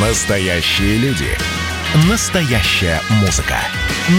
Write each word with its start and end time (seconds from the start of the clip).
Настоящие 0.00 0.96
люди. 0.98 1.26
Настоящая 2.08 3.00
музыка. 3.20 3.56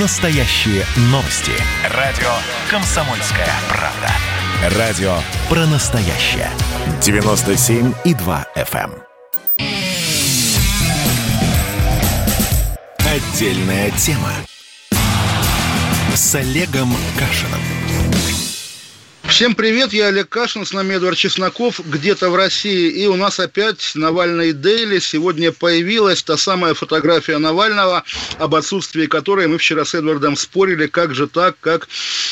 Настоящие 0.02 0.84
новости. 1.04 1.54
Радио 1.96 2.28
«Комсомольская 2.70 3.48
правда». 3.70 4.78
Радио 4.78 5.16
про 5.48 5.66
настоящее. 5.68 6.50
97,2 7.00 8.46
FM. 8.58 8.92
эм. 9.58 9.68
Отдельная 13.00 13.92
тема. 13.92 14.34
С 16.14 16.36
Олегом 16.36 16.94
Кашиным. 17.18 17.62
Всем 19.30 19.54
привет, 19.54 19.94
я 19.94 20.08
Олег 20.08 20.28
Кашин, 20.28 20.66
с 20.66 20.74
нами 20.74 20.96
Эдвард 20.96 21.16
Чесноков, 21.16 21.80
где-то 21.86 22.32
в 22.32 22.36
России. 22.36 22.90
И 22.90 23.06
у 23.06 23.16
нас 23.16 23.40
опять 23.40 23.92
Навальный 23.94 24.54
Дейли. 24.54 24.98
Сегодня 24.98 25.52
появилась 25.52 26.24
та 26.24 26.36
самая 26.36 26.74
фотография 26.74 27.38
Навального, 27.38 28.04
об 28.40 28.56
отсутствии 28.56 29.06
которой 29.06 29.48
мы 29.48 29.60
вчера 29.60 29.86
с 29.86 29.94
Эдвардом 29.94 30.36
спорили, 30.36 30.88
как 30.88 31.14
же 31.14 31.28
так, 31.28 31.56
как 31.62 31.88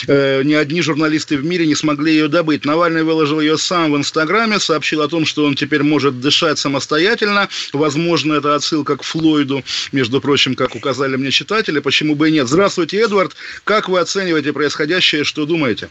э, 0.08 0.42
ни 0.44 0.54
одни 0.54 0.82
журналисты 0.82 1.38
в 1.38 1.46
мире 1.46 1.68
не 1.68 1.76
смогли 1.76 2.14
ее 2.14 2.28
добыть. 2.30 2.66
Навальный 2.66 3.04
выложил 3.04 3.40
ее 3.40 3.60
сам 3.60 3.92
в 3.92 3.98
Инстаграме, 3.98 4.60
сообщил 4.60 5.04
о 5.04 5.08
том, 5.08 5.28
что 5.28 5.46
он 5.46 5.56
теперь 5.56 5.84
может 5.84 6.20
дышать 6.20 6.58
самостоятельно. 6.58 7.48
Возможно, 7.74 8.34
это 8.34 8.56
отсылка 8.56 8.98
к 8.98 9.04
Флойду, 9.04 9.64
между 9.92 10.20
прочим, 10.20 10.56
как 10.56 10.76
указали 10.76 11.16
мне 11.16 11.30
читатели, 11.30 11.80
почему 11.80 12.16
бы 12.16 12.30
и 12.30 12.32
нет. 12.32 12.48
Здравствуйте, 12.48 13.00
Эдвард. 13.00 13.36
Как 13.64 13.88
вы 13.88 14.00
оцениваете 14.00 14.52
происходящее, 14.52 15.24
что 15.24 15.46
думаете? 15.46 15.90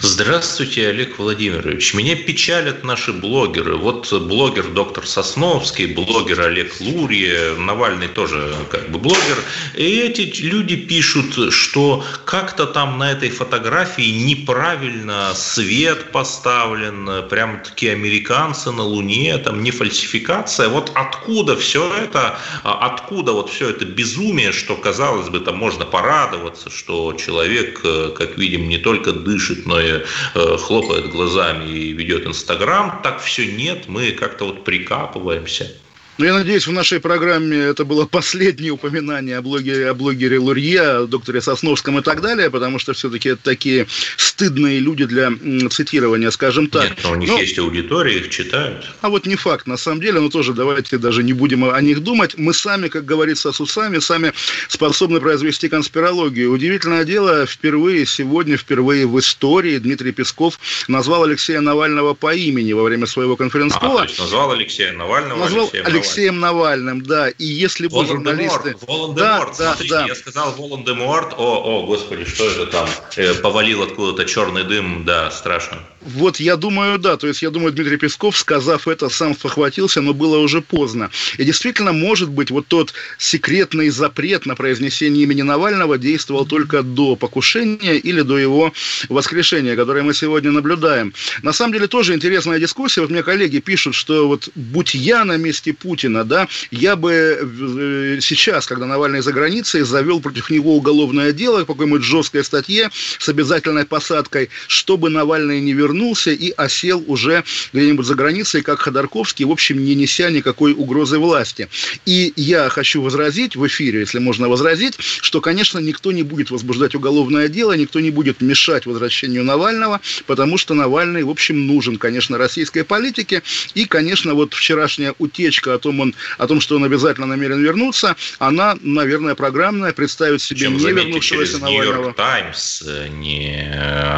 Здравствуйте, 0.00 0.88
Олег 0.88 1.18
Владимирович. 1.18 1.94
Меня 1.94 2.16
печалят 2.16 2.84
наши 2.84 3.12
блогеры. 3.12 3.76
Вот 3.76 4.12
блогер 4.12 4.68
доктор 4.68 5.06
Сосновский, 5.06 5.86
блогер 5.86 6.40
Олег 6.40 6.80
Лурье, 6.80 7.54
Навальный 7.56 8.08
тоже 8.08 8.54
как 8.70 8.90
бы 8.90 8.98
блогер. 8.98 9.38
И 9.74 9.84
эти 9.84 10.22
люди 10.42 10.76
пишут, 10.76 11.52
что 11.52 12.04
как-то 12.24 12.66
там 12.66 12.98
на 12.98 13.12
этой 13.12 13.30
фотографии 13.30 14.10
неправильно 14.24 15.32
свет 15.34 16.12
поставлен, 16.12 17.28
прям 17.28 17.62
такие 17.62 17.92
американцы 17.92 18.70
на 18.70 18.82
Луне, 18.82 19.36
там 19.38 19.62
не 19.62 19.70
фальсификация. 19.70 20.68
Вот 20.68 20.92
откуда 20.94 21.56
все 21.56 21.92
это, 21.92 22.38
а 22.62 22.86
откуда 22.86 23.32
вот 23.32 23.50
все 23.50 23.70
это 23.70 23.84
безумие, 23.84 24.52
что 24.52 24.76
казалось 24.76 25.28
бы, 25.28 25.40
там 25.40 25.56
можно 25.56 25.84
порадоваться, 25.84 26.70
что 26.70 27.12
человек, 27.14 27.80
э, 27.84 28.12
как 28.16 28.38
видим, 28.38 28.68
не 28.68 28.78
только 28.78 29.12
дышит, 29.12 29.55
но 29.64 29.80
и 29.80 30.02
э, 30.34 30.56
хлопает 30.58 31.08
глазами 31.08 31.70
и 31.70 31.92
ведет 31.92 32.26
Инстаграм, 32.26 33.00
так 33.02 33.20
все 33.20 33.50
нет, 33.50 33.88
мы 33.88 34.12
как-то 34.12 34.46
вот 34.46 34.64
прикапываемся. 34.64 35.72
Ну, 36.18 36.24
я 36.24 36.32
надеюсь, 36.32 36.66
в 36.66 36.72
нашей 36.72 36.98
программе 36.98 37.58
это 37.58 37.84
было 37.84 38.06
последнее 38.06 38.72
упоминание 38.72 39.36
о 39.36 39.42
блогере, 39.42 39.90
о 39.90 39.94
блогере 39.94 40.38
Лурье, 40.38 40.80
о 40.80 41.06
докторе 41.06 41.42
Сосновском 41.42 41.98
и 41.98 42.02
так 42.02 42.22
далее, 42.22 42.50
потому 42.50 42.78
что 42.78 42.94
все-таки 42.94 43.30
это 43.30 43.42
такие 43.42 43.86
стыдные 44.16 44.78
люди 44.78 45.04
для 45.04 45.30
цитирования, 45.68 46.30
скажем 46.30 46.68
так. 46.68 46.84
Нет, 46.84 46.98
но 47.04 47.10
у 47.12 47.14
них 47.16 47.28
но... 47.28 47.38
есть 47.38 47.58
аудитория, 47.58 48.18
их 48.18 48.30
читают. 48.30 48.90
А 49.02 49.10
вот 49.10 49.26
не 49.26 49.36
факт, 49.36 49.66
на 49.66 49.76
самом 49.76 50.00
деле, 50.00 50.20
но 50.20 50.30
тоже 50.30 50.54
давайте 50.54 50.96
даже 50.96 51.22
не 51.22 51.34
будем 51.34 51.64
о 51.64 51.80
них 51.82 52.02
думать. 52.02 52.38
Мы 52.38 52.54
сами, 52.54 52.88
как 52.88 53.04
говорится, 53.04 53.52
с 53.52 53.60
усами, 53.60 53.98
сами 53.98 54.32
способны 54.68 55.20
произвести 55.20 55.68
конспирологию. 55.68 56.50
Удивительное 56.50 57.04
дело, 57.04 57.44
впервые 57.44 58.06
сегодня, 58.06 58.56
впервые 58.56 59.06
в 59.06 59.18
истории 59.18 59.76
Дмитрий 59.76 60.12
Песков 60.12 60.58
назвал 60.88 61.24
Алексея 61.24 61.60
Навального 61.60 62.14
по 62.14 62.34
имени 62.34 62.72
во 62.72 62.84
время 62.84 63.06
своего 63.06 63.36
конференц-кола. 63.36 64.00
А, 64.00 64.04
то 64.04 64.08
есть 64.08 64.18
назвал 64.18 64.52
Алексея 64.52 64.92
Навального 64.92 65.40
назвал 65.40 65.66
Навальным. 65.66 66.05
Алексеем 66.06 66.40
Навальным, 66.40 67.02
да. 67.02 67.28
И 67.28 67.44
если 67.44 67.88
бы 67.88 68.06
журналисты... 68.06 68.76
Волан-де-Морт, 68.86 69.56
да, 69.58 69.72
смотрите, 69.72 69.94
да, 69.94 70.06
я 70.06 70.14
сказал 70.14 70.52
Волан-де-Морт, 70.52 71.34
о, 71.36 71.82
о, 71.82 71.86
господи, 71.86 72.24
что 72.24 72.48
это 72.48 72.66
там? 72.66 72.88
Э, 73.16 73.34
повалил 73.34 73.82
откуда-то 73.82 74.24
черный 74.24 74.64
дым, 74.64 75.04
да, 75.04 75.30
страшно. 75.30 75.78
Вот 76.06 76.38
я 76.38 76.56
думаю, 76.56 76.98
да. 76.98 77.16
То 77.16 77.26
есть 77.26 77.42
я 77.42 77.50
думаю, 77.50 77.72
Дмитрий 77.72 77.96
Песков, 77.96 78.36
сказав 78.36 78.86
это, 78.86 79.08
сам 79.08 79.34
похватился, 79.34 80.00
но 80.00 80.14
было 80.14 80.38
уже 80.38 80.62
поздно. 80.62 81.10
И 81.36 81.44
действительно, 81.44 81.92
может 81.92 82.30
быть, 82.30 82.50
вот 82.52 82.68
тот 82.68 82.94
секретный 83.18 83.90
запрет 83.90 84.46
на 84.46 84.54
произнесение 84.54 85.24
имени 85.24 85.42
Навального 85.42 85.98
действовал 85.98 86.46
только 86.46 86.82
до 86.82 87.16
покушения 87.16 87.96
или 87.96 88.20
до 88.20 88.38
его 88.38 88.72
воскрешения, 89.08 89.74
которое 89.74 90.04
мы 90.04 90.14
сегодня 90.14 90.52
наблюдаем. 90.52 91.12
На 91.42 91.52
самом 91.52 91.72
деле 91.72 91.88
тоже 91.88 92.14
интересная 92.14 92.60
дискуссия. 92.60 93.00
Вот 93.00 93.10
мне 93.10 93.24
коллеги 93.24 93.58
пишут, 93.58 93.96
что 93.96 94.28
вот 94.28 94.48
будь 94.54 94.94
я 94.94 95.24
на 95.24 95.36
месте 95.36 95.72
Путина, 95.72 96.22
да, 96.24 96.46
я 96.70 96.94
бы 96.94 97.12
э, 97.12 98.18
сейчас, 98.20 98.66
когда 98.66 98.86
Навальный 98.86 99.22
за 99.22 99.32
границей, 99.32 99.82
завел 99.82 100.20
против 100.20 100.50
него 100.50 100.76
уголовное 100.76 101.32
дело 101.32 101.64
по 101.64 101.74
какой-нибудь 101.74 102.02
жесткой 102.02 102.44
статье 102.44 102.90
с 103.18 103.28
обязательной 103.28 103.86
посадкой, 103.86 104.50
чтобы 104.68 105.10
Навальный 105.10 105.60
не 105.60 105.72
вернулся 105.72 105.95
вернулся 105.96 106.30
и 106.30 106.50
осел 106.50 107.02
уже 107.06 107.44
где-нибудь 107.72 108.06
за 108.06 108.14
границей, 108.14 108.62
как 108.62 108.80
Ходорковский, 108.80 109.44
в 109.44 109.50
общем, 109.50 109.84
не 109.84 109.94
неся 109.94 110.30
никакой 110.30 110.72
угрозы 110.72 111.18
власти. 111.18 111.68
И 112.04 112.32
я 112.36 112.68
хочу 112.68 113.02
возразить 113.02 113.56
в 113.56 113.66
эфире, 113.66 114.00
если 114.00 114.18
можно 114.18 114.48
возразить, 114.48 114.94
что, 114.98 115.40
конечно, 115.40 115.78
никто 115.78 116.12
не 116.12 116.22
будет 116.22 116.50
возбуждать 116.50 116.94
уголовное 116.94 117.48
дело, 117.48 117.72
никто 117.72 118.00
не 118.00 118.10
будет 118.10 118.42
мешать 118.42 118.86
возвращению 118.86 119.44
Навального, 119.44 120.00
потому 120.26 120.58
что 120.58 120.74
Навальный, 120.74 121.22
в 121.24 121.30
общем, 121.30 121.66
нужен, 121.66 121.96
конечно, 121.96 122.38
российской 122.38 122.82
политике. 122.82 123.42
И, 123.74 123.86
конечно, 123.86 124.34
вот 124.34 124.54
вчерашняя 124.54 125.14
утечка 125.18 125.74
о 125.74 125.78
том, 125.78 126.00
он, 126.00 126.14
о 126.38 126.46
том 126.46 126.60
что 126.60 126.76
он 126.76 126.84
обязательно 126.84 127.26
намерен 127.26 127.62
вернуться, 127.62 128.16
она, 128.38 128.76
наверное, 128.82 129.34
программная, 129.34 129.92
представить 129.92 130.42
себе 130.42 130.56
Причем, 130.58 130.72
не 130.74 130.80
заметьте, 130.80 131.06
вернувшегося 131.08 131.52
через 131.52 131.60
Навального. 131.60 131.94
Нью-Йорк 131.94 132.16
Таймс, 132.16 132.82
э, 132.86 133.08
не 133.08 133.56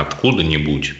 откуда-нибудь. 0.00 0.94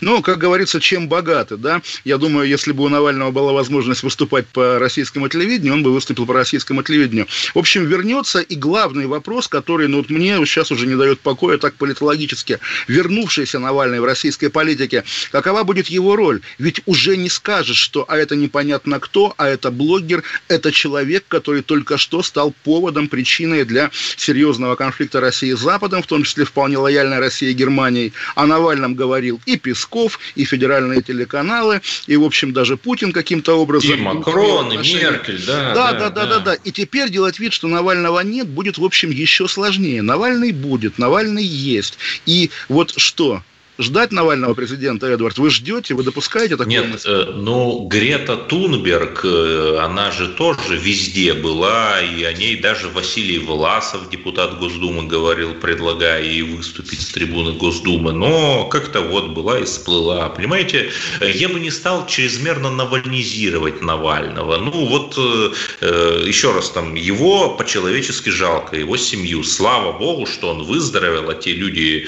Ну, 0.00 0.22
как 0.22 0.38
говорится, 0.38 0.80
чем 0.80 1.08
богаты, 1.08 1.56
да? 1.56 1.82
Я 2.04 2.16
думаю, 2.16 2.48
если 2.48 2.72
бы 2.72 2.84
у 2.84 2.88
Навального 2.88 3.30
была 3.30 3.52
возможность 3.52 4.02
выступать 4.02 4.46
по 4.46 4.78
российскому 4.78 5.28
телевидению, 5.28 5.74
он 5.74 5.82
бы 5.82 5.92
выступил 5.92 6.26
по 6.26 6.32
российскому 6.32 6.82
телевидению. 6.82 7.26
В 7.54 7.58
общем, 7.58 7.84
вернется 7.84 8.40
и 8.40 8.54
главный 8.54 9.06
вопрос, 9.06 9.46
который, 9.46 9.88
ну, 9.88 9.98
вот 9.98 10.08
мне 10.08 10.36
сейчас 10.46 10.70
уже 10.70 10.86
не 10.86 10.96
дает 10.96 11.20
покоя 11.20 11.58
так 11.58 11.74
политологически. 11.74 12.60
Вернувшийся 12.88 13.58
Навальный 13.58 14.00
в 14.00 14.04
российской 14.04 14.48
политике, 14.48 15.04
какова 15.32 15.64
будет 15.64 15.88
его 15.88 16.16
роль? 16.16 16.40
Ведь 16.58 16.80
уже 16.86 17.16
не 17.16 17.28
скажешь, 17.28 17.76
что 17.76 18.06
а 18.08 18.16
это 18.16 18.36
непонятно 18.36 19.00
кто, 19.00 19.34
а 19.36 19.48
это 19.48 19.70
блогер, 19.70 20.22
это 20.48 20.72
человек, 20.72 21.24
который 21.28 21.62
только 21.62 21.98
что 21.98 22.22
стал 22.22 22.54
поводом, 22.64 23.08
причиной 23.08 23.64
для 23.64 23.90
серьезного 24.16 24.76
конфликта 24.76 25.20
России 25.20 25.52
с 25.52 25.58
Западом, 25.60 26.02
в 26.02 26.06
том 26.06 26.22
числе 26.22 26.44
вполне 26.44 26.78
лояльной 26.78 27.18
России 27.18 27.50
и 27.50 27.54
Германии. 27.54 28.12
О 28.34 28.46
Навальном 28.46 28.94
говорил 28.94 29.40
и 29.44 29.56
Песков, 29.56 29.89
Песков, 29.90 30.20
и 30.36 30.44
федеральные 30.44 31.02
телеканалы, 31.02 31.80
и, 32.06 32.16
в 32.16 32.24
общем, 32.24 32.52
даже 32.52 32.76
Путин 32.76 33.12
каким-то 33.12 33.54
образом... 33.54 33.90
И 33.90 33.96
Макрон, 33.96 34.72
и 34.72 34.76
Меркель, 34.76 35.42
да. 35.46 35.74
Да, 35.74 35.92
да, 35.92 36.10
да, 36.10 36.26
да, 36.26 36.38
да. 36.38 36.54
И 36.54 36.70
теперь 36.70 37.10
делать 37.10 37.38
вид, 37.38 37.52
что 37.52 37.68
Навального 37.68 38.20
нет, 38.20 38.48
будет, 38.48 38.78
в 38.78 38.84
общем, 38.84 39.10
еще 39.10 39.48
сложнее. 39.48 40.02
Навальный 40.02 40.52
будет, 40.52 40.98
Навальный 40.98 41.44
есть. 41.44 41.98
И 42.26 42.50
вот 42.68 42.94
что? 42.96 43.42
Ждать 43.80 44.12
Навального 44.12 44.54
президента, 44.54 45.06
Эдвард? 45.06 45.38
Вы 45.38 45.50
ждете, 45.50 45.94
вы 45.94 46.02
допускаете 46.02 46.56
такое? 46.56 46.66
Нет, 46.66 47.02
э, 47.04 47.32
ну, 47.34 47.86
Грета 47.88 48.36
Тунберг, 48.36 49.24
э, 49.24 49.78
она 49.80 50.10
же 50.10 50.28
тоже 50.28 50.76
везде 50.76 51.32
была, 51.32 52.00
и 52.00 52.22
о 52.24 52.32
ней 52.32 52.56
даже 52.56 52.88
Василий 52.88 53.38
Власов, 53.38 54.10
депутат 54.10 54.58
Госдумы, 54.58 55.06
говорил, 55.06 55.54
предлагая 55.54 56.22
ей 56.22 56.42
выступить 56.42 57.00
с 57.00 57.06
трибуны 57.06 57.52
Госдумы, 57.52 58.12
но 58.12 58.66
как-то 58.66 59.00
вот 59.00 59.30
была 59.30 59.58
и 59.58 59.64
всплыла. 59.64 60.28
Понимаете, 60.28 60.90
я 61.20 61.48
бы 61.48 61.58
не 61.58 61.70
стал 61.70 62.06
чрезмерно 62.06 62.70
навальнизировать 62.70 63.80
Навального. 63.82 64.58
Ну, 64.58 64.70
вот 64.70 65.14
э, 65.16 66.24
еще 66.26 66.52
раз, 66.52 66.70
там, 66.70 66.94
его 66.94 67.50
по-человечески 67.50 68.28
жалко, 68.28 68.76
его 68.76 68.96
семью. 68.96 69.42
Слава 69.42 69.92
Богу, 69.98 70.26
что 70.26 70.50
он 70.50 70.64
выздоровел, 70.64 71.30
а 71.30 71.34
те 71.34 71.52
люди, 71.52 72.06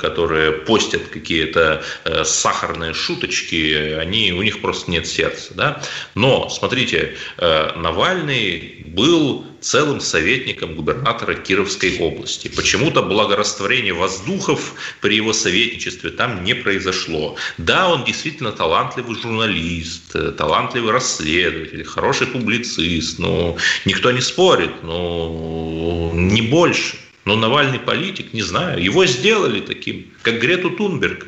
которые 0.00 0.52
постят 0.52 1.13
какие-то 1.14 1.82
э, 2.04 2.24
сахарные 2.24 2.92
шуточки, 2.92 3.94
они, 3.94 4.32
у 4.32 4.42
них 4.42 4.60
просто 4.60 4.90
нет 4.90 5.06
сердца. 5.06 5.54
Да? 5.54 5.82
Но, 6.14 6.48
смотрите, 6.50 7.14
э, 7.38 7.72
Навальный 7.76 8.84
был 8.86 9.46
целым 9.60 10.00
советником 10.00 10.74
губернатора 10.74 11.34
Кировской 11.34 11.96
области. 11.98 12.48
Почему-то 12.48 13.02
благорастворение 13.02 13.94
воздухов 13.94 14.74
при 15.00 15.16
его 15.16 15.32
советничестве 15.32 16.10
там 16.10 16.44
не 16.44 16.54
произошло. 16.54 17.36
Да, 17.56 17.88
он 17.88 18.04
действительно 18.04 18.52
талантливый 18.52 19.16
журналист, 19.16 20.14
э, 20.14 20.32
талантливый 20.32 20.92
расследователь, 20.92 21.84
хороший 21.84 22.26
публицист, 22.26 23.18
но 23.18 23.56
никто 23.84 24.10
не 24.10 24.20
спорит, 24.20 24.82
но 24.82 26.10
не 26.12 26.42
больше. 26.42 26.96
Но 27.24 27.36
Навальный 27.36 27.78
политик, 27.78 28.32
не 28.32 28.42
знаю, 28.42 28.82
его 28.82 29.06
сделали 29.06 29.60
таким, 29.60 30.10
как 30.22 30.38
Грету 30.40 30.70
Тунберг. 30.70 31.26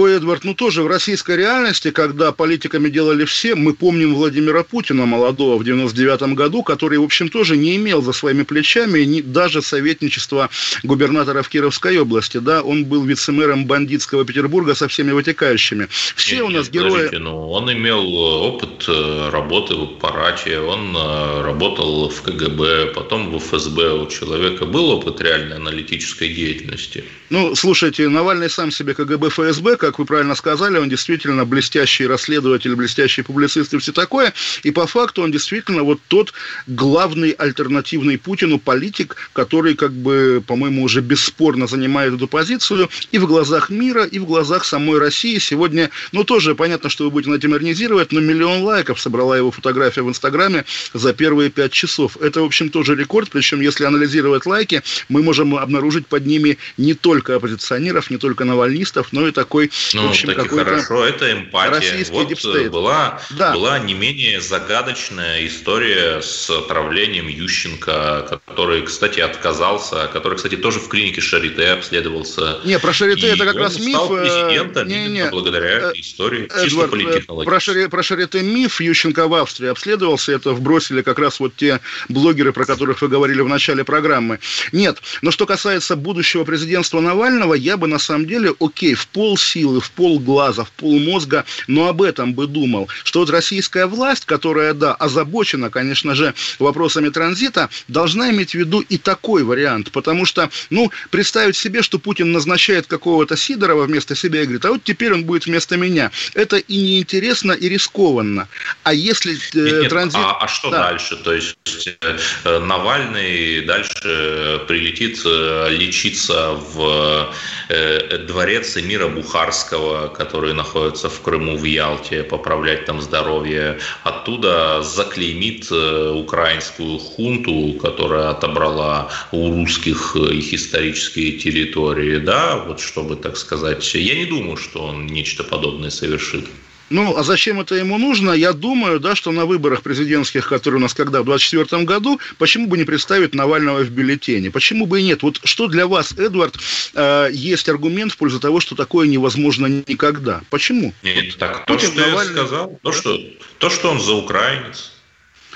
Ой, 0.00 0.14
Эдвард, 0.14 0.44
ну 0.44 0.54
тоже 0.54 0.84
в 0.84 0.86
российской 0.86 1.36
реальности, 1.36 1.90
когда 1.90 2.30
политиками 2.30 2.88
делали 2.88 3.24
все, 3.24 3.56
мы 3.56 3.72
помним 3.74 4.14
Владимира 4.14 4.62
Путина, 4.62 5.06
молодого, 5.06 5.58
в 5.58 5.64
99 5.64 6.34
году, 6.34 6.62
который, 6.62 6.98
в 6.98 7.02
общем, 7.02 7.28
тоже 7.28 7.56
не 7.56 7.74
имел 7.74 8.00
за 8.00 8.12
своими 8.12 8.44
плечами 8.44 9.00
ни, 9.00 9.20
даже 9.20 9.60
советничества 9.60 10.50
губернатора 10.84 11.42
в 11.42 11.48
Кировской 11.48 11.98
области, 11.98 12.36
да, 12.36 12.62
он 12.62 12.84
был 12.84 13.02
вице-мэром 13.02 13.66
бандитского 13.66 14.24
Петербурга 14.24 14.76
со 14.76 14.86
всеми 14.86 15.10
вытекающими. 15.10 15.88
Все 16.14 16.36
нет, 16.36 16.44
у 16.44 16.48
нас 16.50 16.66
нет, 16.66 16.74
герои... 16.74 17.16
Ну, 17.16 17.50
он 17.50 17.72
имел 17.72 18.14
опыт 18.14 18.84
э, 18.86 19.30
работы 19.32 19.74
в 19.74 19.82
аппарате, 19.82 20.60
он 20.60 20.96
э, 20.96 21.42
работал 21.42 22.08
в 22.08 22.22
КГБ, 22.22 22.92
потом 22.94 23.32
в 23.32 23.40
ФСБ. 23.40 23.94
У 23.94 24.06
человека 24.06 24.64
был 24.64 24.90
опыт 24.90 25.20
реальной 25.20 25.56
аналитической 25.56 26.32
деятельности. 26.32 27.02
Ну, 27.30 27.56
слушайте, 27.56 28.08
Навальный 28.08 28.48
сам 28.48 28.70
себе 28.70 28.94
КГБ, 28.94 29.30
ФСБ, 29.30 29.76
как 29.88 29.98
вы 29.98 30.04
правильно 30.04 30.34
сказали, 30.34 30.76
он 30.76 30.90
действительно 30.90 31.46
блестящий 31.46 32.06
расследователь, 32.06 32.74
блестящий 32.74 33.22
публицист 33.22 33.72
и 33.72 33.78
все 33.78 33.92
такое. 33.92 34.34
И 34.62 34.70
по 34.70 34.86
факту 34.86 35.22
он 35.22 35.32
действительно 35.32 35.82
вот 35.82 35.98
тот 36.08 36.34
главный 36.66 37.30
альтернативный 37.30 38.18
Путину 38.18 38.58
политик, 38.58 39.16
который, 39.32 39.74
как 39.74 39.92
бы, 39.92 40.42
по-моему, 40.46 40.82
уже 40.82 41.00
бесспорно 41.00 41.66
занимает 41.66 42.12
эту 42.12 42.28
позицию 42.28 42.90
и 43.12 43.18
в 43.18 43.26
глазах 43.26 43.70
мира, 43.70 44.04
и 44.04 44.18
в 44.18 44.26
глазах 44.26 44.66
самой 44.66 44.98
России. 44.98 45.38
Сегодня, 45.38 45.88
ну, 46.12 46.22
тоже 46.22 46.54
понятно, 46.54 46.90
что 46.90 47.04
вы 47.04 47.10
будете 47.10 47.30
на 47.30 47.36
этом 47.36 47.54
иронизировать, 47.54 48.12
но 48.12 48.20
миллион 48.20 48.62
лайков 48.62 49.00
собрала 49.00 49.38
его 49.38 49.50
фотография 49.50 50.02
в 50.02 50.10
Инстаграме 50.10 50.66
за 50.92 51.14
первые 51.14 51.48
пять 51.48 51.72
часов. 51.72 52.18
Это, 52.18 52.42
в 52.42 52.44
общем, 52.44 52.68
тоже 52.68 52.94
рекорд, 52.94 53.30
причем, 53.30 53.62
если 53.62 53.84
анализировать 53.84 54.44
лайки, 54.44 54.82
мы 55.08 55.22
можем 55.22 55.54
обнаружить 55.54 56.06
под 56.06 56.26
ними 56.26 56.58
не 56.76 56.92
только 56.92 57.36
оппозиционеров, 57.36 58.10
не 58.10 58.18
только 58.18 58.44
навальнистов, 58.44 59.12
но 59.12 59.26
и 59.26 59.32
такой, 59.32 59.67
ну, 59.94 60.06
в 60.06 60.10
общем, 60.10 60.28
какой-то 60.34 60.64
хорошо, 60.64 61.04
это 61.04 61.32
эмпатия. 61.32 62.04
Вот 62.10 62.28
deep 62.28 62.45
state. 62.45 62.70
была, 62.70 63.20
да. 63.30 63.52
была 63.52 63.78
не 63.78 63.94
менее 63.94 64.40
загадочная 64.40 65.46
история 65.46 66.20
с 66.22 66.50
отравлением 66.50 67.28
Ющенко, 67.28 68.40
который, 68.46 68.82
кстати, 68.82 69.20
отказался, 69.20 70.08
который, 70.12 70.36
кстати, 70.36 70.56
тоже 70.56 70.80
в 70.80 70.88
клинике 70.88 71.20
Шарите 71.20 71.68
обследовался. 71.68 72.60
Не, 72.64 72.78
про 72.78 72.92
Шарите 72.92 73.28
это 73.28 73.44
как 73.44 73.56
раз 73.56 73.78
миф. 73.78 73.96
стал 73.96 74.16
э, 74.16 74.20
президентом 74.20 74.88
не, 74.88 75.08
не, 75.08 75.30
благодаря 75.30 75.66
э, 75.66 75.76
этой 75.78 76.00
истории, 76.00 76.44
Эдвард, 76.44 76.92
чисто 76.92 77.32
э. 77.32 77.44
Про, 77.44 77.60
Шари, 77.60 77.86
про 77.86 78.02
Шарите 78.02 78.42
миф 78.42 78.80
Ющенко 78.80 79.28
в 79.28 79.34
Австрии 79.34 79.68
обследовался, 79.68 80.32
это 80.32 80.52
вбросили 80.52 81.02
как 81.02 81.18
раз 81.18 81.40
вот 81.40 81.54
те 81.56 81.80
блогеры, 82.08 82.52
про 82.52 82.64
которых 82.64 83.02
вы 83.02 83.08
говорили 83.08 83.40
в 83.40 83.48
начале 83.48 83.84
программы. 83.84 84.38
Нет, 84.72 84.98
но 85.22 85.30
что 85.30 85.46
касается 85.46 85.96
будущего 85.96 86.44
президентства 86.44 87.00
Навального, 87.00 87.54
я 87.54 87.76
бы 87.76 87.86
на 87.86 87.98
самом 87.98 88.26
деле, 88.26 88.54
окей, 88.60 88.94
в 88.94 89.06
пол 89.08 89.36
силы, 89.58 89.80
в 89.80 89.90
пол 89.90 90.20
глаза, 90.20 90.64
в 90.64 90.70
пол 90.70 90.98
мозга, 90.98 91.44
но 91.66 91.88
об 91.88 92.02
этом 92.02 92.34
бы 92.34 92.46
думал, 92.46 92.88
что 93.04 93.20
вот 93.20 93.30
российская 93.30 93.86
власть, 93.86 94.24
которая, 94.24 94.72
да, 94.72 94.94
озабочена, 94.94 95.70
конечно 95.70 96.14
же, 96.14 96.34
вопросами 96.58 97.08
транзита, 97.08 97.68
должна 97.88 98.30
иметь 98.30 98.52
в 98.52 98.54
виду 98.54 98.80
и 98.80 98.98
такой 98.98 99.42
вариант, 99.42 99.90
потому 99.90 100.26
что, 100.26 100.48
ну, 100.70 100.90
представить 101.10 101.56
себе, 101.56 101.82
что 101.82 101.98
Путин 101.98 102.32
назначает 102.32 102.86
какого-то 102.86 103.36
Сидорова 103.36 103.84
вместо 103.84 104.14
себя 104.14 104.42
и 104.42 104.44
говорит, 104.44 104.64
а 104.64 104.70
вот 104.70 104.84
теперь 104.84 105.12
он 105.12 105.24
будет 105.24 105.46
вместо 105.46 105.76
меня, 105.76 106.10
это 106.34 106.56
и 106.56 106.76
неинтересно, 106.76 107.52
и 107.52 107.68
рискованно. 107.68 108.48
А 108.84 108.94
если 108.94 109.34
э, 109.34 109.80
нет, 109.82 109.90
транзит... 109.90 110.20
А, 110.22 110.38
а 110.44 110.48
что 110.48 110.70
да. 110.70 110.90
дальше? 110.90 111.16
То 111.16 111.34
есть 111.34 111.56
э, 112.00 112.58
Навальный 112.58 113.62
дальше 113.62 114.60
прилетит 114.68 115.20
э, 115.24 115.68
лечиться 115.70 116.52
в 116.52 117.34
э, 117.68 118.18
дворец 118.28 118.76
Эмира 118.76 119.08
Бухарского, 119.48 120.08
который 120.08 120.52
находится 120.52 121.08
в 121.08 121.22
Крыму, 121.22 121.56
в 121.56 121.64
Ялте, 121.64 122.22
поправлять 122.22 122.84
там 122.84 123.00
здоровье. 123.00 123.78
Оттуда 124.04 124.82
заклеймит 124.82 125.72
украинскую 125.72 126.98
хунту, 126.98 127.78
которая 127.80 128.28
отобрала 128.28 129.08
у 129.32 129.50
русских 129.50 130.16
их 130.16 130.52
исторические 130.52 131.32
территории, 131.38 132.18
да, 132.18 132.56
вот 132.58 132.80
чтобы, 132.80 133.16
так 133.16 133.38
сказать, 133.38 133.94
я 133.94 134.16
не 134.16 134.26
думаю, 134.26 134.58
что 134.58 134.80
он 134.80 135.06
нечто 135.06 135.44
подобное 135.44 135.90
совершит. 135.90 136.44
Ну, 136.90 137.16
а 137.16 137.22
зачем 137.22 137.60
это 137.60 137.74
ему 137.74 137.98
нужно? 137.98 138.32
Я 138.32 138.52
думаю, 138.52 139.00
да, 139.00 139.14
что 139.14 139.30
на 139.30 139.44
выборах 139.44 139.82
президентских, 139.82 140.48
которые 140.48 140.78
у 140.78 140.82
нас 140.82 140.94
когда, 140.94 141.22
в 141.22 141.26
2024 141.26 141.84
году, 141.84 142.20
почему 142.38 142.66
бы 142.66 142.78
не 142.78 142.84
представить 142.84 143.34
Навального 143.34 143.80
в 143.80 143.90
бюллетене? 143.90 144.50
Почему 144.50 144.86
бы 144.86 145.00
и 145.00 145.04
нет? 145.04 145.22
Вот 145.22 145.40
что 145.44 145.66
для 145.68 145.86
вас, 145.86 146.12
Эдвард, 146.12 146.56
э, 146.94 147.28
есть 147.32 147.68
аргумент 147.68 148.12
в 148.12 148.16
пользу 148.16 148.40
того, 148.40 148.60
что 148.60 148.74
такое 148.74 149.06
невозможно 149.06 149.66
никогда? 149.66 150.40
Почему? 150.50 150.94
Нет, 151.02 151.26
вот 151.26 151.38
так, 151.38 151.66
то, 151.66 151.78
что 151.78 151.92
Навальный... 151.92 152.34
я 152.34 152.46
сказал, 152.46 152.78
то, 152.82 152.92
что, 152.92 153.20
то, 153.58 153.70
что 153.70 153.90
он 153.90 154.00
за 154.00 154.14
украинец, 154.14 154.92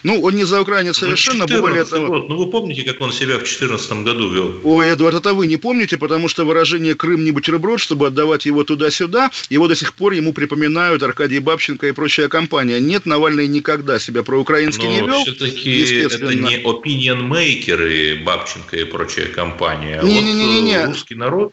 ну, 0.03 0.21
он 0.21 0.35
не 0.35 0.45
за 0.45 0.61
Украину 0.61 0.95
совершенно, 0.95 1.47
ну, 1.49 1.61
более 1.61 1.85
того... 1.85 2.07
Год. 2.07 2.29
Ну, 2.29 2.37
вы 2.37 2.51
помните, 2.51 2.83
как 2.83 3.01
он 3.01 3.13
себя 3.13 3.35
в 3.35 3.45
2014 3.45 3.93
году 4.05 4.29
вел? 4.31 4.55
Ой, 4.65 4.93
Эдуард, 4.93 5.17
это 5.17 5.35
вы 5.35 5.47
не 5.47 5.57
помните, 5.57 5.97
потому 5.97 6.29
что 6.29 6.45
выражение 6.45 6.95
«Крым 6.95 7.25
не 7.25 7.31
бутерброд», 7.31 7.81
чтобы 7.81 8.09
отдавать 8.09 8.47
его 8.47 8.65
туда-сюда, 8.65 9.31
его 9.51 9.69
до 9.69 9.77
сих 9.77 9.95
пор 9.95 10.13
ему 10.13 10.33
припоминают 10.33 11.03
Аркадий 11.03 11.39
Бабченко 11.39 11.87
и 11.89 11.93
прочая 11.93 12.29
компания. 12.29 12.81
Нет, 12.81 13.07
Навальный 13.07 13.47
никогда 13.47 13.99
себя 13.99 14.23
проукраински 14.23 14.87
не 14.87 15.01
вел. 15.01 15.23
все-таки 15.23 15.83
это 16.01 16.35
не 16.35 16.57
opinion-мейкеры 16.63 18.23
Бабченко 18.25 18.77
и 18.77 18.85
прочая 18.85 19.27
компания. 19.27 20.01
Не, 20.03 20.23
не, 20.23 20.33
не, 20.33 20.47
не, 20.47 20.61
не. 20.63 20.85
русский 20.87 21.15
народ 21.15 21.53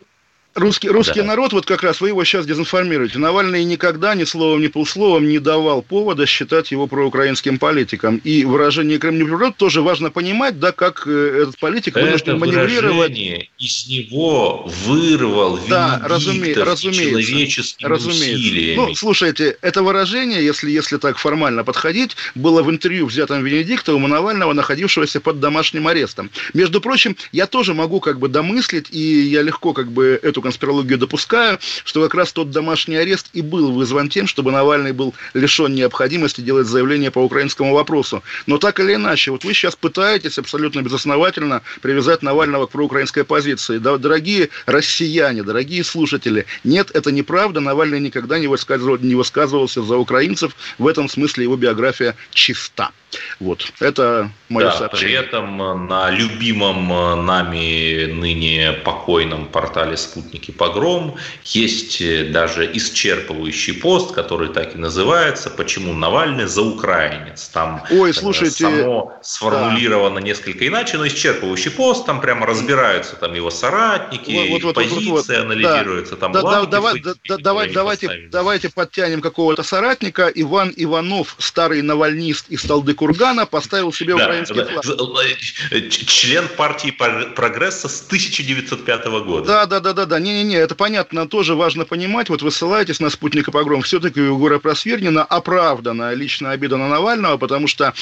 Русский, 0.60 0.90
русский 0.90 1.22
да. 1.22 1.28
народ, 1.28 1.54
вот 1.54 1.66
как 1.66 1.84
раз 1.84 2.02
вы 2.02 2.10
его 2.10 2.24
сейчас 2.26 2.46
дезинформируете. 2.46 3.18
Навальный 3.18 3.64
никогда 3.64 4.14
ни 4.14 4.26
словом, 4.26 4.62
ни 4.62 4.68
полусловом 4.68 5.28
не 5.28 5.40
давал 5.40 5.82
повода 5.82 6.26
считать 6.26 6.72
его 6.72 6.86
проукраинским 6.86 7.58
политиком. 7.58 8.18
И 8.18 8.44
выражение 8.44 9.00
Крым 9.00 9.18
не 9.18 9.52
тоже 9.52 9.82
важно 9.82 10.12
понимать, 10.12 10.60
да, 10.60 10.74
как 10.74 11.08
э, 11.08 11.44
этот 11.44 11.58
политик 11.60 11.96
Это 11.96 12.06
вынужден 12.06 12.40
маневрировать. 12.40 13.18
из 13.58 13.88
него 13.88 14.70
вырвал 14.86 15.60
да, 15.70 16.02
разуме, 16.04 16.54
разумеется, 16.54 17.10
человеческими 17.10 17.88
разумеется. 17.88 18.36
усилиями. 18.36 18.76
Ну, 18.76 18.96
слушайте, 18.96 19.58
это 19.62 19.82
выражение, 19.82 20.44
если, 20.44 20.70
если 20.70 20.98
так 20.98 21.18
формально 21.18 21.64
подходить, 21.64 22.18
было 22.36 22.64
в 22.64 22.70
интервью, 22.70 23.06
взятом 23.06 23.44
Венедиктовым 23.44 24.04
у 24.04 24.08
Навального, 24.08 24.52
находившегося 24.52 25.22
под 25.22 25.40
домашним 25.40 25.88
арестом. 25.88 26.30
Между 26.54 26.82
прочим, 26.82 27.16
я 27.32 27.48
тоже 27.48 27.74
могу 27.74 28.02
как 28.02 28.20
бы 28.20 28.28
домыслить, 28.28 28.88
и 28.92 29.22
я 29.22 29.42
легко 29.42 29.74
как 29.74 29.92
бы 29.92 30.20
эту 30.22 30.42
конспирологию 30.50 30.98
допускаю, 30.98 31.60
что 31.84 32.02
как 32.02 32.16
раз 32.16 32.34
тот 32.34 32.50
домашний 32.50 32.96
арест 32.96 33.30
и 33.34 33.42
был 33.42 33.72
вызван 33.72 34.10
тем, 34.10 34.26
чтобы 34.26 34.52
Навальный 34.52 34.94
был 34.94 35.14
лишен 35.36 35.76
необходимости 35.76 36.42
делать 36.42 36.66
заявление 36.66 37.12
по 37.12 37.20
украинскому 37.20 37.76
вопросу. 37.76 38.24
Но 38.48 38.58
так 38.58 38.80
или 38.80 38.96
иначе, 38.96 39.30
вот 39.30 39.44
вы 39.44 39.54
сейчас 39.54 39.76
пытаетесь 39.76 40.40
абсолютно 40.40 40.82
безосновательно 40.82 41.62
привязать 41.82 42.24
Навального 42.24 42.66
к 42.66 42.72
проукраинской 42.72 43.24
позиции. 43.24 43.78
Да, 43.78 43.98
дорогие 43.98 44.50
россияне, 44.66 45.44
дорогие 45.44 45.84
слушатели, 45.84 46.48
нет, 46.64 46.90
это 46.96 47.12
неправда. 47.12 47.60
Навальный 47.60 48.00
никогда 48.00 48.40
не 48.40 48.48
высказывал, 48.48 48.98
не 48.98 49.14
высказывался 49.14 49.84
за 49.84 49.98
украинцев. 49.98 50.56
В 50.80 50.88
этом 50.88 51.10
смысле 51.10 51.44
его 51.44 51.58
биография 51.58 52.16
чиста. 52.32 52.92
Вот, 53.40 53.72
это 53.80 54.32
мое 54.50 54.66
да, 54.68 54.72
сообщение. 54.74 55.22
При 55.22 55.28
этом 55.28 55.88
на 55.88 56.12
любимом 56.12 56.92
э, 56.92 57.16
нами 57.16 58.06
ныне 58.12 58.74
покойном 58.84 59.48
портале 59.48 59.98
«Спутники 60.30 60.52
Погром» 60.52 61.18
есть 61.44 62.02
э, 62.02 62.26
даже 62.26 62.72
исчерпывающий 62.72 63.74
пост, 63.74 64.14
который 64.14 64.50
так 64.50 64.76
и 64.76 64.78
называется 64.78 65.50
«Почему 65.50 65.94
Навальный 65.94 66.46
за 66.46 66.62
украинец?». 66.62 67.48
Там 67.48 67.84
Ой, 67.90 68.14
слушайте, 68.14 68.66
само 68.66 69.14
сформулировано 69.24 70.20
да. 70.20 70.22
несколько 70.22 70.68
иначе, 70.68 70.98
но 70.98 71.08
исчерпывающий 71.08 71.72
пост, 71.72 72.06
там 72.06 72.22
прямо 72.22 72.46
разбираются 72.46 73.16
там 73.16 73.34
его 73.34 73.50
соратники, 73.50 74.52
вот, 74.52 74.64
вот, 74.64 74.76
позиции 74.76 75.10
вот, 75.10 75.28
вот, 75.28 75.36
анализируются, 75.36 76.14
да. 76.14 76.20
там 76.22 76.32
да, 76.32 76.42
да, 76.44 76.66
давай, 76.66 77.02
да, 77.02 77.38
давай, 77.38 77.72
давайте, 77.72 78.28
давайте 78.32 78.70
подтянем 78.70 79.22
какого-то 79.22 79.64
соратника. 79.64 80.32
Иван 80.36 80.72
Иванов, 80.76 81.36
старый 81.40 81.82
навальнист 81.82 82.50
из 82.50 82.62
Талдыка 82.62 83.00
Кургана 83.00 83.48
поставил 83.48 83.92
себе 83.92 84.16
да, 84.16 84.26
украинский 84.26 84.64
флаг. 84.64 85.90
Член 85.90 86.48
партии 86.50 86.92
прогресса 86.92 87.88
с 87.88 88.06
1905 88.06 89.06
года. 89.24 89.48
Да, 89.48 89.66
да, 89.66 89.80
да, 89.80 89.94
да, 89.94 90.06
да. 90.06 90.19
Не-не-не, 90.20 90.58
это 90.58 90.76
понятно, 90.76 91.28
тоже 91.28 91.56
важно 91.56 91.86
понимать. 91.86 92.30
Вот 92.30 92.42
вы 92.42 92.52
ссылаетесь 92.52 93.00
на 93.00 93.10
спутник 93.10 93.48
и 93.48 93.52
погром. 93.52 93.82
Все-таки 93.82 94.22
у 94.22 94.36
Егора 94.36 94.60
Просвернина 94.60 95.24
оправдана 95.24 96.14
личная 96.14 96.52
обида 96.52 96.78
на 96.78 96.88
Навального, 96.88 97.38
потому 97.38 97.68
что 97.68 97.94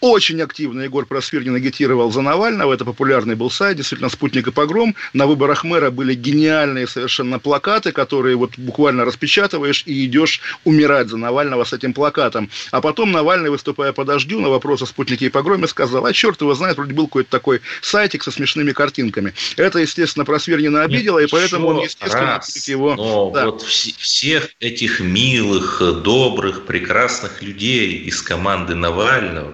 очень 0.00 0.40
активно 0.42 0.82
Егор 0.82 1.06
Просвернин 1.06 1.54
агитировал 1.54 2.12
за 2.12 2.20
Навального. 2.20 2.72
Это 2.74 2.84
популярный 2.84 3.34
был 3.34 3.50
сайт, 3.50 3.76
действительно, 3.76 4.10
спутник 4.10 4.46
и 4.46 4.50
погром. 4.50 4.94
На 5.12 5.26
выборах 5.26 5.64
мэра 5.64 5.90
были 5.90 6.14
гениальные 6.14 6.86
совершенно 6.86 7.38
плакаты, 7.38 7.92
которые 7.92 8.36
вот 8.36 8.58
буквально 8.58 9.04
распечатываешь 9.04 9.82
и 9.86 10.04
идешь 10.04 10.40
умирать 10.64 11.08
за 11.08 11.16
Навального 11.16 11.64
с 11.64 11.72
этим 11.72 11.92
плакатом. 11.92 12.50
А 12.70 12.80
потом 12.80 13.10
Навальный, 13.10 13.50
выступая 13.50 13.92
по 13.92 14.04
дождю, 14.04 14.40
на 14.40 14.48
вопрос 14.48 14.82
о 14.82 14.86
спутнике 14.86 15.26
и 15.26 15.30
погроме, 15.30 15.66
сказал, 15.66 16.04
а 16.04 16.12
черт 16.12 16.40
его 16.40 16.54
знает, 16.54 16.76
вроде 16.76 16.92
был 16.92 17.06
какой-то 17.06 17.30
такой 17.30 17.60
сайтик 17.80 18.22
со 18.22 18.30
смешными 18.30 18.72
картинками. 18.72 19.32
Это, 19.56 19.78
естественно, 19.78 20.24
Просвернина 20.24 20.82
обидело, 20.82 21.20
Нет, 21.20 21.28
и 21.28 21.32
поэтому 21.32 21.55
он, 21.64 21.80
естественно, 21.80 22.36
раз, 22.36 22.68
его... 22.68 22.94
Но 22.94 23.30
да. 23.30 23.46
вот 23.46 23.62
вс- 23.62 23.94
всех 23.98 24.50
этих 24.60 25.00
милых, 25.00 25.80
добрых, 26.02 26.66
прекрасных 26.66 27.42
людей 27.42 27.98
из 27.98 28.22
команды 28.22 28.74
Навального, 28.74 29.52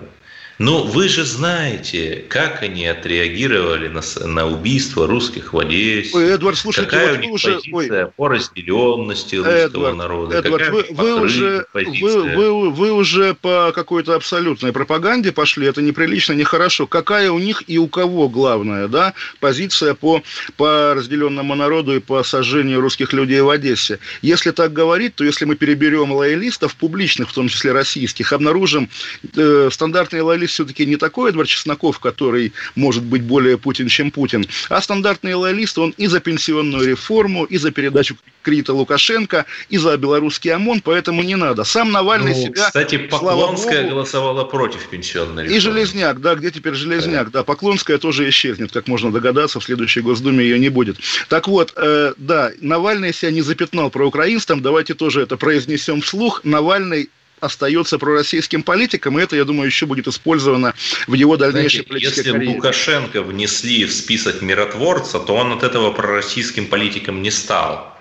но 0.62 0.84
вы 0.84 1.08
же 1.08 1.24
знаете, 1.24 2.24
как 2.28 2.62
они 2.62 2.86
отреагировали 2.86 3.88
на, 3.88 4.00
на 4.24 4.46
убийство 4.46 5.08
русских 5.08 5.52
в 5.52 5.58
Одессе. 5.58 6.16
Ой, 6.16 6.30
Эдвард, 6.30 6.56
слушайте, 6.56 6.88
какая 6.88 7.08
вот 7.10 7.18
у 7.18 7.20
них 7.20 7.32
уже... 7.32 7.54
позиция 7.54 8.04
Ой. 8.04 8.12
по 8.16 8.28
разделенности 8.28 9.36
русского 9.36 9.56
Эдвард, 9.56 9.96
народа? 9.96 10.36
Эдвард, 10.36 10.68
вы, 10.70 10.86
вы, 10.90 11.20
уже, 11.20 11.66
вы, 11.74 12.22
вы, 12.36 12.70
вы 12.70 12.92
уже 12.92 13.34
по 13.34 13.72
какой-то 13.74 14.14
абсолютной 14.14 14.72
пропаганде 14.72 15.32
пошли, 15.32 15.66
это 15.66 15.82
неприлично, 15.82 16.34
нехорошо. 16.34 16.86
Какая 16.86 17.32
у 17.32 17.40
них 17.40 17.64
и 17.66 17.78
у 17.78 17.88
кого 17.88 18.28
главная 18.28 18.86
да, 18.86 19.14
позиция 19.40 19.94
по, 19.94 20.22
по 20.56 20.94
разделенному 20.94 21.56
народу 21.56 21.96
и 21.96 21.98
по 21.98 22.22
сожжению 22.22 22.80
русских 22.80 23.12
людей 23.12 23.40
в 23.40 23.50
Одессе? 23.50 23.98
Если 24.22 24.52
так 24.52 24.72
говорить, 24.72 25.16
то 25.16 25.24
если 25.24 25.44
мы 25.44 25.56
переберем 25.56 26.12
лоялистов, 26.12 26.76
публичных, 26.76 27.30
в 27.30 27.32
том 27.32 27.48
числе 27.48 27.72
российских, 27.72 28.32
обнаружим 28.32 28.88
э, 29.36 29.68
стандартные 29.72 30.22
лоялисты 30.22 30.51
все-таки 30.52 30.86
не 30.86 30.96
такой 30.96 31.30
Эдвард 31.30 31.48
Чесноков, 31.48 31.98
который 31.98 32.52
может 32.74 33.02
быть 33.02 33.22
более 33.22 33.58
Путин, 33.58 33.88
чем 33.88 34.10
Путин, 34.10 34.46
а 34.68 34.80
стандартный 34.80 35.34
лоялист, 35.34 35.78
он 35.78 35.94
и 35.96 36.06
за 36.06 36.20
пенсионную 36.20 36.86
реформу, 36.86 37.44
и 37.44 37.56
за 37.56 37.70
передачу 37.70 38.16
кредита 38.42 38.72
Лукашенко, 38.74 39.46
и 39.68 39.78
за 39.78 39.96
белорусский 39.96 40.52
ОМОН, 40.52 40.82
поэтому 40.82 41.22
не 41.22 41.36
надо. 41.36 41.64
Сам 41.64 41.92
Навальный 41.92 42.34
ну, 42.34 42.42
себя... 42.42 42.66
Кстати, 42.66 42.98
Поклонская 42.98 43.82
Богу, 43.82 43.94
голосовала 43.94 44.44
против 44.44 44.88
пенсионной 44.88 45.44
реформы. 45.44 45.56
И 45.56 45.60
Железняк, 45.60 46.20
да, 46.20 46.34
где 46.34 46.50
теперь 46.50 46.74
Железняк, 46.74 47.30
да. 47.30 47.40
да, 47.40 47.44
Поклонская 47.44 47.98
тоже 47.98 48.28
исчезнет, 48.28 48.72
как 48.72 48.88
можно 48.88 49.10
догадаться, 49.10 49.60
в 49.60 49.64
следующей 49.64 50.00
Госдуме 50.00 50.44
ее 50.44 50.58
не 50.58 50.68
будет. 50.68 50.98
Так 51.28 51.48
вот, 51.48 51.72
э, 51.76 52.14
да, 52.16 52.50
Навальный 52.60 53.12
себя 53.12 53.30
не 53.30 53.42
запятнал 53.42 53.90
про 53.90 54.06
украинцам, 54.06 54.60
давайте 54.60 54.94
тоже 54.94 55.22
это 55.22 55.36
произнесем 55.36 56.00
вслух. 56.00 56.42
Навальный 56.44 57.10
остается 57.42 57.98
пророссийским 57.98 58.62
политиком, 58.62 59.18
и 59.18 59.22
это, 59.22 59.36
я 59.36 59.44
думаю, 59.44 59.66
еще 59.66 59.84
будет 59.86 60.06
использовано 60.06 60.74
в 61.06 61.14
его 61.14 61.36
дальнейшей 61.36 61.84
Знаете, 61.84 61.88
политической 61.88 62.18
если 62.18 62.32
карьере. 62.32 62.54
Лукашенко 62.54 63.22
внесли 63.22 63.84
в 63.84 63.92
список 63.92 64.42
миротворца, 64.42 65.18
то 65.18 65.34
он 65.34 65.52
от 65.52 65.64
этого 65.64 65.90
пророссийским 65.90 66.68
политиком 66.68 67.20
не 67.20 67.30
стал. 67.30 67.91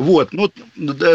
Вот, 0.00 0.32
ну, 0.32 0.50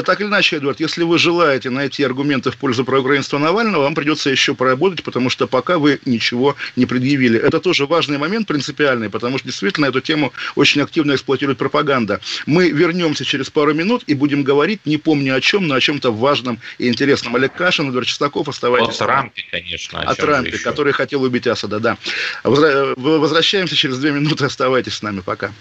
так 0.04 0.22
или 0.22 0.28
иначе, 0.28 0.58
Эдуард, 0.58 0.80
если 0.80 1.02
вы 1.04 1.18
желаете 1.18 1.72
найти 1.72 2.04
аргументы 2.04 2.52
в 2.52 2.58
пользу 2.58 2.86
проукраинства 2.86 3.40
Навального, 3.40 3.82
вам 3.82 3.96
придется 3.96 4.30
еще 4.30 4.54
поработать, 4.54 5.02
потому 5.02 5.32
что 5.32 5.48
пока 5.48 5.80
вы 5.80 6.00
ничего 6.06 6.56
не 6.76 6.86
предъявили. 6.86 7.40
Это 7.40 7.60
тоже 7.60 7.88
важный 7.88 8.20
момент, 8.20 8.48
принципиальный, 8.48 9.10
потому 9.10 9.40
что 9.40 9.48
действительно 9.48 9.88
эту 9.88 10.02
тему 10.02 10.34
очень 10.54 10.82
активно 10.82 11.16
эксплуатирует 11.16 11.58
пропаганда. 11.58 12.22
Мы 12.46 12.70
вернемся 12.70 13.26
через 13.26 13.50
пару 13.50 13.74
минут 13.74 14.04
и 14.06 14.14
будем 14.14 14.44
говорить, 14.44 14.82
не 14.86 14.98
помню 14.98 15.36
о 15.36 15.42
чем, 15.42 15.66
но 15.68 15.74
о 15.74 15.82
чем-то 15.82 16.12
важном 16.12 16.60
и 16.78 16.88
интересном. 16.88 17.36
Олег 17.36 17.54
Кашин, 17.54 17.90
Эдуард 17.90 18.08
Чистаков, 18.08 18.48
оставайтесь. 18.48 19.02
О 19.02 19.06
Трампе, 19.06 19.42
конечно. 19.50 20.00
О, 20.00 20.12
о 20.12 20.14
Трампе, 20.14 20.60
который 20.60 20.94
хотел 20.94 21.24
убить 21.24 21.48
Асада, 21.48 21.80
да. 21.80 21.98
Возвращаемся 22.44 23.76
через 23.76 23.98
две 23.98 24.12
минуты, 24.12 24.46
оставайтесь 24.46 24.94
с 24.94 25.02
нами, 25.02 25.22
пока. 25.22 25.52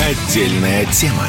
Отдельная 0.00 0.84
тема 0.86 1.28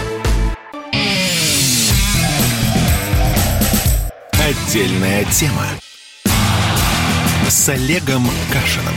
Отдельная 4.71 5.25
тема 5.25 5.65
с 7.49 7.67
Олегом 7.67 8.25
Кашиным. 8.53 8.95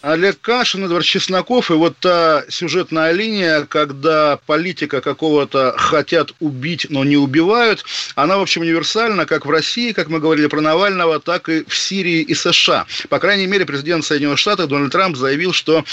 Олег 0.00 0.40
Кашин, 0.40 0.84
Эдвард 0.84 1.04
Чесноков, 1.04 1.72
и 1.72 1.74
вот 1.74 1.96
та 1.98 2.44
сюжетная 2.48 3.10
линия, 3.10 3.66
когда 3.68 4.38
политика 4.46 5.00
какого-то 5.00 5.74
хотят 5.76 6.34
убить, 6.38 6.86
но 6.88 7.02
не 7.02 7.16
убивают, 7.16 7.84
она, 8.14 8.38
в 8.38 8.42
общем, 8.42 8.60
универсальна 8.60 9.26
как 9.26 9.44
в 9.44 9.50
России, 9.50 9.90
как 9.90 10.06
мы 10.06 10.20
говорили 10.20 10.46
про 10.46 10.60
Навального, 10.60 11.18
так 11.18 11.48
и 11.48 11.64
в 11.66 11.76
Сирии 11.76 12.20
и 12.20 12.34
США. 12.34 12.86
По 13.08 13.18
крайней 13.18 13.48
мере, 13.48 13.66
президент 13.66 14.04
Соединенных 14.04 14.38
Штатов 14.38 14.68
Дональд 14.68 14.92
Трамп 14.92 15.16
заявил, 15.16 15.52
что 15.52 15.84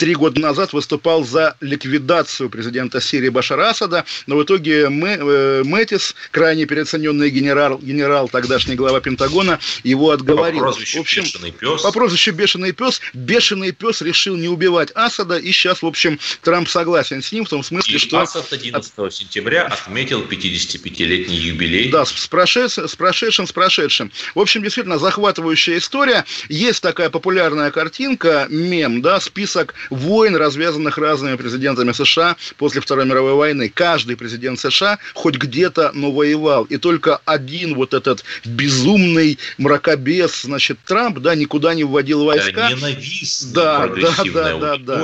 три 0.00 0.14
года 0.14 0.40
назад 0.40 0.72
выступал 0.72 1.24
за 1.24 1.56
ликвидацию 1.60 2.48
президента 2.48 3.02
Сирии 3.02 3.28
Башара 3.28 3.68
Асада, 3.68 4.06
но 4.26 4.38
в 4.38 4.44
итоге 4.44 4.84
э, 4.84 5.62
Мэтис, 5.62 6.14
крайне 6.30 6.64
переоцененный 6.64 7.28
генерал, 7.28 7.78
генерал, 7.78 8.26
тогдашний 8.26 8.76
глава 8.76 9.02
Пентагона, 9.02 9.58
его 9.84 10.10
отговорил. 10.10 10.60
По 10.60 10.64
прозвищу 10.64 10.98
в 10.98 11.00
общем, 11.02 11.24
Бешеный 11.24 11.52
пес. 11.52 11.82
По 11.82 11.92
прозвищу 11.92 12.32
Бешеный 12.32 12.72
пес. 12.72 13.02
Бешеный 13.12 13.72
пес 13.72 14.00
решил 14.00 14.36
не 14.36 14.48
убивать 14.48 14.90
Асада, 14.94 15.36
и 15.36 15.52
сейчас, 15.52 15.82
в 15.82 15.86
общем, 15.86 16.18
Трамп 16.40 16.70
согласен 16.70 17.22
с 17.22 17.30
ним 17.30 17.44
в 17.44 17.50
том 17.50 17.62
смысле, 17.62 17.96
и 17.96 17.98
что... 17.98 18.20
Асад 18.20 18.50
11 18.50 18.92
от... 18.96 19.14
сентября 19.14 19.66
отметил 19.66 20.22
55-летний 20.22 21.36
юбилей. 21.36 21.90
Да, 21.90 22.06
с 22.06 22.26
прошедшим, 22.26 22.88
с 22.88 22.96
прошедшим, 22.96 23.46
с 23.46 23.52
прошедшим. 23.52 24.10
В 24.34 24.40
общем, 24.40 24.62
действительно, 24.62 24.98
захватывающая 24.98 25.76
история. 25.76 26.24
Есть 26.48 26.82
такая 26.82 27.10
популярная 27.10 27.70
картинка, 27.70 28.46
мем, 28.48 29.02
да, 29.02 29.20
список 29.20 29.74
войн, 29.90 30.36
развязанных 30.36 30.98
разными 30.98 31.36
президентами 31.36 31.92
США 31.92 32.36
после 32.56 32.80
Второй 32.80 33.04
мировой 33.04 33.34
войны. 33.34 33.70
Каждый 33.72 34.16
президент 34.16 34.58
США 34.58 34.98
хоть 35.14 35.36
где-то, 35.36 35.90
но 35.94 36.10
воевал. 36.10 36.64
И 36.64 36.76
только 36.76 37.20
один 37.24 37.74
вот 37.74 37.94
этот 37.94 38.24
безумный 38.44 39.38
мракобес, 39.58 40.42
значит, 40.42 40.78
Трамп, 40.84 41.18
да, 41.18 41.34
никуда 41.34 41.74
не 41.74 41.84
вводил 41.84 42.24
войска. 42.24 42.52
Да, 42.52 42.70
ненавистный, 42.70 43.52
да, 43.52 43.86
да, 43.88 44.24
да, 44.24 44.56
да, 44.56 44.76
да. 44.76 45.00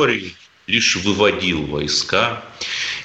лишь 0.67 0.97
выводил 0.97 1.67
войска. 1.67 2.43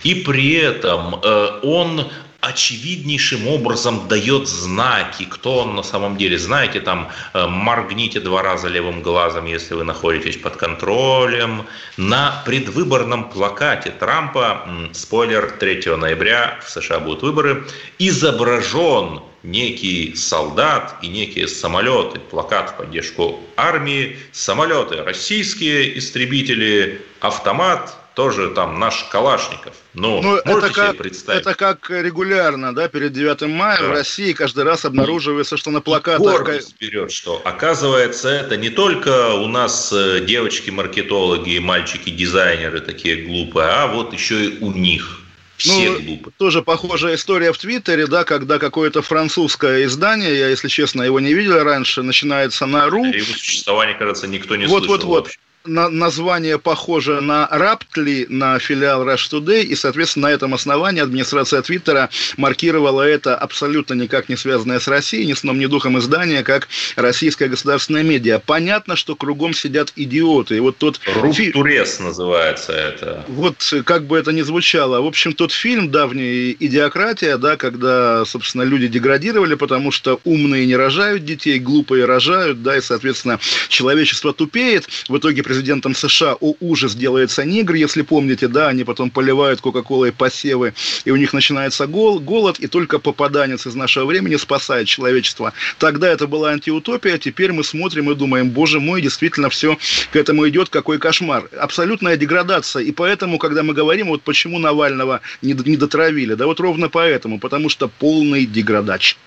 И 0.04 0.16
при 0.16 0.54
этом 0.54 1.20
э, 1.24 1.60
он 1.64 2.12
очевиднейшим 2.42 3.48
образом 3.48 4.08
дает 4.08 4.48
знаки, 4.48 5.26
кто 5.26 5.60
он 5.60 5.76
на 5.76 5.84
самом 5.84 6.18
деле. 6.18 6.38
Знаете, 6.38 6.82
там 6.82 7.10
э, 7.34 7.48
моргните 7.48 8.20
два 8.20 8.42
раза 8.42 8.68
левым 8.68 9.02
глазом, 9.02 9.46
если 9.46 9.76
вы 9.76 9.84
находитесь 9.84 10.38
под 10.38 10.58
контролем. 10.58 11.68
На 11.98 12.42
предвыборном 12.46 13.30
плакате 13.30 13.92
Трампа, 13.92 14.68
спойлер, 14.94 15.52
3 15.60 15.96
ноября 15.96 16.60
в 16.66 16.70
США 16.70 17.00
будут 17.00 17.22
выборы, 17.22 17.64
изображен 18.00 19.22
некий 19.44 20.16
солдат 20.16 20.96
и 21.02 21.08
некие 21.08 21.48
самолеты, 21.48 22.20
плакат 22.20 22.72
в 22.72 22.78
поддержку 22.78 23.40
армии, 23.56 24.18
самолеты, 24.32 25.04
российские 25.04 25.98
истребители, 25.98 27.02
автомат, 27.20 27.96
тоже 28.22 28.52
там 28.52 28.80
наш 28.80 29.06
Калашников. 29.06 29.74
Ну, 29.96 30.22
ну 30.22 30.36
это 30.36 30.70
как, 30.72 30.98
представить? 30.98 31.42
Это 31.42 31.56
как 31.56 31.90
регулярно, 31.90 32.72
да, 32.76 32.88
перед 32.88 33.14
9 33.14 33.42
мая 33.50 33.80
да. 33.80 33.88
в 33.88 33.92
России 33.94 34.34
каждый 34.34 34.64
раз 34.64 34.86
обнаруживается, 34.86 35.58
что 35.58 35.72
на 35.72 35.82
плакатах... 35.82 36.20
Гордость 36.20 36.76
берет, 36.80 37.12
что 37.12 37.42
оказывается 37.44 38.30
это 38.30 38.58
не 38.58 38.70
только 38.70 39.34
у 39.34 39.48
нас 39.48 39.92
э, 39.92 40.20
девочки-маркетологи 40.20 41.56
и 41.56 41.60
мальчики-дизайнеры 41.60 42.82
такие 42.82 43.24
глупые, 43.26 43.70
а 43.70 43.88
вот 43.88 44.14
еще 44.14 44.46
и 44.46 44.60
у 44.60 44.72
них. 44.72 45.22
Все 45.58 45.90
ну, 45.90 46.00
глупы. 46.00 46.32
Тоже 46.38 46.62
похожая 46.62 47.16
история 47.16 47.52
в 47.52 47.58
Твиттере, 47.58 48.06
да, 48.06 48.24
когда 48.24 48.60
какое-то 48.60 49.02
французское 49.02 49.86
издание, 49.86 50.38
я, 50.38 50.50
если 50.50 50.68
честно, 50.68 51.02
его 51.02 51.20
не 51.20 51.34
видел 51.34 51.64
раньше, 51.64 52.04
начинается 52.04 52.68
на 52.68 52.88
РУ. 52.88 53.06
Его 53.06 53.26
существование, 53.26 53.96
кажется, 53.96 54.28
никто 54.28 54.56
не 54.56 54.68
вот, 54.68 54.86
слышал. 54.86 54.98
Вот, 54.98 55.04
вот, 55.06 55.28
вот. 55.28 55.38
На, 55.66 55.90
название 55.90 56.58
похоже 56.58 57.22
на 57.22 57.48
Раптли, 57.50 58.26
на 58.30 58.60
филиал 58.60 59.08
Rush 59.08 59.32
Today, 59.32 59.64
и, 59.64 59.76
соответственно, 59.76 60.28
на 60.28 60.32
этом 60.32 60.54
основании 60.54 61.02
администрация 61.02 61.62
Твиттера 61.62 62.10
маркировала 62.38 63.02
это 63.02 63.36
абсолютно 63.36 63.94
никак 63.94 64.30
не 64.30 64.36
связанное 64.36 64.80
с 64.80 64.88
Россией, 64.88 65.26
ни 65.26 65.34
сном, 65.34 65.60
ни 65.60 65.66
духом 65.66 65.98
издание, 66.00 66.44
как 66.44 66.68
российская 66.96 67.48
государственная 67.48 68.04
медиа. 68.04 68.40
Понятно, 68.40 68.96
что 68.96 69.16
кругом 69.16 69.54
сидят 69.54 69.94
идиоты. 69.96 70.58
И 70.58 70.60
вот 70.60 70.78
тот... 70.78 71.00
Руптурес 71.16 71.98
фи... 71.98 72.04
называется 72.04 72.74
это. 72.74 73.26
Вот 73.28 73.56
как 73.86 74.06
бы 74.06 74.18
это 74.18 74.32
ни 74.32 74.42
звучало. 74.42 75.02
В 75.02 75.06
общем, 75.06 75.34
тот 75.34 75.52
фильм 75.52 75.92
«Давняя 75.92 76.52
идиократия», 76.52 77.38
да, 77.38 77.58
когда, 77.58 78.26
собственно, 78.26 78.64
люди 78.64 78.88
деградировали, 78.88 79.56
потому 79.56 79.92
что 79.92 80.20
умные 80.24 80.66
не 80.66 80.76
рожают 80.76 81.26
детей, 81.26 81.60
глупые 81.60 82.06
рожают, 82.06 82.64
да, 82.64 82.78
и, 82.78 82.82
соответственно, 82.82 83.40
человечество 83.70 84.34
тупеет. 84.34 84.88
В 85.08 85.18
итоге 85.18 85.44
президентом 85.52 85.94
США, 85.94 86.38
о 86.40 86.56
ужас, 86.62 86.96
делается 86.96 87.44
негр, 87.44 87.74
если 87.74 88.04
помните, 88.04 88.48
да, 88.48 88.70
они 88.70 88.86
потом 88.86 89.10
поливают 89.10 89.60
Кока-Колой 89.60 90.14
посевы, 90.14 90.74
и 91.04 91.12
у 91.12 91.18
них 91.18 91.34
начинается 91.34 91.88
гол, 91.88 92.22
голод, 92.22 92.58
и 92.60 92.68
только 92.68 93.00
попаданец 93.00 93.68
из 93.68 93.76
нашего 93.76 94.06
времени 94.06 94.38
спасает 94.38 94.88
человечество. 94.88 95.52
Тогда 95.78 96.08
это 96.08 96.26
была 96.26 96.52
антиутопия, 96.52 97.18
теперь 97.18 97.52
мы 97.52 97.66
смотрим 97.66 98.10
и 98.10 98.16
думаем, 98.16 98.50
боже 98.50 98.80
мой, 98.80 99.02
действительно 99.02 99.50
все 99.50 99.78
к 100.14 100.16
этому 100.16 100.48
идет, 100.48 100.70
какой 100.70 101.00
кошмар. 101.00 101.50
Абсолютная 101.60 102.16
деградация, 102.16 102.84
и 102.84 102.94
поэтому, 102.94 103.38
когда 103.38 103.62
мы 103.62 103.74
говорим, 103.74 104.08
вот 104.08 104.22
почему 104.22 104.58
Навального 104.58 105.20
не, 105.42 105.52
не 105.52 105.76
дотравили, 105.76 106.36
да 106.36 106.46
вот 106.46 106.62
ровно 106.62 106.88
поэтому, 106.88 107.40
потому 107.40 107.68
что 107.68 107.90
полный 107.90 108.46
деградач. 108.46 109.18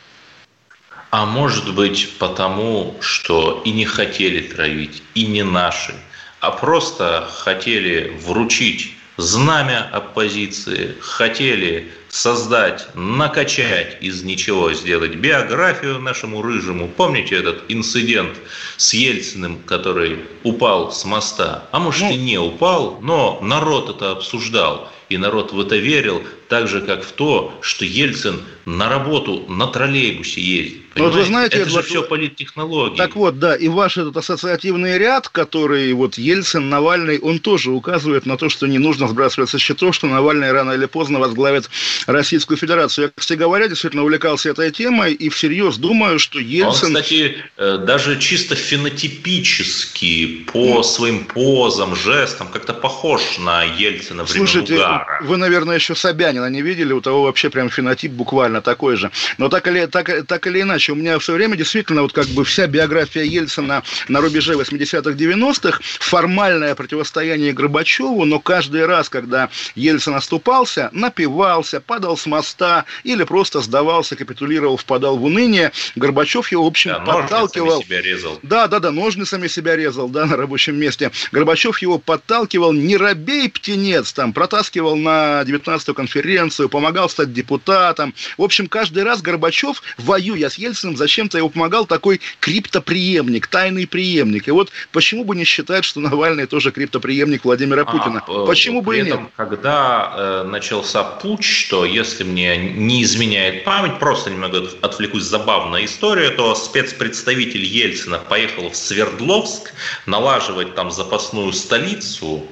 А 1.11 1.27
может 1.27 1.75
быть 1.75 2.09
потому, 2.19 2.97
что 3.01 3.61
и 3.67 3.73
не 3.73 3.85
хотели 3.85 4.41
травить, 4.41 5.03
и 5.15 5.27
не 5.27 5.45
наши– 5.45 5.93
а 6.45 6.51
просто 6.51 7.27
хотели 7.31 8.13
вручить 8.23 8.93
знамя 9.17 9.89
оппозиции, 9.91 10.95
хотели 11.01 11.91
создать, 12.15 12.87
накачать 12.95 13.99
из 14.01 14.23
ничего, 14.23 14.73
сделать 14.73 15.17
биографию 15.17 15.99
нашему 15.99 16.43
рыжему. 16.43 16.87
Помните 16.87 17.35
этот 17.35 17.65
инцидент 17.67 18.39
с 18.77 18.95
Ельциным, 18.95 19.59
который 19.67 20.21
упал 20.45 20.93
с 20.93 21.05
моста? 21.05 21.65
А 21.73 21.81
может 21.81 22.03
ну, 22.03 22.13
и 22.13 22.17
не 22.17 22.39
упал, 22.39 23.01
но 23.03 23.41
народ 23.43 23.91
это 23.91 24.13
обсуждал. 24.13 24.93
И 25.09 25.19
народ 25.19 25.53
в 25.53 25.61
это 25.61 25.77
верил, 25.77 26.23
так 26.49 26.69
же, 26.69 26.81
как 26.81 27.05
в 27.05 27.13
то, 27.13 27.53
что 27.61 27.85
Ельцин 27.85 28.43
на 28.65 28.89
работу 28.89 29.45
на 29.49 29.67
троллейбусе 29.67 30.41
ездит. 30.41 30.83
Ну, 30.97 31.05
вот 31.05 31.15
вы 31.15 31.25
знаете, 31.25 31.57
это 31.57 31.69
Эдвард, 31.69 31.87
же 31.87 31.91
все 31.91 32.03
политтехнологии. 32.03 32.97
Так 32.97 33.17
вот, 33.17 33.39
да, 33.39 33.57
и 33.57 33.69
ваш 33.69 33.99
этот 33.99 34.17
ассоциативный 34.17 34.97
ряд, 34.97 35.29
который 35.29 35.93
вот 35.93 36.17
Ельцин, 36.17 36.71
Навальный, 36.71 37.19
он 37.19 37.41
тоже 37.41 37.73
указывает 37.73 38.27
на 38.27 38.37
то, 38.37 38.49
что 38.49 38.67
не 38.67 38.79
нужно 38.79 39.09
сбрасывать 39.09 39.51
со 39.51 39.59
счетов, 39.59 39.95
что 39.95 40.07
Навальный 40.07 40.53
рано 40.53 40.73
или 40.73 40.87
поздно 40.87 41.19
возглавит 41.19 41.69
Российскую 42.07 42.57
Федерацию. 42.57 43.07
Я, 43.07 43.11
кстати 43.15 43.39
говоря, 43.39 43.69
действительно 43.69 44.03
увлекался 44.03 44.51
этой 44.51 44.71
темой 44.71 45.13
и 45.13 45.29
всерьез 45.29 45.77
думаю, 45.77 46.19
что 46.19 46.39
Ельцин... 46.39 46.97
Он, 46.97 47.03
кстати, 47.03 47.37
э, 47.57 47.79
даже 47.79 48.19
чисто 48.19 48.55
фенотипически 48.55 50.45
по 50.53 50.81
mm. 50.81 50.83
своим 50.83 51.25
позам, 51.25 51.97
жестам 51.97 52.49
как-то 52.49 52.75
похож 52.75 53.39
на 53.39 53.63
Ельцина 53.63 54.25
времен 54.25 54.47
Слушайте, 54.47 54.77
Угара. 54.77 55.19
вы, 55.23 55.37
наверное, 55.37 55.77
еще 55.77 55.95
Собянина 55.95 56.49
не 56.51 56.63
видели, 56.63 56.93
у 56.93 57.01
того 57.01 57.23
вообще 57.23 57.51
прям 57.51 57.71
фенотип 57.71 58.13
буквально 58.13 58.61
такой 58.61 58.97
же. 58.97 59.11
Но 59.39 59.49
так 59.49 59.67
или, 59.69 59.87
так, 59.87 60.27
так 60.27 60.47
или 60.47 60.63
иначе, 60.63 60.93
у 60.93 60.95
меня 60.95 61.19
все 61.19 61.33
время 61.33 61.57
действительно 61.57 62.03
вот 62.03 62.13
как 62.13 62.27
бы 62.29 62.45
вся 62.45 62.67
биография 62.67 63.23
Ельцина 63.23 63.83
на 64.09 64.21
рубеже 64.21 64.55
80-х, 64.55 65.11
90-х, 65.11 65.81
формальное 65.83 66.75
противостояние 66.75 67.53
Горбачеву, 67.53 68.25
но 68.25 68.41
каждый 68.41 68.87
раз, 68.87 69.09
когда 69.09 69.49
Ельцин 69.75 70.15
оступался, 70.15 70.91
напивался, 70.93 71.81
падал 71.95 72.17
с 72.17 72.27
моста 72.27 72.87
или 73.05 73.23
просто 73.23 73.61
сдавался, 73.61 74.17
капитулировал, 74.17 74.77
впадал 74.77 75.17
в 75.17 75.25
уныние, 75.25 75.71
Горбачев 75.95 76.51
его, 76.51 76.65
в 76.65 76.67
общем, 76.67 76.91
да, 76.91 76.99
подталкивал. 76.99 77.85
себя 77.85 78.03
резал. 78.03 78.41
Да, 78.43 78.67
да, 78.67 78.81
да, 78.81 78.91
ножницами 78.91 79.47
себя 79.47 79.77
резал, 79.77 80.09
да, 80.09 80.27
на 80.27 80.37
рабочем 80.37 80.75
месте. 80.75 81.13
Горбачев 81.31 81.79
его 81.79 81.99
подталкивал, 81.99 82.73
не 82.73 82.97
робей, 82.97 83.49
птенец, 83.49 84.13
там, 84.13 84.33
протаскивал 84.33 84.97
на 84.97 85.43
19-ю 85.43 85.95
конференцию, 85.95 86.69
помогал 86.69 87.09
стать 87.09 87.33
депутатом. 87.33 88.13
В 88.39 88.43
общем, 88.43 88.67
каждый 88.67 89.05
раз 89.05 89.23
Горбачев, 89.23 89.81
воюя 89.97 90.49
с 90.49 90.57
Ельциным 90.57 90.97
зачем-то 90.97 91.39
его 91.39 91.49
помогал 91.49 91.87
такой 91.87 92.21
криптоприемник, 92.41 93.47
тайный 93.47 93.87
преемник. 93.87 94.49
И 94.49 94.51
вот 94.51 94.71
почему 94.91 95.23
бы 95.23 95.37
не 95.37 95.45
считать, 95.45 95.85
что 95.85 96.01
Навальный 96.01 96.47
тоже 96.47 96.73
криптоприемник 96.73 97.45
Владимира 97.45 97.83
а, 97.83 97.85
Путина? 97.85 98.25
А, 98.27 98.47
почему 98.47 98.83
бы 98.83 98.99
и 98.99 99.03
нет? 99.03 99.21
Когда 99.37 100.13
э, 100.17 100.43
начался 100.49 101.05
путь, 101.05 101.45
что 101.75 101.85
если 101.85 102.23
мне 102.23 102.57
не 102.57 103.03
изменяет 103.03 103.65
память, 103.65 103.99
просто 103.99 104.31
немного 104.31 104.69
отвлекусь, 104.81 105.25
забавная 105.25 105.85
история, 105.85 106.31
то 106.31 106.55
спецпредставитель 106.55 107.65
Ельцина 107.65 108.21
поехал 108.21 108.71
в 108.71 108.77
Свердловск 108.77 109.73
налаживать 110.07 110.77
там 110.77 110.93
запасную 110.93 111.53
столицу, 111.53 112.47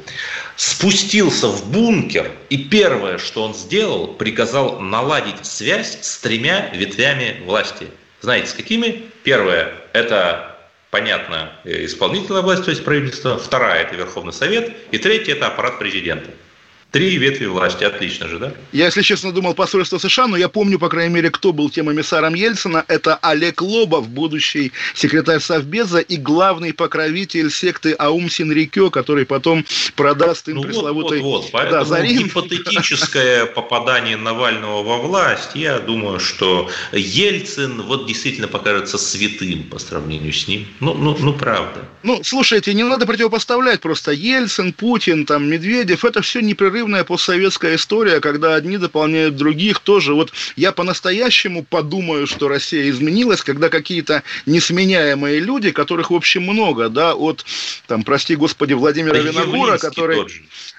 спустился 0.57 1.47
в 1.47 1.71
бункер, 1.71 2.33
и 2.51 2.57
первое, 2.65 3.19
что 3.19 3.45
он 3.45 3.55
сделал, 3.55 4.09
приказал 4.09 4.81
наладить 4.81 5.47
связь 5.47 5.99
с 6.03 6.19
тремя 6.19 6.71
ветвями 6.75 7.41
власти– 7.47 7.87
знаете, 8.23 8.49
с 8.49 8.55
какими? 8.55 9.03
Первое– 9.23 9.73
это, 9.93 10.57
понятно, 10.91 11.53
исполнительная 11.65 12.43
власть, 12.43 12.65
то 12.65 12.71
есть 12.71 12.85
правительство. 12.85 13.37
Вторая– 13.37 13.83
это 13.85 13.97
Верховный 13.97 14.33
Совет. 14.33 14.73
И 14.93 14.99
третья– 14.99 15.33
это 15.35 15.49
аппарат 15.49 15.81
президента. 15.81 16.31
Три 16.93 17.17
ветви 17.17 17.47
власти, 17.47 17.85
отлично 17.85 18.29
же, 18.29 18.39
да? 18.39 18.53
Я, 18.71 18.85
если 18.85 19.01
честно, 19.01 19.33
думал 19.33 19.55
посольство 19.55 19.97
США, 19.97 20.27
но 20.27 20.37
я 20.37 20.51
помню, 20.51 20.79
по 20.79 20.91
крайней 20.91 21.15
мере, 21.15 21.31
кто 21.31 21.55
был 21.55 21.71
тем 21.71 21.91
эмиссаром 21.91 22.35
Ельцина. 22.35 22.85
Это 22.87 23.17
Олег 23.23 23.63
Лобов, 23.63 24.11
будущий 24.11 24.73
секретарь 24.95 25.41
Совбеза 25.41 26.01
и 26.01 26.19
главный 26.19 26.75
покровитель 26.75 27.51
секты 27.51 27.95
Аум 27.99 28.29
Синрикё, 28.29 28.91
который 28.91 29.25
потом 29.25 29.65
продаст 29.97 30.49
им 30.49 30.57
ну 30.57 30.63
пресловутый... 30.65 31.21
Вот, 31.23 31.31
вот, 31.31 31.43
вот. 31.45 31.51
Поэтому 31.53 31.79
да, 31.79 31.85
Зарин. 31.87 32.25
гипотетическое 32.25 33.47
попадание 33.55 34.19
Навального 34.19 34.83
во 34.83 34.99
власть, 34.99 35.53
я 35.55 35.79
думаю, 35.79 36.21
что 36.21 36.69
Ельцин 36.93 37.81
вот 37.81 38.07
действительно 38.07 38.49
покажется 38.49 38.99
святым 38.99 39.63
по 39.63 39.79
сравнению 39.79 40.35
с 40.35 40.47
ним. 40.47 40.67
Ну, 40.81 40.93
ну, 40.93 41.17
ну 41.19 41.33
правда. 41.33 41.89
Ну, 42.03 42.21
слушайте, 42.23 42.75
не 42.75 42.85
надо 42.85 43.07
противопоставлять 43.07 43.81
просто 43.81 44.13
Ельцин, 44.13 44.75
Путин, 44.75 45.25
там, 45.25 45.49
Медведев. 45.49 46.05
Это 46.05 46.21
все 46.21 46.41
непрерывно 46.43 46.82
непрерывная 46.83 47.05
постсоветская 47.05 47.77
история, 47.77 48.21
когда 48.21 48.55
одни 48.55 48.77
дополняют 48.77 49.37
других 49.37 49.79
тоже. 49.79 50.15
Вот 50.15 50.33
я 50.57 50.73
по-настоящему 50.73 51.63
подумаю, 51.63 52.27
что 52.27 52.49
Россия 52.49 52.91
изменилась, 52.91 53.43
когда 53.43 53.69
какие-то 53.69 54.23
несменяемые 54.47 55.39
люди, 55.41 55.71
которых, 55.71 56.11
в 56.11 56.15
общем, 56.15 56.43
много, 56.43 56.89
да, 56.89 57.15
от, 57.15 57.45
там, 57.87 58.03
прости 58.03 58.35
господи, 58.35 58.73
Владимира 58.75 59.15
да 59.15 59.21
Винокура, 59.21 59.79
который... 59.79 60.27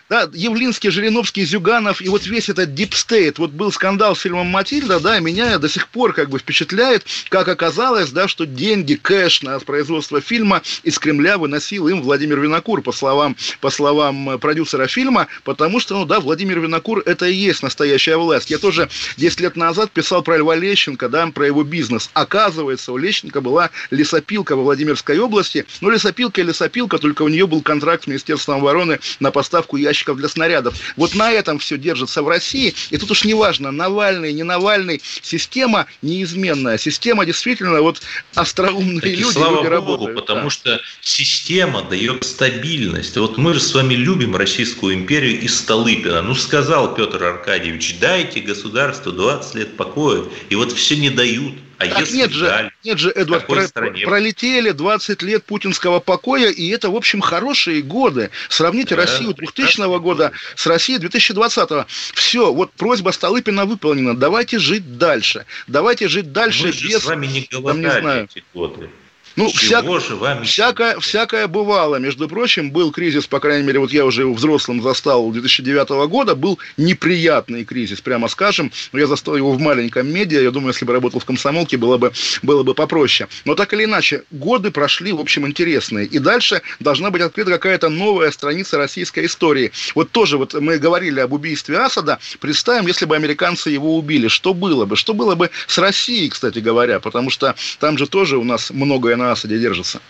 Да, 0.10 0.30
Явлинский, 0.34 0.89
Жириновский, 0.89 1.46
Зюганов 1.46 2.02
и 2.02 2.10
вот 2.10 2.26
весь 2.26 2.50
этот 2.50 2.74
deep 2.76 3.01
state. 3.01 3.39
Вот 3.39 3.52
был 3.52 3.72
скандал 3.72 4.16
с 4.16 4.20
фильмом 4.20 4.48
«Матильда», 4.48 5.00
да, 5.00 5.20
меня 5.20 5.58
до 5.58 5.70
сих 5.70 5.88
пор 5.88 6.13
как 6.13 6.30
бы 6.30 6.39
впечатляет, 6.39 7.06
как 7.30 7.48
оказалось, 7.48 8.12
да, 8.12 8.28
что 8.28 8.46
деньги, 8.46 8.96
кэш 8.96 9.42
на 9.44 9.58
производство 9.60 10.22
фильма 10.22 10.62
из 10.84 11.00
Кремля 11.00 11.38
выносил 11.38 11.88
им 11.88 12.02
Владимир 12.02 12.39
Винокур, 12.39 12.82
по 12.82 12.92
словам, 12.92 13.36
по 13.60 13.70
словам 13.70 14.38
продюсера 14.39 14.88
фильма, 14.88 15.28
потому 15.46 15.80
что, 15.80 15.98
ну 15.98 16.06
да, 16.06 16.20
Владимир 16.20 16.60
Винокур– 16.60 17.02
это 17.06 17.26
и 17.26 17.34
есть 17.34 17.63
настоящая 17.63 18.18
власть. 18.18 18.52
Я 18.52 18.60
тоже 18.60 18.89
10 19.18 19.39
лет 19.39 19.56
назад 19.56 19.92
писал 19.92 20.22
про 20.22 20.38
Льва 20.38 20.56
Лещенко, 20.56 21.10
да, 21.10 21.28
про 21.28 21.48
его 21.48 21.63
бизнес. 21.63 22.10
Оказывается, 22.13 22.92
у 22.92 22.98
Лещенко 22.98 23.42
была 23.42 23.70
лесопилка 23.89 24.56
во 24.56 24.63
Владимирской 24.63 25.18
области, 25.18 25.66
ну, 25.82 25.89
лесопилка 25.89 26.42
и 26.42 26.44
лесопилка, 26.44 26.98
только 26.98 27.24
у 27.24 27.30
нее 27.30 27.48
был 27.48 27.62
контракт 27.62 28.04
с 28.04 28.08
Министерством 28.08 28.60
обороны 28.60 29.00
на 29.20 29.32
поставку 29.32 29.78
ящиков 29.78 30.03
ящиков 30.04 30.18
для 30.18 30.28
снарядов. 30.28 30.76
Вот 30.96 31.16
на 31.16 31.32
этом 31.32 31.60
все 31.60 31.78
держится 31.78 32.22
в 32.22 32.28
России. 32.28 32.74
И 32.89 32.98
тут 32.98 33.12
уж 33.12 33.24
неважно, 33.26 33.72
Навальный, 33.72 34.34
не 34.34 34.44
Навальный, 34.44 35.02
система 35.22 35.88
неизменная. 36.02 36.78
Система 36.78 37.26
действительно, 37.26 37.82
вот 37.82 38.02
остроумные 38.36 39.02
так 39.02 39.12
люди, 39.12 39.34
слава 39.34 39.56
люди 39.56 39.63
Богу, 39.63 39.70
работают. 39.70 40.16
Потому 40.16 40.44
да. 40.44 40.50
что 40.50 40.82
система 41.02 41.84
дает 41.84 42.24
стабильность. 42.24 43.18
Вот 43.18 43.38
мы 43.38 43.54
же 43.54 43.60
с 43.60 43.74
вами 43.74 43.94
любим 43.94 44.36
Российскую 44.36 44.96
империю 44.96 45.39
и 45.39 45.48
Столыпина. 45.48 46.22
Ну, 46.22 46.36
сказал 46.36 46.94
Петр 46.96 47.24
Аркадьевич, 47.24 47.98
дайте 48.00 48.42
государству 48.42 49.12
20 49.12 49.56
лет 49.56 49.78
покоя. 49.78 50.24
И 50.50 50.56
вот 50.56 50.72
все 50.72 50.96
не 50.96 51.10
дают. 51.10 51.54
А 51.91 52.00
так 52.00 52.12
нет 52.12 52.32
же, 52.32 52.72
нет 52.84 53.00
же, 53.00 53.12
Эдвард, 53.12 53.48
про, 53.48 53.67
пролетели 54.06 54.72
20 54.72 55.22
лет 55.24 55.43
путинского 55.43 56.00
покоя, 56.00 56.50
и 56.50 56.69
это, 56.69 56.89
в 56.89 56.96
общем, 56.96 57.22
хорошие 57.22 57.82
годы. 57.82 58.30
Сравните 58.50 58.96
да, 58.96 59.02
Россию 59.02 59.34
2000 59.34 60.00
года 60.00 60.32
с 60.56 60.65
Россией 60.67 61.00
2020 61.00 61.69
-го. 61.69 61.86
Все, 62.13 62.54
вот 62.54 62.72
просьба 62.74 63.12
Столыпина 63.12 63.65
выполнена. 63.65 64.15
Давайте 64.15 64.60
жить 64.60 64.98
дальше. 64.98 65.46
Давайте 65.67 66.08
жить 66.08 66.32
дальше 66.32 66.67
Мы 66.67 66.72
без... 66.72 67.02
с 67.02 67.06
вами 67.06 67.28
не 67.28 67.48
голодали 67.52 67.84
там, 67.84 67.96
не 67.96 68.02
знаю. 68.02 68.24
эти 68.26 68.43
годы. 68.54 68.89
Ну, 69.36 69.50
всяк... 69.50 69.86
же 69.86 70.15
вами 70.15 70.43
всякое, 70.46 71.00
всякое 71.00 71.48
бывало. 71.48 71.96
Между 71.96 72.28
прочим, 72.28 72.72
был 72.72 72.91
кризис, 72.91 73.26
по 73.26 73.39
крайней 73.39 73.65
мере, 73.65 73.80
вот 73.80 73.91
я 73.91 74.06
уже 74.06 74.28
взрослым 74.28 74.82
застал 74.82 75.32
2009 75.32 75.89
года, 76.08 76.36
был 76.36 76.60
неприятный 76.78 77.65
кризис, 77.65 78.00
прямо 78.02 78.28
скажем. 78.28 78.72
Но 78.91 79.00
я 79.00 79.08
застал 79.08 79.36
его 79.36 79.52
в 79.52 79.60
маленьком 79.60 80.08
медиа. 80.08 80.41
Я 80.41 80.52
думаю, 80.52 80.69
если 80.69 80.86
бы 80.86 80.93
работал 80.93 81.19
в 81.19 81.26
комсомолке, 81.26 81.78
было 81.78 81.98
бы, 81.98 82.12
было 82.43 82.62
бы 82.63 82.76
попроще. 82.76 83.28
Но 83.46 83.56
так 83.56 83.74
или 83.74 83.86
иначе, 83.86 84.24
годы 84.30 84.69
прошли, 84.69 85.13
в 85.13 85.19
общем, 85.19 85.48
интересные. 85.48 86.06
И 86.06 86.19
дальше 86.19 86.62
должна 86.80 87.10
быть 87.10 87.22
открыта 87.22 87.52
какая-то 87.52 87.89
новая 87.89 88.30
страница 88.30 88.78
российской 88.78 89.26
истории. 89.26 89.72
Вот 89.96 90.12
тоже 90.12 90.38
вот 90.38 90.54
мы 90.54 90.78
говорили 90.78 91.19
об 91.19 91.34
убийстве 91.34 91.78
Асада. 91.78 92.19
Представим, 92.39 92.86
если 92.86 93.06
бы 93.06 93.15
американцы 93.15 93.72
его 93.72 93.98
убили, 93.98 94.28
что 94.28 94.54
было 94.54 94.86
бы? 94.86 94.96
Что 94.96 95.15
было 95.15 95.34
бы 95.34 95.50
с 95.65 95.78
Россией, 95.80 96.30
кстати 96.30 96.60
говоря? 96.60 97.00
Потому 97.00 97.32
что 97.32 97.56
там 97.80 97.98
же 97.98 98.06
тоже 98.06 98.38
у 98.38 98.43
нас 98.43 98.69
многое 98.69 99.15
на 99.24 99.32
Асаде 99.32 99.60
держится. 99.60 100.02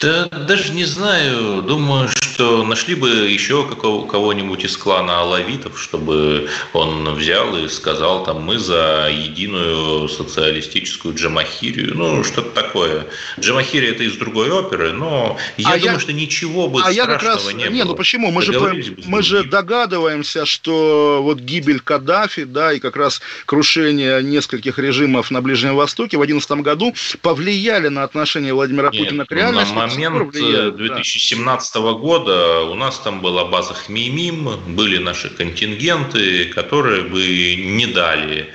Да, 0.00 0.26
даже 0.26 0.72
не 0.72 0.84
знаю. 0.84 1.62
Думаю, 1.62 2.08
что 2.32 2.64
нашли 2.64 2.94
бы 2.94 3.08
еще 3.08 3.66
какого, 3.66 4.06
кого-нибудь 4.06 4.64
из 4.64 4.76
клана 4.76 5.20
Алавитов, 5.20 5.80
чтобы 5.80 6.48
он 6.72 7.14
взял 7.14 7.56
и 7.56 7.68
сказал, 7.68 8.24
там, 8.24 8.42
мы 8.42 8.58
за 8.58 9.08
единую 9.10 10.08
социалистическую 10.08 11.14
джамахирию. 11.14 11.94
Ну, 11.94 12.24
что-то 12.24 12.50
такое. 12.50 13.06
Джамахирия 13.38 13.90
это 13.90 14.04
из 14.04 14.16
другой 14.16 14.50
оперы, 14.50 14.92
но 14.92 15.36
я 15.56 15.68
а 15.68 15.78
думаю, 15.78 15.94
я... 15.94 16.00
что 16.00 16.12
ничего 16.12 16.68
бы 16.68 16.80
а 16.80 16.92
страшного 16.92 17.10
я 17.10 17.18
как 17.18 17.22
раз... 17.22 17.46
не, 17.46 17.54
не 17.54 17.64
было. 17.64 17.74
Не, 17.74 17.84
ну 17.84 17.94
почему? 17.94 18.30
Мы 18.30 18.42
же, 18.42 18.96
мы 19.06 19.22
же 19.22 19.44
догадываемся, 19.44 20.46
что 20.46 21.20
вот 21.22 21.38
гибель 21.38 21.80
Каддафи, 21.80 22.44
да, 22.44 22.72
и 22.72 22.78
как 22.78 22.96
раз 22.96 23.20
крушение 23.46 24.22
нескольких 24.22 24.78
режимов 24.78 25.30
на 25.30 25.42
Ближнем 25.42 25.76
Востоке 25.76 26.16
в 26.16 26.20
2011 26.20 26.64
году 26.64 26.94
повлияли 27.20 27.88
на 27.88 28.04
отношение 28.04 28.54
Владимира 28.54 28.90
Нет, 28.90 29.02
Путина 29.02 29.26
к 29.26 29.32
реальности 29.32 29.74
момент 29.74 30.32
2017 30.32 31.74
да. 31.74 31.92
года 31.92 32.31
у 32.70 32.74
нас 32.74 32.98
там 32.98 33.20
была 33.20 33.44
база 33.44 33.74
Хмеймим, 33.74 34.48
были 34.74 34.98
наши 34.98 35.28
контингенты, 35.30 36.46
которые 36.46 37.02
бы 37.02 37.56
не 37.56 37.86
дали 37.86 38.52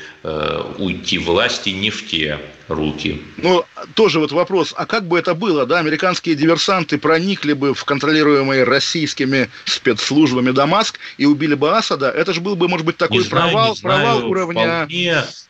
уйти 0.77 1.17
власти 1.17 1.69
не 1.69 1.89
в 1.89 2.05
те 2.07 2.39
руки. 2.67 3.21
Ну, 3.37 3.63
тоже 3.93 4.19
вот 4.19 4.31
вопрос, 4.31 4.73
а 4.75 4.85
как 4.85 5.07
бы 5.07 5.17
это 5.17 5.33
было, 5.33 5.65
да, 5.65 5.79
американские 5.79 6.35
диверсанты 6.35 6.97
проникли 6.97 7.53
бы 7.53 7.73
в 7.73 7.85
контролируемые 7.85 8.63
российскими 8.63 9.49
спецслужбами 9.65 10.51
Дамаск 10.51 10.99
и 11.17 11.25
убили 11.25 11.53
бы 11.53 11.75
Асада, 11.75 12.09
это 12.09 12.33
же 12.33 12.41
был 12.41 12.55
бы, 12.55 12.67
может 12.67 12.85
быть, 12.85 12.97
такой 12.97 13.23
не 13.23 13.29
провал, 13.29 13.75
знаю, 13.75 14.01
провал 14.01 14.29
уровня, 14.29 14.87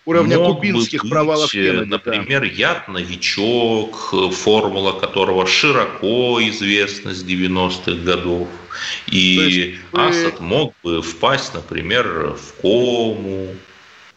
уровня 0.05 0.37
кубинских 0.37 1.01
быть, 1.01 1.11
провалов 1.11 1.51
Кеннеди. 1.51 1.89
Например, 1.89 2.41
да. 2.41 2.47
яд-новичок, 2.47 4.13
формула 4.33 4.91
которого 4.91 5.47
широко 5.47 6.39
известна 6.49 7.13
с 7.13 7.23
90-х 7.23 8.03
годов. 8.03 8.47
И 9.07 9.79
вы... 9.91 10.07
Асад 10.07 10.39
мог 10.39 10.73
бы 10.83 11.01
впасть, 11.01 11.55
например, 11.55 12.35
в 12.35 12.61
кому, 12.61 13.55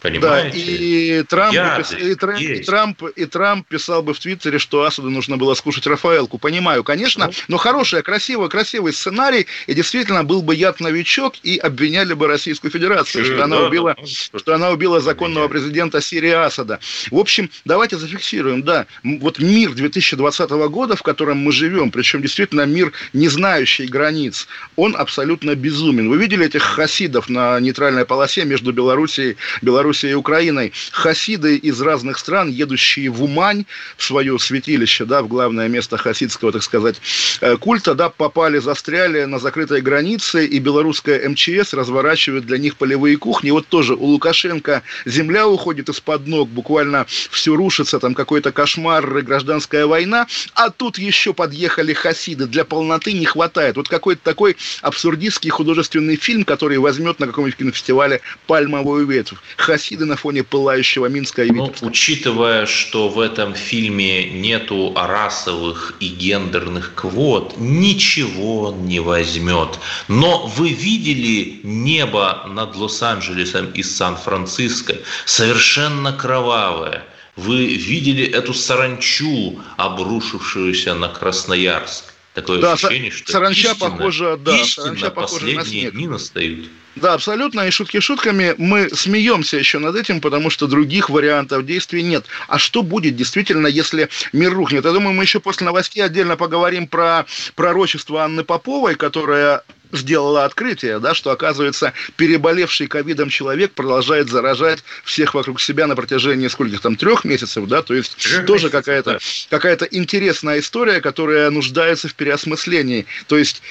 Понимаете? 0.01 0.51
Да, 0.51 0.57
и 0.57 1.23
Трамп, 1.25 1.55
и, 1.99 2.15
Трамп, 2.15 2.41
и, 2.41 2.63
Трамп, 2.63 3.03
и 3.17 3.25
Трамп 3.27 3.69
писал 3.69 4.03
бы 4.03 4.15
в 4.15 4.19
Твиттере, 4.19 4.59
что 4.59 4.85
Асаду 4.85 5.11
нужно 5.11 5.37
было 5.37 5.55
скушать 5.55 5.87
Рафаэлку. 5.87 6.39
Понимаю, 6.39 6.83
конечно, 6.83 7.27
ну. 7.27 7.33
но 7.49 7.57
хороший, 7.59 8.03
красивый, 8.03 8.49
красивый 8.49 8.95
сценарий, 8.95 9.47
и 9.67 9.75
действительно 9.75 10.25
был 10.25 10.41
бы 10.43 10.55
яд-новичок, 10.55 11.35
и 11.43 11.59
обвиняли 11.59 12.15
бы 12.15 12.29
Российскую 12.29 12.71
Федерацию, 12.71 13.25
что, 13.27 13.45
она 13.45 13.61
убила, 13.61 13.95
что 14.05 14.55
она 14.55 14.71
убила 14.71 15.01
законного 15.01 15.49
президента 15.49 16.01
Сирии 16.01 16.31
Асада. 16.31 16.81
В 17.11 17.19
общем, 17.19 17.51
давайте 17.67 17.99
зафиксируем, 17.99 18.63
да, 18.63 18.87
вот 19.03 19.39
мир 19.39 19.73
2020 19.73 20.51
года, 20.51 20.97
в 20.97 21.03
котором 21.03 21.39
мы 21.39 21.53
живем, 21.53 21.91
причем 21.91 22.23
действительно 22.23 22.65
мир, 22.65 22.93
не 23.13 23.29
знающий 23.29 23.87
границ, 23.87 24.49
он 24.77 24.97
абсолютно 24.97 25.55
безумен. 25.55 26.09
Вы 26.09 26.17
видели 26.17 26.47
этих 26.47 26.63
хасидов 26.63 27.29
на 27.29 27.61
нейтральной 27.61 28.07
полосе 28.07 28.47
между 28.47 28.73
Белоруссией, 28.73 29.37
Белоруссией 29.61 29.90
Белоруссией 29.91 30.13
и 30.13 30.15
Украиной, 30.15 30.73
хасиды 30.93 31.57
из 31.57 31.81
разных 31.81 32.19
стран, 32.19 32.49
едущие 32.49 33.11
в 33.11 33.25
Умань, 33.25 33.65
в 33.97 34.05
свое 34.05 34.39
святилище, 34.39 35.05
да, 35.05 35.23
в 35.23 35.29
главное 35.29 35.69
место 35.69 35.97
хасидского, 35.97 36.53
так 36.53 36.63
сказать, 36.63 37.01
э, 37.41 37.57
культа, 37.57 37.95
да, 37.95 38.09
попали, 38.09 38.59
застряли 38.59 39.25
на 39.25 39.41
закрытой 39.41 39.81
границе, 39.81 40.47
и 40.47 40.61
белорусская 40.61 41.29
МЧС 41.29 41.75
разворачивает 41.75 42.47
для 42.47 42.59
них 42.59 42.77
полевые 42.77 43.17
кухни. 43.17 43.51
Вот 43.51 43.67
тоже 43.67 43.95
у 43.95 44.05
Лукашенко 44.05 44.83
земля 45.07 45.49
уходит 45.49 45.89
из-под 45.89 46.29
ног, 46.29 46.49
буквально 46.49 47.07
все 47.09 47.57
рушится, 47.57 47.99
там 47.99 48.15
какой-то 48.15 48.53
кошмар, 48.53 49.23
гражданская 49.23 49.87
война, 49.87 50.29
а 50.55 50.71
тут 50.71 50.99
еще 50.99 51.35
подъехали 51.35 51.93
хасиды, 51.95 52.47
для 52.47 52.65
полноты 52.65 53.13
не 53.13 53.25
хватает. 53.25 53.77
Вот 53.77 53.89
какой-то 53.89 54.23
такой 54.23 54.57
абсурдистский 54.83 55.51
художественный 55.51 56.17
фильм, 56.17 56.45
который 56.45 56.79
возьмет 56.79 57.19
на 57.19 57.27
каком-нибудь 57.27 57.59
кинофестивале 57.59 58.21
пальмовую 58.47 59.07
ветвь. 59.07 59.35
Хасиды 59.57 59.80
на 59.91 60.17
фоне 60.17 60.43
пылающего 60.43 61.07
Минска 61.07 61.45
и 61.45 61.51
ну, 61.51 61.73
Учитывая, 61.83 62.67
что 62.67 63.09
в 63.09 63.19
этом 63.19 63.55
фильме 63.55 64.31
нету 64.31 64.93
расовых 64.95 65.95
и 66.01 66.09
гендерных 66.09 66.95
квот, 66.95 67.55
ничего 67.59 68.69
он 68.69 68.87
не 68.87 69.01
возьмет. 69.01 69.79
Но 70.09 70.47
вы 70.47 70.71
видели 70.71 71.61
небо 71.63 72.47
над 72.49 72.77
Лос-Анджелесом 72.77 73.71
и 73.73 73.83
Сан-Франциско? 73.83 74.97
Совершенно 75.25 76.13
кровавое. 76.13 77.05
Вы 77.37 77.75
видели 77.75 78.27
эту 78.27 78.53
саранчу, 78.53 79.61
обрушившуюся 79.77 80.95
на 80.95 81.09
Красноярск? 81.09 82.10
Такое 82.35 82.61
да, 82.61 82.75
ощущение, 82.75 83.11
что 83.11 83.33
саранча 83.33 83.73
истинно, 83.73 83.91
похожа, 83.91 84.37
да, 84.37 84.57
истинно 84.57 84.85
саранча 84.85 85.11
похожа 85.11 85.47
на 85.47 85.65
снег. 85.65 85.93
дни 85.93 86.07
настают. 86.07 86.69
Да, 86.95 87.15
абсолютно. 87.15 87.63
И 87.63 87.71
шутки 87.71 87.99
шутками 87.99 88.55
мы 88.57 88.89
смеемся 88.91 89.57
еще 89.57 89.79
над 89.79 89.97
этим, 89.97 90.21
потому 90.21 90.51
что 90.51 90.67
других 90.67 91.11
вариантов 91.11 91.65
действий 91.65 92.03
нет. 92.03 92.27
А 92.47 92.59
что 92.59 92.83
будет 92.83 93.17
действительно, 93.17 93.67
если 93.67 94.09
мир 94.33 94.53
рухнет? 94.53 94.85
Я 94.85 94.93
думаю, 94.93 95.15
мы 95.15 95.25
еще 95.25 95.41
после 95.41 95.65
новостей 95.67 96.03
отдельно 96.03 96.37
поговорим 96.37 96.87
про 96.87 97.27
пророчество 97.55 98.23
Анны 98.23 98.45
Поповой, 98.45 98.95
которая 98.95 99.63
сделала 99.93 100.45
открытие, 100.45 100.99
да, 100.99 101.15
что, 101.15 101.31
оказывается, 101.31 101.93
переболевший 102.17 102.87
ковидом 102.87 103.29
человек 103.29 103.73
продолжает 103.73 104.29
заражать 104.29 104.85
всех 105.05 105.35
вокруг 105.35 105.61
себя 105.61 105.87
на 105.87 105.97
протяжении 105.97 106.49
скольких 106.49 106.81
там, 106.81 106.97
трех 106.97 107.25
месяцев, 107.25 107.67
да, 107.67 107.83
то 107.83 107.95
есть 107.95 108.17
трех 108.17 108.47
тоже 108.47 108.71
какая-то 108.71 109.19
какая 109.49 109.79
интересная 109.91 110.61
история, 110.61 111.01
которая 111.01 111.51
нуждается 111.51 112.09
в 112.09 112.15
переосмыслении. 112.15 113.07
То 113.27 113.39
есть 113.39 113.63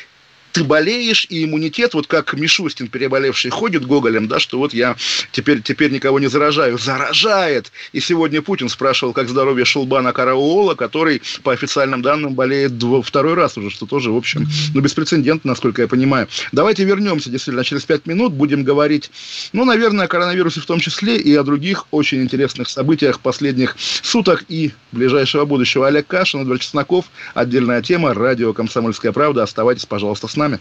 ты 0.52 0.64
болеешь, 0.64 1.26
и 1.30 1.44
иммунитет, 1.44 1.94
вот 1.94 2.08
как 2.08 2.34
Мишустин, 2.34 2.88
переболевший, 2.88 3.52
ходит 3.52 3.86
гоголем, 3.86 4.28
да, 4.28 4.40
что 4.40 4.58
вот 4.58 4.74
я 4.74 4.96
теперь, 5.32 5.62
теперь 5.62 5.92
никого 5.92 6.20
не 6.20 6.28
заражаю. 6.28 6.78
Заражает! 6.78 7.72
И 7.94 8.00
сегодня 8.00 8.42
Путин 8.42 8.70
спрашивал, 8.70 9.14
как 9.14 9.30
здоровье 9.30 9.66
Шулбана 9.66 10.14
Карауола, 10.14 10.76
который, 10.76 11.22
по 11.44 11.54
официальным 11.54 12.02
данным, 12.02 12.34
болеет 12.34 12.74
второй 13.04 13.34
раз 13.34 13.58
уже, 13.58 13.70
что 13.70 13.86
тоже, 13.86 14.12
в 14.12 14.18
общем, 14.18 14.48
ну, 14.74 14.82
беспрецедентно, 14.82 15.50
насколько 15.52 15.82
я 15.82 15.88
понимаю. 15.88 16.28
Давайте 16.52 16.84
вернемся, 16.84 17.30
действительно, 17.30 17.64
через 17.64 17.84
пять 17.84 18.06
минут 18.06 18.34
будем 18.34 18.64
говорить, 18.64 19.12
ну, 19.54 19.66
наверное, 19.66 20.06
о 20.06 20.08
коронавирусе 20.08 20.62
в 20.62 20.66
том 20.66 20.80
числе 20.80 21.18
и 21.18 21.36
о 21.36 21.44
других 21.44 21.86
очень 21.92 22.22
интересных 22.22 22.70
событиях 22.70 23.20
последних 23.20 23.76
суток 23.78 24.46
и 24.48 24.72
ближайшего 24.92 25.46
будущего. 25.46 25.88
Олег 25.88 26.08
Кашин, 26.08 26.42
Эдвард 26.42 26.62
Чесноков, 26.62 27.06
отдельная 27.34 27.82
тема, 27.82 28.14
радио 28.14 28.54
«Комсомольская 28.54 29.12
правда». 29.12 29.44
Оставайтесь, 29.44 29.86
пожалуйста, 29.86 30.28
с 30.28 30.36
нами. 30.40 30.60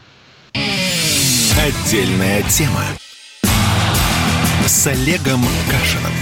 Отдельная 1.58 2.42
тема 2.42 2.84
с 4.66 4.86
Олегом 4.86 5.44
Кашином. 5.70 6.12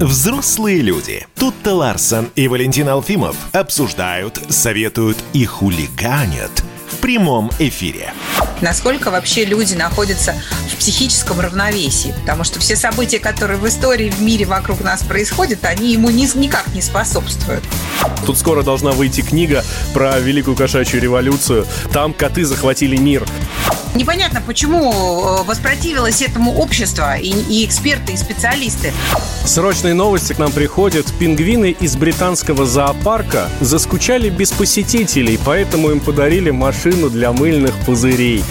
Взрослые 0.00 0.80
люди. 0.80 1.26
Тут-то 1.38 1.74
Ларсон 1.74 2.30
и 2.34 2.48
Валентин 2.48 2.88
Алфимов 2.88 3.36
обсуждают, 3.52 4.40
советуют 4.48 5.18
и 5.34 5.44
хулиганят 5.44 6.64
прямом 7.00 7.50
эфире 7.58 8.12
насколько 8.60 9.10
вообще 9.10 9.44
люди 9.44 9.74
находятся 9.74 10.34
в 10.70 10.76
психическом 10.76 11.40
равновесии, 11.40 12.14
потому 12.20 12.44
что 12.44 12.60
все 12.60 12.76
события, 12.76 13.18
которые 13.18 13.58
в 13.58 13.66
истории, 13.66 14.10
в 14.10 14.20
мире 14.20 14.44
вокруг 14.44 14.80
нас 14.80 15.02
происходят, 15.02 15.64
они 15.64 15.92
ему 15.92 16.10
ни, 16.10 16.26
никак 16.38 16.66
не 16.74 16.82
способствуют. 16.82 17.64
Тут 18.26 18.38
скоро 18.38 18.62
должна 18.62 18.92
выйти 18.92 19.22
книга 19.22 19.64
про 19.92 20.18
Великую 20.18 20.56
кошачью 20.56 21.00
революцию. 21.00 21.66
Там 21.92 22.12
коты 22.12 22.44
захватили 22.44 22.96
мир. 22.96 23.24
Непонятно, 23.94 24.40
почему 24.46 24.92
э, 24.92 25.42
воспротивилось 25.44 26.22
этому 26.22 26.54
общество 26.54 27.16
и, 27.16 27.30
и 27.30 27.64
эксперты, 27.66 28.12
и 28.12 28.16
специалисты. 28.16 28.92
Срочные 29.44 29.94
новости 29.94 30.32
к 30.32 30.38
нам 30.38 30.52
приходят. 30.52 31.06
Пингвины 31.18 31.76
из 31.80 31.96
британского 31.96 32.66
зоопарка 32.66 33.48
заскучали 33.60 34.28
без 34.28 34.52
посетителей, 34.52 35.38
поэтому 35.44 35.90
им 35.90 36.00
подарили 36.00 36.50
машину 36.50 37.10
для 37.10 37.32
мыльных 37.32 37.74
пузырей. 37.84 38.44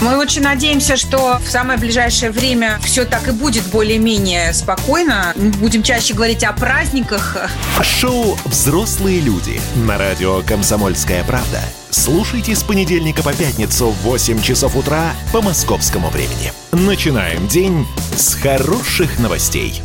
Мы 0.00 0.18
очень 0.18 0.42
надеемся, 0.42 0.96
что 0.96 1.38
в 1.38 1.48
самое 1.48 1.78
ближайшее 1.78 2.30
время 2.30 2.78
все 2.82 3.04
так 3.04 3.28
и 3.28 3.30
будет 3.30 3.64
более-менее 3.66 4.52
спокойно. 4.52 5.32
Мы 5.36 5.50
будем 5.50 5.82
чаще 5.82 6.14
говорить 6.14 6.44
о 6.44 6.52
праздниках. 6.52 7.36
Шоу 7.82 8.38
«Взрослые 8.44 9.20
люди» 9.20 9.60
на 9.74 9.96
радио 9.96 10.42
«Комсомольская 10.42 11.24
правда». 11.24 11.60
Слушайте 11.90 12.54
с 12.54 12.62
понедельника 12.62 13.22
по 13.22 13.32
пятницу 13.32 13.88
в 13.88 13.96
8 14.02 14.42
часов 14.42 14.76
утра 14.76 15.12
по 15.32 15.40
московскому 15.40 16.10
времени. 16.10 16.52
Начинаем 16.72 17.48
день 17.48 17.86
с 18.14 18.34
хороших 18.34 19.18
новостей. 19.18 19.80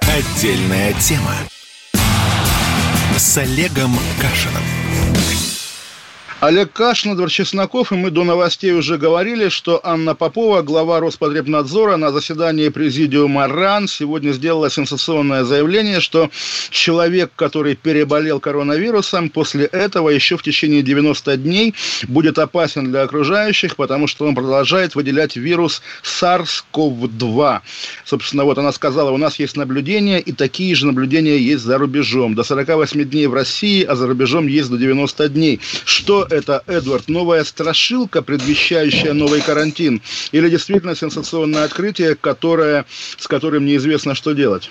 Отдельная 0.00 0.94
тема 0.94 1.34
с 3.18 3.36
Олегом 3.36 3.98
Кашиным. 4.20 4.62
Олег 6.40 6.70
Кашин, 6.70 7.12
Эдвард 7.12 7.32
Чесноков, 7.32 7.92
и 7.92 7.94
мы 7.94 8.10
до 8.10 8.22
новостей 8.22 8.72
уже 8.72 8.98
говорили, 8.98 9.48
что 9.48 9.80
Анна 9.82 10.14
Попова, 10.14 10.60
глава 10.60 11.00
Роспотребнадзора, 11.00 11.96
на 11.96 12.12
заседании 12.12 12.68
президиума 12.68 13.48
РАН 13.48 13.88
сегодня 13.88 14.32
сделала 14.32 14.68
сенсационное 14.68 15.44
заявление, 15.44 16.00
что 16.00 16.28
человек, 16.70 17.32
который 17.36 17.74
переболел 17.74 18.38
коронавирусом, 18.38 19.30
после 19.30 19.64
этого 19.64 20.10
еще 20.10 20.36
в 20.36 20.42
течение 20.42 20.82
90 20.82 21.38
дней 21.38 21.74
будет 22.06 22.38
опасен 22.38 22.90
для 22.90 23.04
окружающих, 23.04 23.74
потому 23.76 24.06
что 24.06 24.26
он 24.26 24.34
продолжает 24.34 24.94
выделять 24.94 25.36
вирус 25.36 25.80
SARS-CoV-2. 26.04 27.60
Собственно, 28.04 28.44
вот 28.44 28.58
она 28.58 28.72
сказала, 28.72 29.10
у 29.10 29.16
нас 29.16 29.38
есть 29.38 29.56
наблюдения, 29.56 30.20
и 30.20 30.32
такие 30.32 30.74
же 30.74 30.84
наблюдения 30.84 31.38
есть 31.38 31.64
за 31.64 31.78
рубежом. 31.78 32.34
До 32.34 32.44
48 32.44 33.04
дней 33.04 33.26
в 33.26 33.32
России, 33.32 33.82
а 33.84 33.96
за 33.96 34.06
рубежом 34.06 34.46
есть 34.48 34.68
до 34.68 34.76
90 34.76 35.30
дней. 35.30 35.60
Что 35.86 36.26
это, 36.36 36.62
Эдвард, 36.66 37.08
новая 37.08 37.44
страшилка, 37.44 38.22
предвещающая 38.22 39.12
новый 39.12 39.40
карантин, 39.40 40.02
или 40.32 40.48
действительно 40.48 40.94
сенсационное 40.94 41.64
открытие, 41.64 42.14
которое, 42.14 42.84
с 43.18 43.26
которым 43.26 43.64
неизвестно, 43.66 44.14
что 44.14 44.32
делать? 44.32 44.70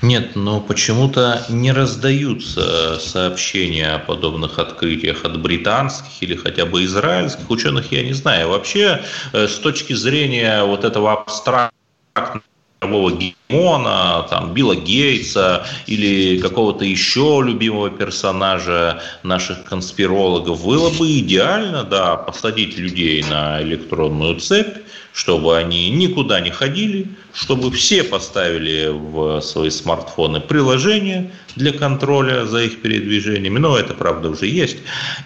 Нет, 0.00 0.36
но 0.36 0.60
почему-то 0.60 1.44
не 1.50 1.70
раздаются 1.70 2.98
сообщения 2.98 3.94
о 3.94 3.98
подобных 3.98 4.58
открытиях 4.58 5.24
от 5.24 5.38
британских 5.40 6.22
или 6.22 6.34
хотя 6.34 6.64
бы 6.64 6.84
израильских 6.84 7.50
ученых, 7.50 7.92
я 7.92 8.02
не 8.02 8.14
знаю. 8.14 8.48
Вообще, 8.48 9.02
э, 9.32 9.46
с 9.46 9.56
точки 9.56 9.92
зрения 9.92 10.64
вот 10.64 10.84
этого 10.84 11.12
абстрактного 11.12 12.42
мирового 12.82 13.12
гегемона, 13.12 14.26
там, 14.28 14.52
Билла 14.54 14.76
Гейтса 14.76 15.66
или 15.86 16.38
какого-то 16.38 16.84
еще 16.84 17.42
любимого 17.44 17.90
персонажа 17.90 19.02
наших 19.22 19.64
конспирологов, 19.64 20.64
было 20.64 20.90
бы 20.90 21.18
идеально, 21.18 21.84
да, 21.84 22.16
посадить 22.16 22.76
людей 22.78 23.24
на 23.28 23.62
электронную 23.62 24.38
цепь, 24.40 24.78
чтобы 25.12 25.56
они 25.56 25.88
никуда 25.90 26.40
не 26.40 26.50
ходили, 26.50 27.08
чтобы 27.32 27.70
все 27.70 28.04
поставили 28.04 28.88
в 28.92 29.40
свои 29.40 29.70
смартфоны 29.70 30.40
приложения 30.40 31.30
для 31.56 31.72
контроля 31.72 32.44
за 32.44 32.64
их 32.64 32.80
передвижениями, 32.80 33.58
но 33.58 33.76
это, 33.76 33.94
правда, 33.94 34.30
уже 34.30 34.46
есть. 34.46 34.78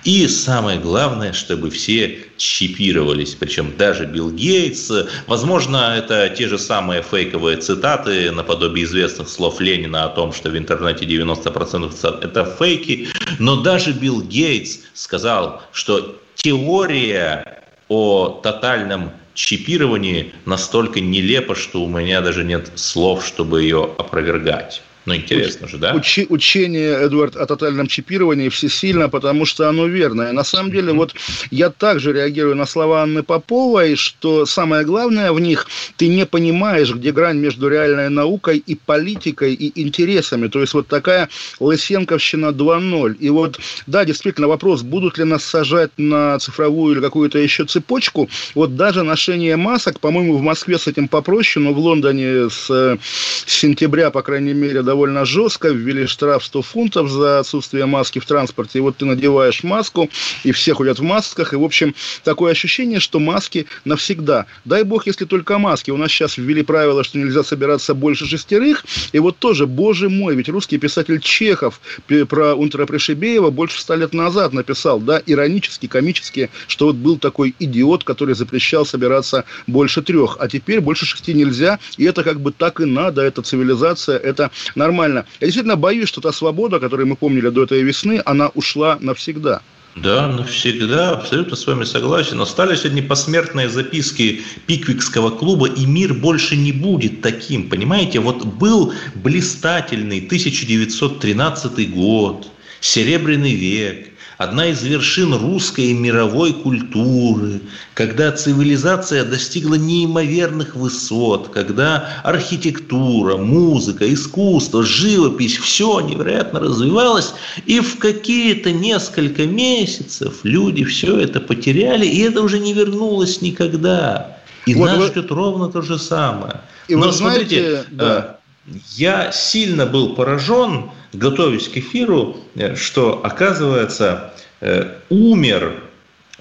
И 0.05 0.27
самое 0.29 0.79
главное, 0.79 1.33
чтобы 1.33 1.71
все 1.71 2.19
чипировались, 2.37 3.35
причем 3.35 3.75
даже 3.77 4.07
Билл 4.07 4.31
Гейтс. 4.31 4.91
Возможно, 5.27 5.97
это 5.99 6.29
те 6.31 6.49
же 6.49 6.59
самые 6.59 7.03
фейковые 7.03 7.59
цитаты 7.59 8.31
наподобие 8.31 8.85
известных 8.85 9.29
слов 9.29 9.61
Ленина 9.61 10.05
о 10.05 10.09
том, 10.09 10.33
что 10.33 10.51
в 10.51 10.57
интернете 10.57 11.05
90% 11.05 11.93
цитат– 11.93 12.25
это 12.25 12.45
фейки, 12.59 13.09
но 13.39 13.57
даже 13.57 13.93
Билл 13.93 14.23
Гейтс 14.23 14.79
сказал, 14.95 15.63
что 15.73 16.21
теория 16.35 17.63
о 17.89 18.41
тотальном 18.43 19.11
чипировании 19.35 20.33
настолько 20.45 21.01
нелепо, 21.01 21.55
что 21.55 21.83
у 21.83 21.89
меня 21.89 22.21
даже 22.21 22.45
нет 22.45 22.71
слов, 22.77 23.27
чтобы 23.27 23.63
ее 23.63 23.91
опровергать. 23.99 24.83
Ну, 25.07 25.15
интересно 25.15 25.67
же, 25.67 25.79
да? 25.79 25.95
Учи, 25.95 26.27
учение, 26.29 27.07
Эдуард, 27.07 27.35
о 27.37 27.47
тотальном 27.47 27.87
чипировании 27.87 28.51
всесильно, 28.51 29.09
потому 29.09 29.47
что 29.47 29.69
оно 29.69 29.87
верное. 29.87 30.33
На 30.33 30.45
самом 30.45 30.71
деле, 30.71 30.93
вот 30.93 31.15
я 31.51 31.71
также 31.71 32.13
реагирую 32.13 32.55
на 32.55 32.67
слова 32.67 33.03
Анны 33.03 33.23
Поповой, 33.23 33.97
что 33.97 34.45
самое 34.45 34.85
главное 34.85 35.33
в 35.33 35.41
них, 35.41 35.67
ты 35.97 36.09
не 36.09 36.27
понимаешь, 36.27 36.93
где 36.93 37.13
грань 37.13 37.39
между 37.39 37.69
реальной 37.69 38.11
наукой 38.11 38.59
и 38.59 38.75
политикой, 38.75 39.55
и 39.55 39.81
интересами. 39.81 40.49
То 40.49 40.61
есть, 40.61 40.75
вот 40.75 40.87
такая 40.87 41.31
Лысенковщина 41.61 42.47
2.0. 42.47 43.17
И 43.21 43.31
вот, 43.31 43.59
да, 43.87 44.05
действительно, 44.05 44.49
вопрос, 44.49 44.83
будут 44.83 45.17
ли 45.17 45.25
нас 45.25 45.45
сажать 45.45 45.93
на 45.97 46.39
цифровую 46.39 46.97
или 46.97 47.01
какую-то 47.01 47.39
еще 47.39 47.65
цепочку. 47.65 48.29
Вот 48.55 48.77
даже 48.77 49.03
ношение 49.03 49.57
масок, 49.57 49.99
по-моему, 49.99 50.37
в 50.37 50.43
Москве 50.43 50.79
с 50.79 50.87
этим 50.87 51.09
попроще, 51.09 51.65
но 51.65 51.73
в 51.73 51.79
Лондоне 51.79 52.51
с, 52.51 52.67
с 52.67 52.99
сентября, 53.47 54.11
по 54.11 54.21
крайней 54.21 54.53
мере, 54.53 54.83
довольно 54.91 55.25
жестко, 55.25 55.69
ввели 55.69 56.05
штраф 56.07 56.45
100 56.45 56.63
фунтов 56.63 57.09
за 57.09 57.39
отсутствие 57.39 57.87
маски 57.87 58.19
в 58.19 58.27
транспорте. 58.27 58.79
И 58.79 58.83
вот 58.83 58.97
ты 58.97 59.05
надеваешь 59.05 59.63
маску, 59.63 60.11
и 60.43 60.51
все 60.51 60.75
ходят 60.75 60.99
в 60.99 61.03
масках. 61.05 61.53
И, 61.53 61.57
в 61.57 61.63
общем, 61.63 61.95
такое 62.25 62.51
ощущение, 62.51 62.99
что 62.99 63.21
маски 63.21 63.67
навсегда. 63.85 64.47
Дай 64.65 64.83
бог, 64.83 65.07
если 65.07 65.27
только 65.27 65.59
маски. 65.59 65.93
У 65.93 65.97
нас 65.97 66.11
сейчас 66.11 66.39
ввели 66.39 66.65
правило, 66.65 67.05
что 67.05 67.19
нельзя 67.19 67.45
собираться 67.45 67.95
больше 67.95 68.27
шестерых. 68.27 68.85
И 69.13 69.21
вот 69.21 69.39
тоже, 69.39 69.69
боже 69.69 70.09
мой, 70.09 70.35
ведь 70.35 70.49
русский 70.49 70.79
писатель 70.79 71.21
Чехов 71.21 71.81
про 72.29 72.55
Унтера 72.57 72.85
Пришибеева 72.85 73.51
больше 73.51 73.81
ста 73.81 73.95
лет 73.95 74.13
назад 74.13 74.53
написал, 74.53 74.99
да, 74.99 75.23
иронически, 75.25 75.87
комически, 75.87 76.51
что 76.67 76.87
вот 76.87 76.97
был 76.97 77.17
такой 77.17 77.55
идиот, 77.61 78.03
который 78.03 78.35
запрещал 78.35 78.85
собираться 78.85 79.45
больше 79.69 80.03
трех. 80.03 80.37
А 80.41 80.49
теперь 80.49 80.81
больше 80.81 81.07
шести 81.07 81.33
нельзя. 81.33 81.79
И 81.97 82.05
это 82.05 82.25
как 82.25 82.41
бы 82.41 82.51
так 82.51 82.81
и 82.81 82.87
надо. 82.87 83.23
Это 83.23 83.41
цивилизация, 83.43 84.19
это 84.19 84.51
нормально. 84.81 85.27
Я 85.41 85.47
действительно 85.47 85.77
боюсь, 85.77 86.09
что 86.09 86.21
та 86.21 86.33
свобода, 86.33 86.81
которую 86.81 87.07
мы 87.07 87.17
помнили 87.17 87.49
до 87.51 87.63
этой 87.63 87.83
весны, 87.83 88.21
она 88.25 88.49
ушла 88.49 88.99
навсегда. 89.01 89.61
Да, 89.97 90.29
навсегда, 90.29 91.11
абсолютно 91.11 91.57
с 91.57 91.67
вами 91.67 91.85
согласен. 91.85 92.41
Остались 92.41 92.85
одни 92.85 93.03
посмертные 93.03 93.69
записки 93.69 94.41
Пиквикского 94.67 95.31
клуба, 95.31 95.67
и 95.67 95.85
мир 95.85 96.15
больше 96.15 96.57
не 96.57 96.73
будет 96.73 97.23
таким, 97.23 97.69
понимаете? 97.69 98.21
Вот 98.21 98.45
был 98.45 98.93
блистательный 99.17 100.19
1913 100.19 101.91
год, 101.91 102.47
Серебряный 102.81 103.55
век, 103.55 104.10
одна 104.41 104.69
из 104.69 104.83
вершин 104.83 105.35
русской 105.35 105.89
и 105.89 105.93
мировой 105.93 106.55
культуры, 106.55 107.61
когда 107.93 108.33
цивилизация 108.33 109.23
достигла 109.23 109.75
неимоверных 109.75 110.75
высот, 110.75 111.51
когда 111.53 112.23
архитектура, 112.25 113.37
музыка, 113.37 114.11
искусство, 114.11 114.83
живопись, 114.83 115.59
все 115.59 116.01
невероятно 116.01 116.59
развивалось, 116.59 117.35
и 117.67 117.81
в 117.81 117.99
какие-то 117.99 118.73
несколько 118.73 119.47
месяцев 119.47 120.37
люди 120.43 120.85
все 120.85 121.19
это 121.19 121.39
потеряли, 121.41 122.07
и 122.07 122.21
это 122.21 122.41
уже 122.41 122.61
не 122.61 122.73
вернулось 122.73 123.43
никогда. 123.43 124.39
И 124.65 124.75
вот 124.75 124.87
нас 124.87 124.97
вы... 124.97 125.07
ждет 125.09 125.31
ровно 125.31 125.69
то 125.69 125.83
же 125.83 125.99
самое. 125.99 126.63
И 126.89 126.97
Но 126.97 127.13
смотрите, 127.13 127.73
знаете, 127.73 127.89
да. 127.91 128.39
Э, 128.67 128.73
я 128.97 129.33
сильно 129.33 129.85
был 129.85 130.15
поражен, 130.15 130.91
готовясь 131.13 131.69
к 131.69 131.77
эфиру, 131.77 132.37
э, 132.55 132.75
что, 132.77 133.21
оказывается, 133.25 134.35
э, 134.61 134.95
умер 135.09 135.83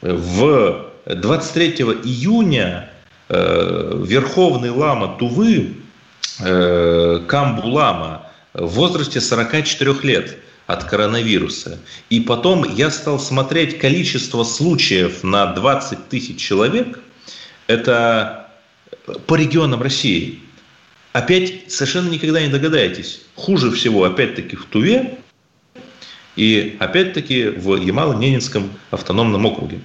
в 0.01 0.91
23 1.05 1.83
июня 2.03 2.91
э, 3.29 4.03
верховный 4.05 4.69
лама 4.69 5.15
Тувы 5.17 5.75
Камбу 6.37 7.67
Лама 7.67 8.31
в 8.53 8.67
возрасте 8.67 9.19
44 9.19 9.93
лет 10.03 10.37
от 10.67 10.85
коронавируса. 10.85 11.79
И 12.09 12.21
потом 12.21 12.63
я 12.63 12.91
стал 12.91 13.19
смотреть 13.19 13.77
количество 13.77 14.45
случаев 14.45 15.21
на 15.21 15.47
20 15.47 16.07
тысяч 16.07 16.39
человек. 16.39 16.99
Это 17.67 18.47
по 19.27 19.35
регионам 19.35 19.81
России. 19.81 20.39
Опять 21.11 21.71
совершенно 21.71 22.09
никогда 22.09 22.41
не 22.41 22.49
догадаетесь. 22.49 23.21
Хуже 23.35 23.71
всего, 23.71 24.03
опять-таки, 24.03 24.55
в 24.55 24.65
Туве 24.65 25.17
и, 26.35 26.77
опять-таки, 26.79 27.47
в 27.47 27.75
Ямало-Ненецком 27.75 28.69
автономном 28.91 29.45
округе. 29.45 29.79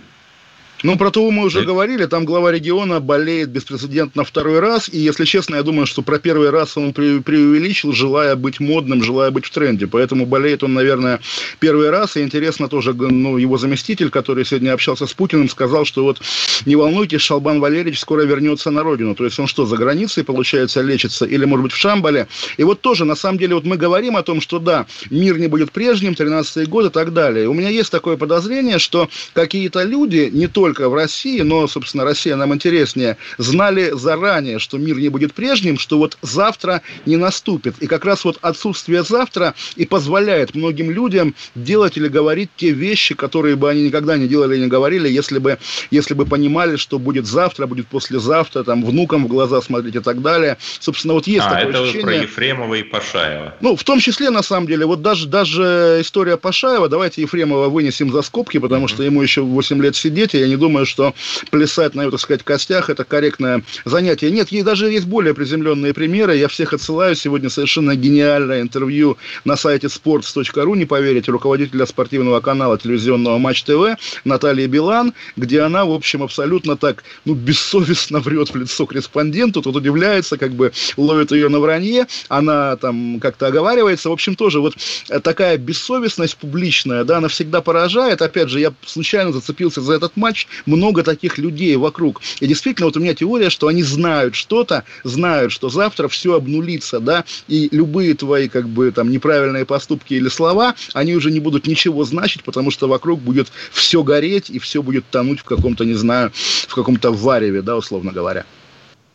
Ну, 0.85 0.99
про 0.99 1.11
ТУ 1.11 1.31
мы 1.31 1.45
уже 1.45 1.61
да. 1.61 1.65
говорили, 1.65 2.05
там 2.05 2.27
глава 2.27 2.53
региона 2.53 3.01
болеет 3.01 3.49
беспрецедентно 3.49 4.23
второй 4.23 4.61
раз, 4.61 4.91
и, 4.93 4.99
если 4.99 5.25
честно, 5.25 5.57
я 5.57 5.63
думаю, 5.63 5.87
что 5.87 6.03
про 6.03 6.19
первый 6.19 6.51
раз 6.51 6.77
он 6.77 6.93
преувеличил, 6.93 7.95
желая 7.95 8.37
быть 8.37 8.61
модным, 8.61 9.03
желая 9.03 9.31
быть 9.31 9.47
в 9.47 9.51
тренде, 9.51 9.87
поэтому 9.87 10.27
болеет 10.27 10.63
он, 10.63 10.75
наверное, 10.75 11.21
первый 11.59 11.89
раз, 11.89 12.19
и 12.19 12.21
интересно 12.21 12.69
тоже, 12.69 12.93
ну, 12.93 13.39
его 13.39 13.57
заместитель, 13.57 14.11
который 14.11 14.45
сегодня 14.45 14.75
общался 14.75 15.07
с 15.07 15.15
Путиным, 15.15 15.49
сказал, 15.49 15.87
что 15.87 16.05
вот 16.05 16.21
не 16.67 16.77
волнуйтесь, 16.77 17.23
Шалбан 17.23 17.61
Валерьевич 17.61 18.01
скоро 18.01 18.21
вернется 18.25 18.71
на 18.71 18.83
родину, 18.83 19.15
то 19.15 19.25
есть 19.25 19.39
он 19.39 19.47
что, 19.47 19.65
за 19.65 19.79
границей, 19.79 20.23
получается, 20.23 20.83
лечится, 20.83 21.25
или, 21.25 21.47
может 21.47 21.63
быть, 21.63 21.73
в 21.73 21.79
Шамбале, 21.79 22.29
и 22.59 22.63
вот 22.63 22.83
тоже, 22.83 23.07
на 23.07 23.15
самом 23.15 23.39
деле, 23.39 23.55
вот 23.55 23.65
мы 23.65 23.79
говорим 23.79 24.19
о 24.19 24.23
том, 24.23 24.43
что 24.43 24.59
да, 24.59 24.85
мир 25.09 25.39
не 25.39 25.47
будет 25.47 25.73
прежним, 25.73 26.15
13 26.15 26.69
год 26.69 26.85
и 26.85 26.91
так 26.91 27.15
далее. 27.15 27.49
У 27.49 27.55
меня 27.55 27.71
есть 27.71 27.91
такое 27.91 28.19
подозрение, 28.19 28.79
что 28.79 29.09
какие-то 29.33 29.83
люди, 29.83 30.29
не 30.31 30.47
только 30.47 30.74
в 30.81 30.95
России, 30.95 31.41
но, 31.41 31.67
собственно, 31.67 32.05
Россия 32.05 32.37
нам 32.37 32.55
интереснее, 32.55 33.17
знали 33.39 33.91
заранее, 33.93 34.59
что 34.59 34.79
мир 34.79 34.99
не 34.99 35.09
будет 35.09 35.35
прежним, 35.35 35.79
что 35.79 35.99
вот 35.99 36.19
завтра 36.23 36.83
не 37.07 37.17
наступит. 37.17 37.77
И 37.81 37.87
как 37.87 38.05
раз 38.05 38.25
вот 38.25 38.39
отсутствие 38.43 39.03
завтра 39.03 39.55
и 39.77 39.87
позволяет 39.87 40.55
многим 40.55 40.91
людям 40.91 41.35
делать 41.55 41.97
или 41.97 42.09
говорить 42.09 42.51
те 42.57 42.71
вещи, 42.71 43.15
которые 43.15 43.57
бы 43.57 43.71
они 43.71 43.85
никогда 43.85 44.17
не 44.17 44.29
делали 44.29 44.57
и 44.57 44.61
не 44.61 44.67
говорили, 44.67 45.09
если 45.09 45.39
бы, 45.39 45.59
если 45.91 46.15
бы 46.15 46.27
понимали, 46.27 46.77
что 46.77 46.99
будет 46.99 47.27
завтра, 47.27 47.67
будет 47.67 47.87
послезавтра, 47.87 48.65
там, 48.65 48.85
внукам 48.85 49.25
в 49.25 49.29
глаза 49.29 49.61
смотреть 49.61 49.97
и 49.97 50.01
так 50.01 50.23
далее. 50.23 50.57
Собственно, 50.81 51.15
вот 51.15 51.27
есть 51.27 51.47
а, 51.47 51.51
такое 51.51 51.71
это 51.71 51.83
ощущение. 51.83 52.05
про 52.05 52.15
Ефремова 52.15 52.75
и 52.75 52.83
Пашаева. 52.83 53.55
Ну, 53.61 53.77
в 53.77 53.85
том 53.85 54.01
числе, 54.01 54.31
на 54.31 54.43
самом 54.43 54.67
деле, 54.67 54.87
вот 54.87 55.03
даже, 55.03 55.29
даже 55.29 55.99
история 56.01 56.37
Пашаева, 56.37 56.89
давайте 56.89 57.23
Ефремова 57.23 57.69
вынесем 57.69 58.13
за 58.13 58.23
скобки, 58.23 58.59
потому 58.59 58.87
mm-hmm. 58.87 58.89
что 58.89 59.03
ему 59.03 59.23
еще 59.23 59.43
8 59.43 59.83
лет 59.83 59.97
сидеть, 59.97 60.35
и 60.35 60.39
я 60.39 60.49
не 60.49 60.54
думаю, 60.57 60.87
что 60.87 61.15
плясать 61.51 61.95
на, 61.95 62.03
его, 62.03 62.11
так 62.11 62.21
сказать, 62.21 62.43
костях– 62.43 62.91
это 62.91 63.05
корректное 63.05 63.63
занятие. 63.85 64.31
Нет, 64.31 64.51
есть, 64.51 64.65
даже 64.65 64.91
есть 64.91 65.07
более 65.07 65.35
приземленные 65.35 65.95
примеры. 65.95 66.37
Я 66.37 66.49
всех 66.49 66.73
отсылаю. 66.73 67.15
Сегодня 67.15 67.51
совершенно 67.51 67.97
гениальное 67.97 68.61
интервью 68.61 69.17
на 69.45 69.57
сайте 69.57 69.89
sports.ru, 69.89 70.77
не 70.77 70.85
поверите, 70.85 71.31
руководителя 71.31 71.87
спортивного 71.87 72.41
канала 72.41 72.79
телевизионного 72.79 73.39
Матч 73.39 73.65
ТВ 73.65 73.97
Наталья 74.25 74.67
Билан, 74.67 75.15
где 75.37 75.61
она, 75.61 75.85
в 75.85 75.93
общем, 75.93 76.23
абсолютно 76.23 76.77
так, 76.77 77.05
ну, 77.25 77.35
бессовестно 77.35 78.21
врет 78.21 78.51
в 78.51 78.57
лицо 78.57 78.87
корреспонденту, 78.87 79.63
тут 79.63 79.77
удивляется, 79.77 80.37
как 80.37 80.53
бы 80.53 80.73
ловит 80.97 81.33
ее 81.33 81.49
на 81.49 81.61
вранье, 81.61 82.07
она 82.29 82.77
там 82.77 83.21
как-то 83.21 83.47
оговаривается. 83.47 84.09
В 84.09 84.13
общем, 84.13 84.35
тоже 84.35 84.61
вот 84.61 84.75
такая 85.23 85.57
бессовестность 85.59 86.37
публичная, 86.37 87.05
да, 87.05 87.19
она 87.19 87.29
всегда 87.29 87.61
поражает. 87.61 88.23
Опять 88.23 88.49
же, 88.49 88.61
я 88.61 88.73
случайно 88.85 89.33
зацепился 89.33 89.81
за 89.81 89.95
этот 89.95 90.17
матч, 90.17 90.44
много 90.67 91.03
таких 91.03 91.39
людей 91.39 91.77
вокруг. 91.77 92.21
И 92.41 92.47
действительно, 92.47 92.87
вот 92.87 92.97
у 92.97 93.01
меня 93.01 93.15
теория, 93.15 93.51
что 93.51 93.69
они 93.69 93.83
знают 93.83 94.35
что-то, 94.35 94.85
знают, 95.03 95.53
что 95.53 95.69
завтра 95.69 96.09
все 96.09 96.35
обнулится, 96.35 97.01
да, 97.01 97.25
и 97.49 97.69
любые 97.73 98.15
твои, 98.15 98.49
как 98.49 98.69
бы, 98.69 98.91
там, 98.91 99.11
неправильные 99.11 99.65
поступки 99.65 100.15
или 100.15 100.29
слова, 100.29 100.75
они 100.93 101.15
уже 101.15 101.31
не 101.31 101.41
будут 101.41 101.67
ничего 101.67 102.05
значить, 102.05 102.45
потому 102.45 102.71
что 102.71 102.89
вокруг 102.89 103.21
будет 103.21 103.49
все 103.73 104.03
гореть, 104.03 104.51
и 104.51 104.59
все 104.59 104.83
будет 104.83 105.05
тонуть 105.11 105.41
в 105.41 105.45
каком-то, 105.45 105.85
не 105.85 105.95
знаю, 105.95 106.33
в 106.69 106.75
каком-то 106.75 107.11
вареве, 107.13 107.63
да, 107.63 107.77
условно 107.77 108.13
говоря. 108.13 108.45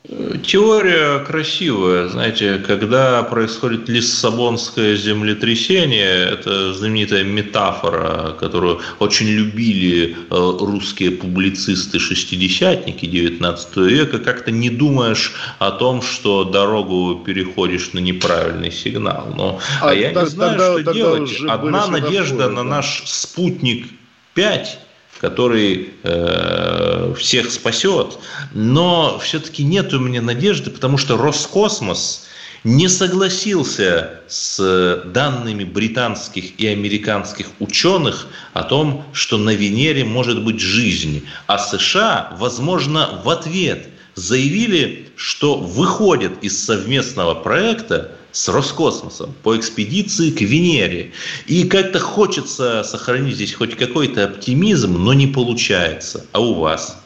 Теория 0.08 1.20
красивая, 1.26 2.08
знаете, 2.08 2.58
когда 2.66 3.22
происходит 3.24 3.90
лиссабонское 3.90 4.96
землетрясение, 4.96 6.24
это 6.24 6.74
знаменитая 6.74 7.26
метафора, 7.26 8.34
которую 8.40 8.80
очень 9.00 9.28
любили 9.28 10.16
э, 10.16 10.18
русские 10.30 11.12
публицисты-шестидесятники 11.12 13.06
19 13.06 13.78
века, 13.78 14.20
как-то 14.20 14.52
не 14.52 14.70
думаешь 14.70 15.34
о 15.60 15.72
том, 15.72 16.02
что 16.02 16.46
дорогу 16.46 17.22
переходишь 17.26 17.92
на 17.92 18.00
неправильный 18.00 18.72
сигнал. 18.72 19.34
Но, 19.36 19.60
а, 19.82 19.90
а 19.90 19.94
я 19.94 20.12
так, 20.12 20.24
не 20.24 20.30
знаю, 20.30 20.52
тогда, 20.52 20.66
что 20.66 20.76
тогда 20.78 20.94
делать. 20.94 21.42
Одна 21.46 21.88
надежда 21.88 22.50
на 22.50 22.64
наш 22.64 23.04
спутник 23.06 23.88
5 24.34 24.80
который 25.20 25.90
э, 26.04 27.14
всех 27.18 27.52
спасет, 27.52 28.18
но 28.54 29.20
все-таки 29.20 29.64
нет 29.64 29.94
у 29.94 30.00
меня 30.00 30.22
надежды, 30.22 30.70
потому 30.70 30.98
что 30.98 31.18
Роскосмос 31.18 32.28
не 32.64 32.88
согласился 32.88 34.22
с 34.28 35.02
данными 35.06 35.64
британских 35.64 36.60
и 36.60 36.68
американских 36.68 37.48
ученых 37.60 38.28
о 38.54 38.64
том, 38.64 39.06
что 39.14 39.38
на 39.38 39.52
Венере 39.52 40.04
может 40.04 40.44
быть 40.44 40.60
жизнь, 40.60 41.26
а 41.48 41.58
США, 41.58 42.36
возможно, 42.38 43.22
в 43.24 43.30
ответ 43.30 43.88
заявили, 44.16 45.10
что 45.16 45.56
выходят 45.58 46.34
из 46.42 46.64
совместного 46.64 47.36
проекта 47.36 48.12
с 48.32 48.48
Роскосмосом 48.50 49.34
по 49.44 49.58
экспедиции 49.58 50.32
к 50.32 50.42
Венере. 50.42 51.12
И 51.48 51.64
как-то 51.64 52.00
хочется 52.00 52.84
сохранить 52.84 53.36
здесь 53.36 53.54
хоть 53.54 53.76
какой-то 53.76 54.26
оптимизм, 54.26 54.94
но 55.04 55.14
не 55.14 55.28
получается. 55.28 56.26
А 56.32 56.40
у 56.40 56.54
вас? 56.56 56.98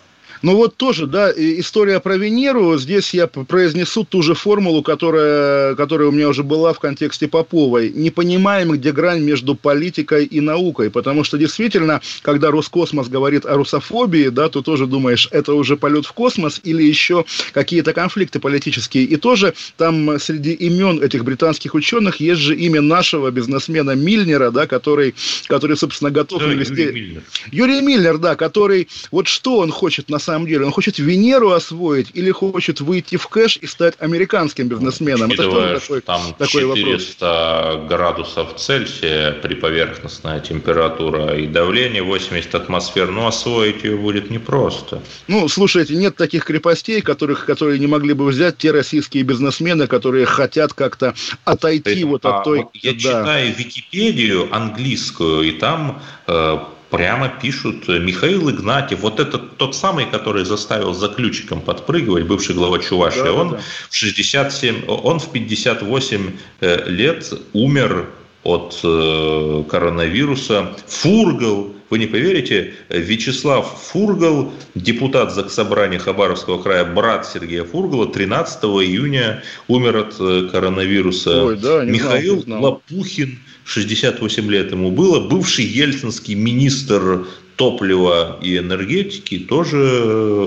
Ну 0.43 0.57
вот 0.57 0.75
тоже, 0.75 1.07
да, 1.07 1.31
история 1.31 2.01
про 2.01 2.17
Венеру. 2.17 2.77
Здесь 2.77 3.13
я 3.13 3.27
произнесу 3.27 4.03
ту 4.03 4.21
же 4.21 4.33
формулу, 4.33 4.83
которая, 4.83 5.73
которая 5.75 6.09
у 6.09 6.11
меня 6.11 6.27
уже 6.27 6.43
была 6.43 6.73
в 6.73 6.79
контексте 6.81 7.29
Поповой. 7.29 7.89
Не 7.89 8.09
понимаем, 8.09 8.71
где 8.71 8.91
грань 8.91 9.21
между 9.21 9.55
политикой 9.55 10.25
и 10.25 10.41
наукой. 10.41 10.89
Потому 10.89 11.23
что 11.23 11.37
действительно, 11.37 12.01
когда 12.23 12.51
Роскосмос 12.51 13.07
говорит 13.07 13.45
о 13.45 13.55
русофобии, 13.55 14.27
да, 14.27 14.49
то 14.49 14.61
тоже 14.61 14.85
думаешь, 14.85 15.29
это 15.31 15.53
уже 15.53 15.77
полет 15.77 16.05
в 16.05 16.11
космос 16.11 16.59
или 16.65 16.83
еще 16.83 17.23
какие-то 17.53 17.93
конфликты 17.93 18.41
политические. 18.41 19.05
И 19.05 19.15
тоже 19.15 19.53
там 19.77 20.19
среди 20.19 20.51
имен 20.51 21.01
этих 21.01 21.23
британских 21.23 21.73
ученых 21.73 22.17
есть 22.17 22.41
же 22.41 22.53
имя 22.53 22.81
нашего 22.81 23.31
бизнесмена 23.31 23.91
Мильнера, 23.91 24.51
да, 24.51 24.67
который, 24.67 25.15
который 25.47 25.77
собственно, 25.77 26.11
готов 26.11 26.41
да, 26.41 26.47
вести... 26.47 26.81
Юрий 26.81 26.91
Мильнер. 26.91 27.23
Юрий 27.49 27.81
Мильнер, 27.81 28.17
да, 28.17 28.35
который... 28.35 28.89
Вот 29.09 29.29
что 29.29 29.59
он 29.59 29.71
хочет 29.71 30.09
на 30.09 30.19
самом 30.19 30.32
самом 30.33 30.47
деле? 30.47 30.65
Он 30.65 30.71
хочет 30.71 30.99
Венеру 30.99 31.51
освоить 31.51 32.09
или 32.13 32.31
хочет 32.31 32.81
выйти 32.81 33.17
в 33.17 33.27
кэш 33.27 33.59
и 33.61 33.67
стать 33.67 33.95
американским 33.99 34.67
бизнесменом? 34.67 35.29
Учитывая, 35.29 35.73
Это 35.73 35.79
такой, 35.79 36.01
там 36.01 36.21
такой 36.37 36.61
400 36.61 37.25
вопрос. 37.25 37.89
градусов 37.89 38.55
Цельсия 38.55 39.31
при 39.31 39.55
поверхностная 39.55 40.39
температура 40.39 41.37
и 41.37 41.47
давление 41.47 42.01
80 42.03 42.55
атмосфер, 42.55 43.11
но 43.11 43.27
освоить 43.27 43.83
ее 43.83 43.97
будет 43.97 44.31
непросто. 44.31 45.01
Ну, 45.27 45.47
слушайте, 45.47 45.95
нет 45.95 46.15
таких 46.15 46.45
крепостей, 46.45 47.01
которых, 47.01 47.45
которые 47.45 47.79
не 47.79 47.87
могли 47.87 48.13
бы 48.13 48.25
взять 48.25 48.57
те 48.57 48.71
российские 48.71 49.23
бизнесмены, 49.23 49.87
которые 49.87 50.25
хотят 50.25 50.73
как-то 50.73 51.13
отойти 51.45 51.91
есть, 51.91 52.03
вот 52.03 52.25
от 52.25 52.43
той... 52.43 52.65
Я 52.73 52.93
да. 52.93 52.97
читаю 52.97 53.53
Википедию 53.55 54.53
английскую, 54.55 55.43
и 55.43 55.51
там 55.51 56.01
э, 56.27 56.57
прямо 56.93 57.27
пишут 57.27 57.89
э, 57.89 57.97
Михаил 57.97 58.51
Игнатьев, 58.51 58.99
вот 58.99 59.19
этот 59.19 59.57
тот 59.57 59.75
самый, 59.75 60.05
который 60.05 60.45
заставил 60.45 60.93
за 60.93 61.07
ключиком 61.07 61.59
подпрыгивать, 61.59 62.25
бывший 62.27 62.53
глава 62.53 62.77
Чувашии, 62.77 63.23
да, 63.23 63.33
он 63.33 63.49
да. 63.49 63.59
в 63.89 63.95
67, 63.95 64.85
он 64.87 65.17
в 65.17 65.31
58 65.31 66.31
э, 66.61 66.89
лет 66.89 67.33
умер 67.53 68.05
от 68.43 68.79
э, 68.83 69.63
коронавируса. 69.69 70.75
Фургал, 70.87 71.73
вы 71.89 71.99
не 71.99 72.07
поверите, 72.07 72.73
Вячеслав 72.89 73.81
Фургал, 73.91 74.51
депутат 74.75 75.33
Заксобрания 75.33 75.99
Хабаровского 75.99 76.61
края, 76.61 76.85
брат 76.85 77.25
Сергея 77.25 77.63
Фургала, 77.63 78.07
13 78.07 78.63
июня 78.63 79.43
умер 79.67 79.97
от 79.97 80.51
коронавируса. 80.51 81.43
Ой, 81.43 81.57
да, 81.57 81.85
Михаил 81.85 82.41
знал, 82.41 82.63
Лопухин, 82.63 83.39
68 83.65 84.49
лет 84.49 84.71
ему 84.71 84.91
было, 84.91 85.19
бывший 85.27 85.65
ельцинский 85.65 86.35
министр 86.35 87.25
топлива 87.55 88.39
и 88.41 88.57
энергетики 88.57 89.39
тоже 89.39 89.77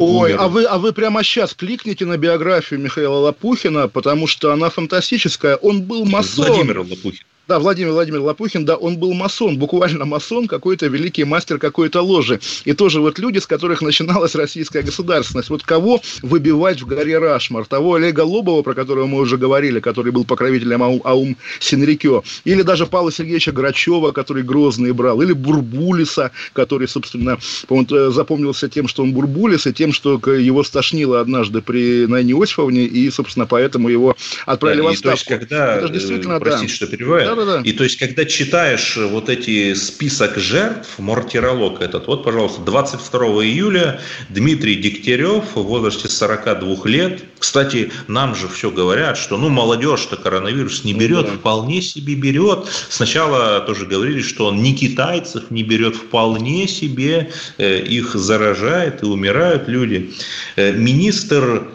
Ой, 0.00 0.32
умер. 0.32 0.37
а 0.40 0.48
вы, 0.48 0.64
а 0.64 0.78
вы 0.78 0.92
прямо 0.92 1.22
сейчас 1.22 1.54
кликните 1.54 2.04
на 2.04 2.16
биографию 2.16 2.80
Михаила 2.80 3.18
Лопухина, 3.18 3.88
потому 3.88 4.26
что 4.26 4.52
она 4.52 4.70
фантастическая. 4.70 5.56
Он 5.56 5.82
был 5.82 6.04
масон. 6.04 6.46
Владимир 6.46 6.80
Лопухин. 6.80 7.24
Да, 7.48 7.61
Владимир 7.61 7.92
Владимир 7.92 8.20
Лопухин, 8.22 8.64
да, 8.64 8.74
он 8.74 8.96
был 8.98 9.14
масон, 9.14 9.56
буквально 9.56 10.04
масон, 10.04 10.48
какой-то 10.48 10.88
великий 10.88 11.22
мастер 11.22 11.59
какой-то 11.59 12.02
ложи. 12.02 12.40
И 12.64 12.72
тоже 12.72 13.00
вот 13.00 13.20
люди, 13.20 13.38
с 13.38 13.46
которых 13.46 13.82
начиналась 13.82 14.35
российская 14.35 14.82
государственность. 14.82 15.48
Вот 15.48 15.62
кого 15.62 16.00
выбивать 16.22 16.82
в 16.82 16.87
горе 16.87 17.18
Рашмар? 17.18 17.64
Того 17.64 17.94
Олега 17.94 18.22
Лобова, 18.22 18.62
про 18.62 18.74
которого 18.74 19.06
мы 19.06 19.20
уже 19.20 19.38
говорили, 19.38 19.78
который 19.78 20.11
был 20.11 20.24
покровителем 20.24 20.82
Аум, 20.82 21.00
Аум 21.04 21.37
Синрикё. 21.61 22.24
Или 22.44 22.62
даже 22.62 22.85
Павла 22.87 23.12
Сергеевича 23.12 23.52
Грачева, 23.52 24.11
который 24.11 24.42
Грозный 24.42 24.90
брал. 24.90 25.22
Или 25.22 25.32
Бурбулиса, 25.32 26.32
который, 26.52 26.88
собственно, 26.88 27.38
э, 27.70 28.11
запомнился 28.11 28.68
тем, 28.68 28.88
что 28.88 29.04
он 29.04 29.12
Бурбулис, 29.12 29.68
и 29.68 29.72
тем, 29.72 29.92
что 29.92 30.14
его 30.14 30.64
стошнило 30.64 31.20
однажды 31.20 31.62
при 31.62 32.06
Найне 32.06 32.35
Осифовне, 32.35 32.87
и, 32.87 33.09
собственно, 33.11 33.46
поэтому 33.46 33.88
его 33.88 34.16
отправили 34.46 34.80
да, 34.80 34.85
в 34.85 34.87
отставку. 34.88 35.24
То 35.24 35.35
есть, 35.35 35.48
когда, 35.48 35.76
Это 35.76 35.87
же 35.87 35.92
действительно, 35.92 36.35
э, 36.35 36.40
простите, 36.40 36.72
да. 36.72 36.74
что 36.74 36.87
перебиваю, 36.88 37.36
Да-да-да. 37.37 37.62
И 37.62 37.72
то 37.72 37.85
есть, 37.85 37.99
когда 37.99 38.25
читаешь 38.25 38.96
вот 38.96 39.29
эти 39.29 39.75
список 39.75 40.38
жертв, 40.38 40.99
мортиролог 40.99 41.81
этот, 41.81 42.07
вот, 42.07 42.25
пожалуйста, 42.25 42.62
22 42.62 43.44
июля 43.44 44.01
Дмитрий 44.29 44.77
Дегтярев 44.77 45.55
в 45.55 45.62
возрасте 45.62 46.09
42 46.09 46.87
лет. 46.87 47.22
Кстати, 47.38 47.92
нам 48.09 48.35
же 48.35 48.49
все 48.49 48.70
говорят, 48.70 49.18
что 49.18 49.37
ну 49.37 49.51
молодежь-то 49.51 50.16
коронавирус 50.16 50.85
не 50.85 50.94
берет, 50.94 51.27
да. 51.27 51.33
вполне 51.33 51.83
себе 51.83 52.14
берет. 52.14 52.66
Сначала 52.88 53.61
тоже 53.61 53.87
говорили, 53.87 54.22
что 54.22 54.46
он 54.46 54.62
не 54.62 54.75
китайцев 54.75 55.51
не 55.51 55.62
берет, 55.62 55.94
вполне 55.94 56.66
себе 56.66 57.31
э, 57.59 57.83
их 57.83 58.14
заражает 58.14 59.03
и 59.03 59.07
умирают 59.07 59.68
люди. 59.68 60.14
Э, 60.57 60.72
министр 60.72 61.68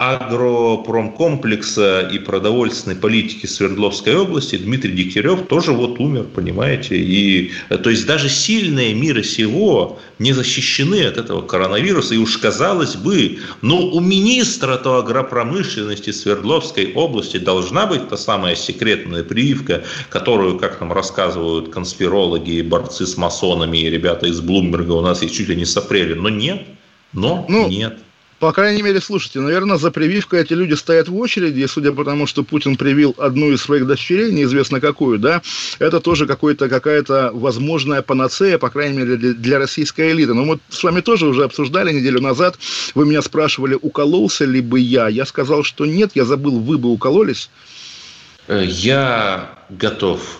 агропромкомплекса 0.00 2.08
и 2.10 2.18
продовольственной 2.18 2.96
политики 2.96 3.44
Свердловской 3.44 4.16
области 4.16 4.56
Дмитрий 4.56 4.92
Дегтярев 4.92 5.46
тоже 5.46 5.72
вот 5.72 6.00
умер, 6.00 6.24
понимаете. 6.34 6.96
И, 6.96 7.50
то 7.68 7.90
есть 7.90 8.06
даже 8.06 8.30
сильные 8.30 8.94
мира 8.94 9.22
сего 9.22 9.98
не 10.18 10.32
защищены 10.32 11.04
от 11.04 11.18
этого 11.18 11.42
коронавируса. 11.42 12.14
И 12.14 12.16
уж 12.16 12.38
казалось 12.38 12.96
бы, 12.96 13.40
но 13.60 13.78
ну, 13.78 13.88
у 13.88 14.00
министра-то 14.00 14.96
агропромышленности 14.96 16.12
Свердловской 16.12 16.94
области 16.94 17.36
должна 17.36 17.84
быть 17.84 18.08
та 18.08 18.16
самая 18.16 18.54
секретная 18.54 19.22
прививка, 19.22 19.84
которую, 20.08 20.58
как 20.58 20.80
нам 20.80 20.94
рассказывают 20.94 21.68
конспирологи 21.68 22.52
и 22.52 22.62
борцы 22.62 23.06
с 23.06 23.18
масонами 23.18 23.76
и 23.76 23.90
ребята 23.90 24.28
из 24.28 24.40
Блумберга 24.40 24.92
у 24.92 25.02
нас 25.02 25.20
есть 25.20 25.34
чуть 25.34 25.50
ли 25.50 25.56
не 25.56 25.66
с 25.66 25.76
апреля. 25.76 26.14
Но 26.14 26.30
нет, 26.30 26.62
но 27.12 27.44
ну, 27.50 27.68
нет. 27.68 27.98
По 28.40 28.52
крайней 28.52 28.80
мере, 28.80 29.02
слушайте, 29.02 29.38
наверное, 29.38 29.76
за 29.76 29.90
прививкой 29.90 30.40
эти 30.40 30.54
люди 30.54 30.72
стоят 30.72 31.08
в 31.08 31.16
очереди, 31.16 31.66
судя 31.66 31.92
по 31.92 32.06
тому, 32.06 32.26
что 32.26 32.42
Путин 32.42 32.76
привил 32.76 33.14
одну 33.18 33.52
из 33.52 33.60
своих 33.60 33.86
дочерей, 33.86 34.32
неизвестно 34.32 34.80
какую, 34.80 35.18
да, 35.18 35.42
это 35.78 36.00
тоже 36.00 36.26
какой-то, 36.26 36.70
какая-то 36.70 37.32
возможная 37.34 38.00
панацея, 38.00 38.56
по 38.56 38.70
крайней 38.70 38.96
мере, 38.96 39.16
для, 39.16 39.34
для 39.34 39.58
российской 39.58 40.12
элиты. 40.12 40.32
Но 40.32 40.46
мы 40.46 40.58
с 40.70 40.82
вами 40.82 41.02
тоже 41.02 41.26
уже 41.26 41.44
обсуждали 41.44 41.92
неделю 41.92 42.22
назад, 42.22 42.58
вы 42.94 43.04
меня 43.04 43.20
спрашивали, 43.20 43.78
укололся 43.80 44.46
ли 44.46 44.62
бы 44.62 44.80
я. 44.80 45.08
Я 45.08 45.26
сказал, 45.26 45.62
что 45.62 45.84
нет, 45.84 46.12
я 46.14 46.24
забыл, 46.24 46.60
вы 46.60 46.78
бы 46.78 46.88
укололись. 46.88 47.50
Э, 48.48 48.64
я 48.66 49.50
готов 49.68 50.39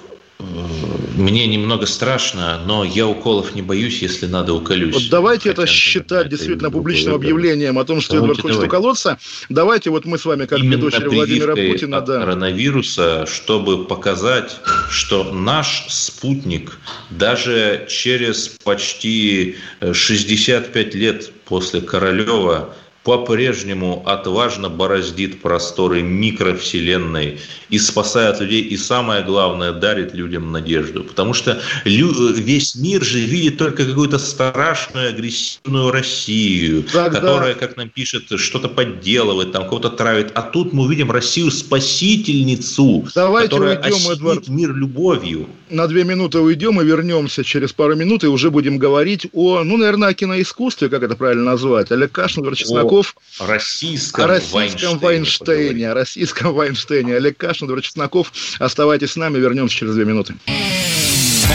мне 1.17 1.47
немного 1.47 1.87
страшно, 1.87 2.61
но 2.67 2.85
я 2.85 3.07
уколов 3.07 3.55
не 3.55 3.63
боюсь, 3.63 4.03
если 4.03 4.27
надо 4.27 4.55
уколюсь. 4.55 4.95
Вот 4.95 5.09
давайте 5.11 5.51
Хотя, 5.51 5.63
это 5.63 5.67
считать 5.67 6.29
действительно 6.29 6.71
публичным 6.71 7.15
объявлением 7.15 7.79
о 7.79 7.85
том, 7.85 8.01
что 8.01 8.15
давайте, 8.15 8.33
Эдвард 8.33 8.43
хочет 8.43 8.57
давайте. 8.57 8.77
уколоться. 8.77 9.19
Давайте 9.49 9.91
вот 9.91 10.05
мы 10.05 10.19
с 10.19 10.25
вами, 10.25 10.47
как 10.47 10.59
Именно 10.59 10.79
дочери 10.79 11.09
Владимира 11.09 11.55
Путина, 11.55 11.99
от 11.99 12.05
да. 12.05 12.21
коронавируса, 12.21 13.27
чтобы 13.27 13.85
показать, 13.85 14.57
что 14.91 15.25
наш 15.33 15.85
спутник 15.89 16.79
даже 17.11 17.87
через 17.89 18.49
почти 18.49 19.57
65 19.93 20.95
лет 20.95 21.31
после 21.45 21.81
Королева 21.81 22.75
по-прежнему 23.03 24.03
отважно 24.07 24.69
бороздит 24.69 25.41
просторы 25.41 26.03
микровселенной 26.03 27.41
и 27.71 27.79
спасает 27.79 28.41
людей, 28.41 28.61
и 28.63 28.77
самое 28.77 29.23
главное, 29.23 29.73
дарит 29.73 30.13
людям 30.13 30.53
надежду. 30.53 31.05
Потому 31.05 31.33
что 31.33 31.61
весь 31.85 32.75
мир 32.75 33.03
же 33.03 33.21
видит 33.21 33.57
только 33.57 33.87
какую-то 33.87 34.19
страшную, 34.19 35.09
агрессивную 35.11 35.91
Россию, 35.91 36.85
Тогда... 36.93 37.21
которая, 37.21 37.55
как 37.55 37.77
нам 37.77 37.89
пишет, 37.89 38.25
что-то 38.39 38.69
подделывает, 38.69 39.53
там 39.53 39.65
кого-то 39.65 39.89
травит. 39.91 40.33
А 40.35 40.43
тут 40.43 40.75
мы 40.75 40.85
увидим 40.85 41.11
Россию-спасительницу, 41.11 43.09
Давайте 43.15 43.49
которая 43.49 43.81
уйдем, 43.81 44.11
Эдвард, 44.11 44.49
мир 44.49 44.75
любовью. 44.75 45.49
На 45.71 45.87
две 45.87 46.03
минуты 46.03 46.41
уйдем 46.41 46.81
и 46.81 46.85
вернемся 46.85 47.45
через 47.45 47.73
пару 47.73 47.95
минут, 47.95 48.25
и 48.25 48.27
уже 48.27 48.51
будем 48.51 48.79
говорить 48.79 49.29
о, 49.33 49.63
ну, 49.63 49.77
наверное, 49.77 50.09
о 50.09 50.15
киноискусстве, 50.15 50.89
как 50.89 51.05
это 51.05 51.15
правильно 51.15 51.45
назвать. 51.45 51.93
Олег 51.93 52.11
Кашин, 52.11 52.53
Чесноков. 52.55 53.15
О 53.39 53.47
российском, 53.47 54.25
о 54.25 54.27
российском 54.27 54.99
Вайнштейне. 54.99 54.99
Вайнштейне 54.99 55.91
о 55.91 55.95
российском 55.95 56.55
Вайнштейне. 56.55 57.15
Олег 57.15 57.37
Кашин 57.37 57.81
Чесноков. 57.81 58.33
Оставайтесь 58.59 59.13
с 59.13 59.17
нами, 59.17 59.39
вернемся 59.39 59.77
через 59.77 59.95
две 59.95 60.05
минуты. 60.05 60.35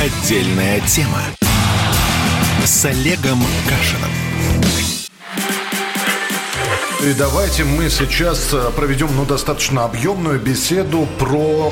Отдельная 0.02 0.80
тема 0.88 1.22
с 2.66 2.86
Олегом 2.86 3.44
Кашином. 3.68 4.12
И 7.04 7.14
давайте 7.14 7.66
мы 7.66 7.90
сейчас 7.90 8.54
э, 8.54 8.72
проведем 8.76 9.10
ну, 9.16 9.26
достаточно 9.26 9.84
объемную 9.84 10.40
беседу 10.40 11.08
про... 11.20 11.72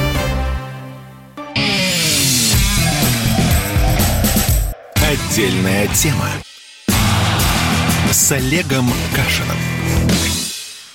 Отдельная 5.31 5.87
тема 5.95 6.27
с 8.11 8.33
Олегом 8.33 8.91
Кашином. 9.15 9.55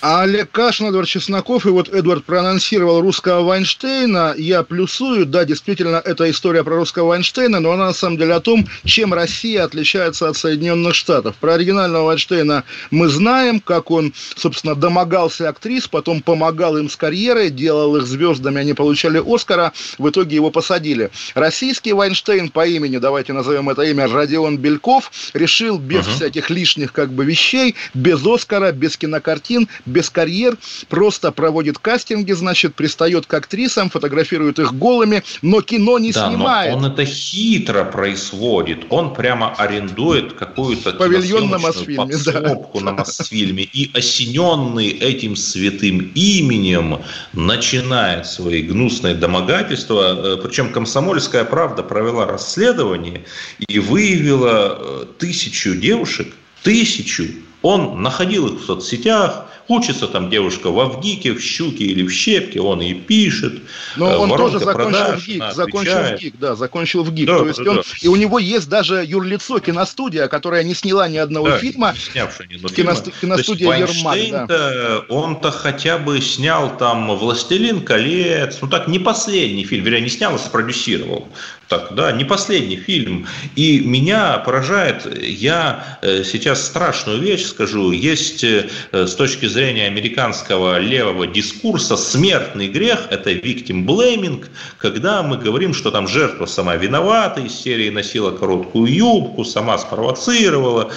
А 0.02 0.22
Олег 0.22 0.50
Кашин, 0.50 0.88
Эдвард 0.88 1.08
Чесноков, 1.08 1.64
и 1.64 1.70
вот 1.70 1.88
Эдвард 1.88 2.24
проанонсировал 2.24 3.00
русского 3.00 3.42
Вайнштейна. 3.42 4.34
Я 4.36 4.62
плюсую, 4.62 5.24
да, 5.24 5.46
действительно, 5.46 5.96
это 6.04 6.30
история 6.30 6.62
про 6.64 6.76
русского 6.76 7.08
Вайнштейна, 7.08 7.60
но 7.60 7.72
она 7.72 7.86
на 7.86 7.92
самом 7.94 8.18
деле 8.18 8.34
о 8.34 8.40
том, 8.40 8.66
чем 8.84 9.14
Россия 9.14 9.64
отличается 9.64 10.28
от 10.28 10.36
Соединенных 10.36 10.94
Штатов. 10.94 11.36
Про 11.36 11.54
оригинального 11.54 12.04
Вайнштейна 12.04 12.64
мы 12.90 13.08
знаем, 13.08 13.58
как 13.58 13.90
он, 13.90 14.12
собственно, 14.36 14.74
домогался 14.74 15.48
актрис, 15.48 15.88
потом 15.88 16.20
помогал 16.20 16.76
им 16.76 16.90
с 16.90 16.96
карьерой, 16.96 17.48
делал 17.48 17.96
их 17.96 18.06
звездами, 18.06 18.60
они 18.60 18.74
получали 18.74 19.22
Оскара, 19.26 19.72
в 19.96 20.10
итоге 20.10 20.36
его 20.36 20.50
посадили. 20.50 21.10
Российский 21.34 21.94
Вайнштейн 21.94 22.50
по 22.50 22.66
имени, 22.66 22.98
давайте 22.98 23.32
назовем 23.32 23.70
это 23.70 23.82
имя, 23.82 24.06
Родион 24.08 24.58
Бельков, 24.58 25.10
решил 25.32 25.78
без 25.78 26.06
uh-huh. 26.06 26.16
всяких 26.16 26.50
лишних 26.50 26.92
как 26.92 27.10
бы 27.10 27.24
вещей, 27.24 27.74
без 27.94 28.24
Оскара, 28.26 28.72
без 28.72 28.98
кинокартин, 28.98 29.68
без 29.86 30.10
карьер, 30.10 30.56
просто 30.88 31.32
проводит 31.32 31.78
кастинги, 31.78 32.32
значит, 32.32 32.74
пристает 32.74 33.26
к 33.26 33.34
актрисам, 33.34 33.90
фотографирует 33.90 34.58
их 34.58 34.74
голыми, 34.74 35.22
но 35.42 35.62
кино 35.62 35.98
не 35.98 36.12
да, 36.12 36.28
снимает. 36.28 36.72
Но 36.72 36.78
он 36.78 36.84
это 36.92 37.04
хитро 37.04 37.84
производит. 37.84 38.86
Он 38.90 39.14
прямо 39.14 39.54
арендует 39.54 40.34
какую-то 40.34 40.92
павильон 40.92 41.48
на 41.48 41.58
Мосфильме, 41.58 41.96
подсобку 41.96 42.78
да. 42.78 42.84
на 42.86 42.92
Мосфильме 42.92 43.62
и 43.62 43.90
осененный 43.94 44.88
этим 44.88 45.36
святым 45.36 46.10
именем 46.14 47.02
начинает 47.32 48.26
свои 48.26 48.62
гнусные 48.62 49.14
домогательства. 49.14 50.34
Э, 50.34 50.36
Причем 50.42 50.72
комсомольская 50.72 51.44
правда 51.44 51.82
провела 51.82 52.26
расследование 52.26 53.24
и 53.68 53.78
выявила 53.78 54.78
э, 54.78 55.06
тысячу 55.18 55.74
девушек, 55.74 56.34
тысячу. 56.62 57.26
Он 57.62 58.02
находил 58.02 58.46
их 58.46 58.60
в 58.60 58.64
соцсетях, 58.64 59.46
Учится 59.68 60.06
там 60.06 60.30
девушка 60.30 60.70
в 60.70 60.78
Авгике, 60.78 61.32
в 61.32 61.40
Щуке 61.40 61.84
или 61.84 62.02
в 62.02 62.12
Щепке, 62.12 62.60
он 62.60 62.80
и 62.80 62.94
пишет. 62.94 63.62
Но 63.96 64.12
э, 64.12 64.16
он 64.16 64.30
тоже 64.30 64.60
закончил 64.60 64.90
продаж, 64.90 65.22
в 65.22 65.26
ГИК, 65.26 65.44
закончил 65.52 65.92
в 65.92 66.20
ГИК, 66.20 66.34
да, 66.38 66.54
закончил 66.54 67.02
в 67.02 67.12
ГИК. 67.12 67.26
Да, 67.26 67.38
То 67.38 67.46
есть 67.46 67.64
да, 67.64 67.70
он, 67.70 67.76
да. 67.76 67.82
И 68.00 68.08
у 68.08 68.16
него 68.16 68.38
есть 68.38 68.68
даже 68.68 69.04
юрлицо 69.04 69.58
киностудия, 69.58 70.28
которая 70.28 70.62
не 70.62 70.74
сняла 70.74 71.08
ни 71.08 71.16
одного 71.16 71.48
да, 71.48 71.58
фильма. 71.58 71.92
Не 71.92 71.98
снявшая 71.98 72.46
ни 72.46 72.54
одного 72.54 72.74
Кино, 72.74 72.94
фильма. 72.94 73.12
Киностудия 73.20 73.76
Ермак, 73.76 74.46
да. 74.46 75.02
он-то 75.08 75.50
хотя 75.50 75.98
бы 75.98 76.20
снял 76.20 76.76
там 76.76 77.16
«Властелин 77.16 77.80
колец», 77.84 78.58
ну 78.60 78.68
так, 78.68 78.86
не 78.86 78.98
последний 78.98 79.64
фильм, 79.64 79.84
вернее, 79.84 80.02
не 80.02 80.10
снял, 80.10 80.34
а 80.34 80.38
спродюсировал 80.38 81.28
так, 81.68 81.94
да, 81.94 82.12
не 82.12 82.24
последний 82.24 82.76
фильм. 82.76 83.26
И 83.56 83.80
меня 83.80 84.38
поражает, 84.38 85.06
я 85.20 85.98
э, 86.02 86.22
сейчас 86.22 86.64
страшную 86.64 87.20
вещь 87.20 87.46
скажу, 87.46 87.90
есть 87.90 88.44
э, 88.44 88.68
с 88.92 89.14
точки 89.14 89.46
зрения 89.46 89.86
американского 89.86 90.78
левого 90.78 91.26
дискурса 91.26 91.96
смертный 91.96 92.68
грех, 92.68 93.08
это 93.10 93.32
victim 93.32 93.84
blaming, 93.84 94.46
когда 94.78 95.22
мы 95.22 95.38
говорим, 95.38 95.74
что 95.74 95.90
там 95.90 96.06
жертва 96.06 96.46
сама 96.46 96.76
виновата, 96.76 97.40
из 97.40 97.54
серии 97.54 97.90
носила 97.90 98.30
короткую 98.30 98.92
юбку, 98.92 99.44
сама 99.44 99.76
спровоцировала. 99.78 100.90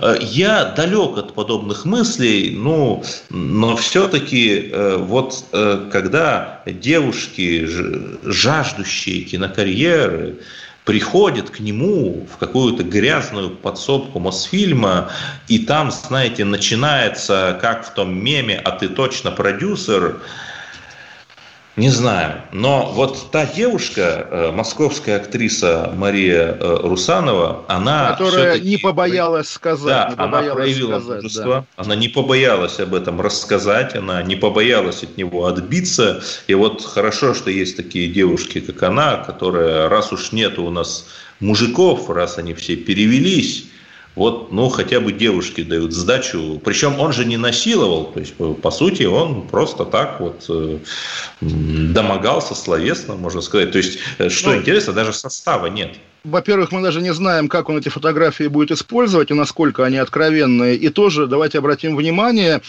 Э, 0.00 0.16
я 0.20 0.66
далек 0.66 1.18
от 1.18 1.34
подобных 1.34 1.84
мыслей, 1.84 2.54
ну, 2.56 3.02
но 3.30 3.76
все-таки 3.76 4.72
вот 4.98 5.44
когда 5.90 6.61
девушки, 6.66 7.66
жаждущие 8.24 9.22
кинокарьеры, 9.22 10.36
приходит 10.84 11.50
к 11.50 11.60
нему 11.60 12.26
в 12.32 12.38
какую-то 12.38 12.82
грязную 12.82 13.50
подсобку 13.50 14.18
Мосфильма, 14.18 15.10
и 15.48 15.60
там, 15.60 15.90
знаете, 15.90 16.44
начинается, 16.44 17.58
как 17.60 17.86
в 17.86 17.94
том 17.94 18.12
меме, 18.14 18.60
а 18.64 18.72
ты 18.72 18.88
точно 18.88 19.30
продюсер, 19.30 20.20
не 21.76 21.88
знаю. 21.88 22.42
Но 22.52 22.92
вот 22.92 23.30
та 23.30 23.46
девушка, 23.46 24.26
э, 24.30 24.50
московская 24.52 25.16
актриса 25.16 25.90
Мария 25.96 26.56
э, 26.58 26.76
Русанова, 26.82 27.64
она... 27.66 28.10
Которая 28.10 28.60
не 28.60 28.76
побоялась 28.76 29.48
сказать. 29.48 29.86
Да, 29.86 30.08
не 30.10 30.16
побоялась 30.16 30.46
она 30.46 30.54
проявила 30.54 31.00
сказать, 31.00 31.22
мужество, 31.22 31.66
да. 31.76 31.82
она 31.82 31.94
не 31.94 32.08
побоялась 32.08 32.78
об 32.78 32.94
этом 32.94 33.20
рассказать, 33.22 33.94
она 33.94 34.22
не 34.22 34.36
побоялась 34.36 35.02
от 35.02 35.16
него 35.16 35.46
отбиться. 35.46 36.22
И 36.46 36.52
вот 36.52 36.84
хорошо, 36.84 37.32
что 37.32 37.50
есть 37.50 37.76
такие 37.76 38.08
девушки, 38.08 38.60
как 38.60 38.82
она, 38.82 39.16
которые, 39.16 39.88
раз 39.88 40.12
уж 40.12 40.32
нет 40.32 40.58
у 40.58 40.68
нас 40.68 41.06
мужиков, 41.40 42.10
раз 42.10 42.36
они 42.36 42.52
все 42.52 42.76
перевелись, 42.76 43.64
вот, 44.14 44.52
ну, 44.52 44.68
хотя 44.68 45.00
бы 45.00 45.12
девушки 45.12 45.62
дают 45.62 45.92
сдачу. 45.92 46.60
Причем 46.64 47.00
он 47.00 47.12
же 47.12 47.24
не 47.24 47.36
насиловал, 47.36 48.06
то 48.12 48.20
есть, 48.20 48.34
по, 48.34 48.70
сути, 48.70 49.04
он 49.04 49.48
просто 49.48 49.84
так 49.84 50.20
вот 50.20 50.44
э, 50.48 50.78
домогался 51.40 52.54
словесно, 52.54 53.14
можно 53.14 53.40
сказать. 53.40 53.72
То 53.72 53.78
есть, 53.78 53.98
э, 54.18 54.28
что 54.28 54.50
ну, 54.50 54.58
интересно, 54.58 54.92
даже 54.92 55.12
состава 55.12 55.66
нет. 55.66 55.96
Во-первых, 56.24 56.70
мы 56.70 56.82
даже 56.82 57.00
не 57.00 57.12
знаем, 57.12 57.48
как 57.48 57.68
он 57.68 57.78
эти 57.78 57.88
фотографии 57.88 58.44
будет 58.44 58.70
использовать 58.70 59.30
и 59.30 59.34
насколько 59.34 59.84
они 59.84 59.96
откровенные. 59.96 60.76
И 60.76 60.88
тоже 60.88 61.26
давайте 61.26 61.58
обратим 61.58 61.96
внимание, 61.96 62.60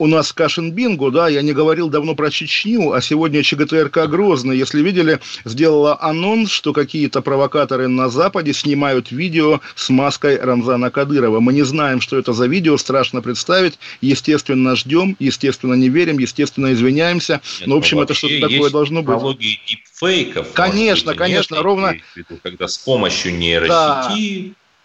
у 0.00 0.06
нас 0.06 0.32
Кашин 0.32 0.72
Бингу, 0.72 1.10
да, 1.10 1.28
я 1.28 1.42
не 1.42 1.52
говорил 1.52 1.90
давно 1.90 2.14
про 2.14 2.30
Чечню, 2.30 2.92
а 2.92 3.02
сегодня 3.02 3.42
ЧГТРК 3.42 4.08
Грозный, 4.08 4.56
если 4.56 4.82
видели, 4.82 5.20
сделала 5.44 6.00
анонс, 6.00 6.50
что 6.50 6.72
какие-то 6.72 7.20
провокаторы 7.20 7.86
на 7.86 8.08
Западе 8.08 8.54
снимают 8.54 9.12
видео 9.12 9.60
с 9.74 9.90
маской 9.90 10.40
Рамзана 10.40 10.90
Кадырова. 10.90 11.40
Мы 11.40 11.52
не 11.52 11.64
знаем, 11.64 12.00
что 12.00 12.16
это 12.16 12.32
за 12.32 12.46
видео, 12.46 12.78
страшно 12.78 13.20
представить, 13.20 13.78
естественно, 14.00 14.74
ждем, 14.74 15.16
естественно, 15.18 15.74
не 15.74 15.90
верим, 15.90 16.18
естественно, 16.18 16.72
извиняемся, 16.72 17.42
Нет, 17.58 17.68
но, 17.68 17.74
в 17.74 17.78
общем, 17.80 18.00
это 18.00 18.14
что-то 18.14 18.40
такое 18.40 18.70
должно 18.70 19.02
быть. 19.02 19.60
Фейков. 20.00 20.54
Конечно, 20.54 21.14
конечно, 21.14 21.56
нет, 21.56 21.62
ровно. 21.62 21.94
Виду, 22.16 22.38
когда 22.42 22.68
с 22.68 22.78
помощью 22.78 23.36
нейросети 23.36 23.68
да 23.68 24.14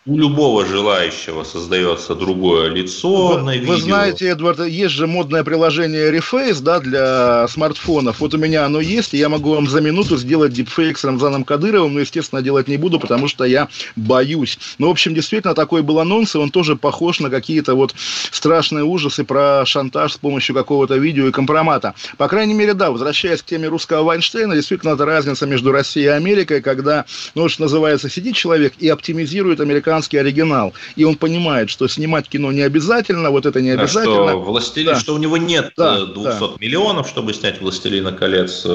у 0.07 0.19
любого 0.19 0.63
желающего 0.67 1.43
создается 1.43 2.13
другое 2.13 2.69
лицо 2.69 3.37
вы, 3.37 3.41
на 3.41 3.55
видео. 3.55 3.73
Вы 3.73 3.81
знаете, 3.81 4.27
Эдвард, 4.27 4.59
есть 4.59 4.93
же 4.93 5.07
модное 5.07 5.43
приложение 5.43 6.11
Reface 6.11 6.61
да, 6.61 6.79
для 6.79 7.47
смартфонов. 7.47 8.19
Вот 8.19 8.35
у 8.35 8.37
меня 8.37 8.65
оно 8.65 8.81
есть, 8.81 9.15
и 9.15 9.17
я 9.17 9.29
могу 9.29 9.55
вам 9.55 9.67
за 9.67 9.81
минуту 9.81 10.17
сделать 10.17 10.53
дипфейк 10.53 10.99
с 10.99 11.03
Рамзаном 11.03 11.43
Кадыровым, 11.43 11.95
но, 11.95 12.01
естественно, 12.01 12.43
делать 12.43 12.67
не 12.67 12.77
буду, 12.77 12.99
потому 12.99 13.27
что 13.27 13.45
я 13.45 13.67
боюсь. 13.95 14.59
Но, 14.77 14.89
в 14.89 14.91
общем, 14.91 15.15
действительно, 15.15 15.55
такой 15.55 15.81
был 15.81 15.99
анонс, 15.99 16.35
и 16.35 16.37
он 16.37 16.51
тоже 16.51 16.75
похож 16.75 17.19
на 17.19 17.31
какие-то 17.31 17.73
вот 17.73 17.95
страшные 18.29 18.83
ужасы 18.83 19.23
про 19.23 19.65
шантаж 19.65 20.13
с 20.13 20.17
помощью 20.17 20.53
какого-то 20.53 20.97
видео 20.97 21.27
и 21.29 21.31
компромата. 21.31 21.95
По 22.17 22.27
крайней 22.27 22.53
мере, 22.53 22.75
да, 22.75 22.91
возвращаясь 22.91 23.41
к 23.41 23.45
теме 23.45 23.69
русского 23.69 24.03
Вайнштейна, 24.03 24.53
действительно, 24.53 24.91
это 24.91 25.05
разница 25.05 25.47
между 25.47 25.71
Россией 25.71 26.05
и 26.05 26.09
Америкой, 26.09 26.61
когда, 26.61 27.05
ну, 27.33 27.49
что 27.49 27.63
называется, 27.63 28.07
сидит 28.07 28.35
человек 28.35 28.73
и 28.77 28.87
оптимизирует 28.87 29.59
американскую 29.59 29.94
американский 29.95 30.17
оригинал, 30.17 30.73
и 30.95 31.03
он 31.03 31.15
понимает, 31.15 31.69
что 31.69 31.87
снимать 31.87 32.27
кино 32.27 32.51
не 32.51 32.61
обязательно, 32.61 33.31
вот 33.31 33.45
это 33.45 33.61
не 33.61 33.71
обязательно. 33.71 34.29
Что, 34.29 34.39
властелин, 34.41 34.93
да. 34.93 34.99
что 34.99 35.13
у 35.13 35.17
него 35.17 35.37
нет 35.37 35.71
да, 35.77 36.05
200 36.05 36.19
э, 36.19 36.39
да. 36.39 36.47
миллионов, 36.59 37.07
чтобы 37.07 37.33
снять 37.33 37.61
«Властелина 37.61 38.11
колец», 38.11 38.65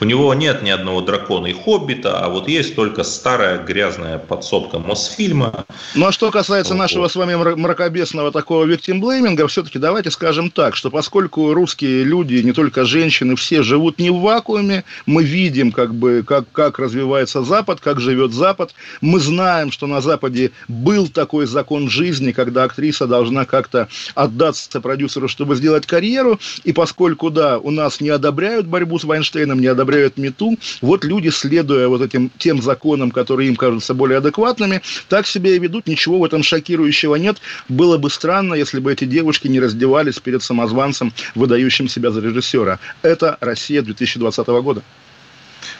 у 0.00 0.04
него 0.04 0.34
нет 0.34 0.62
ни 0.62 0.70
одного 0.70 1.00
дракона 1.00 1.46
и 1.46 1.52
хоббита, 1.52 2.18
а 2.18 2.28
вот 2.28 2.48
есть 2.48 2.74
только 2.74 3.04
старая 3.04 3.58
грязная 3.58 4.18
подсобка 4.18 4.78
Мосфильма. 4.78 5.64
Ну 5.94 6.06
а 6.06 6.12
что 6.12 6.30
касается 6.30 6.74
вот. 6.74 6.80
нашего 6.80 7.08
с 7.08 7.16
вами 7.16 7.34
мракобесного 7.34 8.30
такого 8.32 8.64
виктимблейминга, 8.64 9.46
все-таки 9.46 9.78
давайте 9.78 10.10
скажем 10.10 10.50
так, 10.50 10.76
что 10.76 10.90
поскольку 10.90 11.54
русские 11.54 12.04
люди, 12.04 12.36
не 12.36 12.52
только 12.52 12.84
женщины, 12.84 13.36
все 13.36 13.62
живут 13.62 13.98
не 13.98 14.10
в 14.10 14.20
вакууме, 14.20 14.84
мы 15.06 15.24
видим, 15.24 15.72
как 15.72 15.94
бы, 15.94 16.22
как, 16.26 16.44
как 16.52 16.78
развивается 16.78 17.42
Запад, 17.42 17.80
как 17.80 18.00
живет 18.00 18.32
Запад, 18.32 18.74
мы 19.00 19.20
знаем, 19.20 19.72
что 19.72 19.86
на 19.86 20.00
Западе 20.00 20.50
был 20.68 21.08
такой 21.08 21.46
закон 21.46 21.88
жизни, 21.88 22.32
когда 22.32 22.64
актриса 22.64 23.06
должна 23.06 23.44
как-то 23.44 23.88
отдаться 24.14 24.80
продюсеру, 24.80 25.28
чтобы 25.28 25.56
сделать 25.56 25.86
карьеру, 25.86 26.38
и 26.64 26.72
поскольку, 26.72 27.30
да, 27.30 27.58
у 27.58 27.70
нас 27.70 28.00
не 28.00 28.10
одобряют 28.10 28.66
борьбу 28.66 28.98
с 28.98 29.04
Вайнштейном, 29.04 29.60
не 29.60 29.66
одобряют 29.66 30.16
МИТУ, 30.16 30.58
вот 30.80 31.04
люди, 31.04 31.28
следуя 31.28 31.88
вот 31.88 32.02
этим 32.02 32.30
тем 32.38 32.62
законам, 32.62 33.10
которые 33.10 33.48
им 33.48 33.56
кажутся 33.56 33.94
более 33.94 34.18
адекватными, 34.18 34.82
так 35.08 35.26
себя 35.26 35.50
и 35.50 35.58
ведут, 35.58 35.86
ничего 35.86 36.18
в 36.18 36.24
этом 36.24 36.42
шокирующего 36.42 37.16
нет. 37.16 37.38
Было 37.68 37.98
бы 37.98 38.10
странно, 38.10 38.54
если 38.54 38.80
бы 38.80 38.92
эти 38.92 39.04
девушки 39.04 39.48
не 39.48 39.60
раздевались 39.60 40.18
перед 40.18 40.42
самозванцем, 40.42 41.12
выдающим 41.34 41.88
себя 41.88 42.10
за 42.10 42.20
режиссера. 42.20 42.78
Это 43.02 43.36
Россия 43.40 43.82
2020 43.82 44.46
года. 44.46 44.82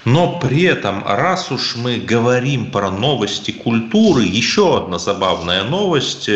Но 0.07 0.39
при 0.39 0.63
этом, 0.63 1.03
раз 1.05 1.51
уж 1.51 1.75
мы 1.75 1.97
говорим 1.97 2.71
про 2.71 2.93
новости 2.93 3.51
культуры, 3.51 4.23
еще 4.23 4.77
одна 4.77 5.01
забавная 5.01 5.65
новость. 5.65 6.31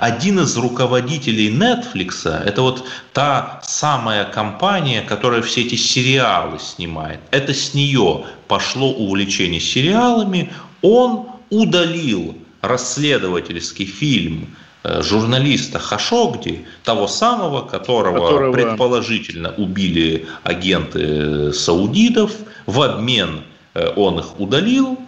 Один 0.00 0.40
из 0.40 0.56
руководителей 0.56 1.48
Netflix, 1.48 2.28
это 2.28 2.62
вот 2.62 2.84
та 3.12 3.60
самая 3.62 4.24
компания, 4.24 5.02
которая 5.02 5.40
все 5.40 5.60
эти 5.60 5.76
сериалы 5.76 6.58
снимает, 6.58 7.20
это 7.30 7.54
с 7.54 7.74
нее 7.74 8.24
пошло 8.48 8.90
увлечение 8.92 9.60
сериалами, 9.60 10.52
он 10.80 11.28
удалил 11.48 12.36
расследовательский 12.60 13.86
фильм 13.86 14.48
журналиста 14.84 15.78
Хашогди, 15.78 16.66
того 16.84 17.06
самого, 17.06 17.62
которого, 17.62 18.26
которого 18.26 18.52
предположительно 18.52 19.54
убили 19.56 20.26
агенты 20.42 21.52
саудитов, 21.52 22.32
в 22.66 22.80
обмен 22.82 23.44
э, 23.74 23.92
он 23.96 24.18
их 24.18 24.40
удалил, 24.40 24.98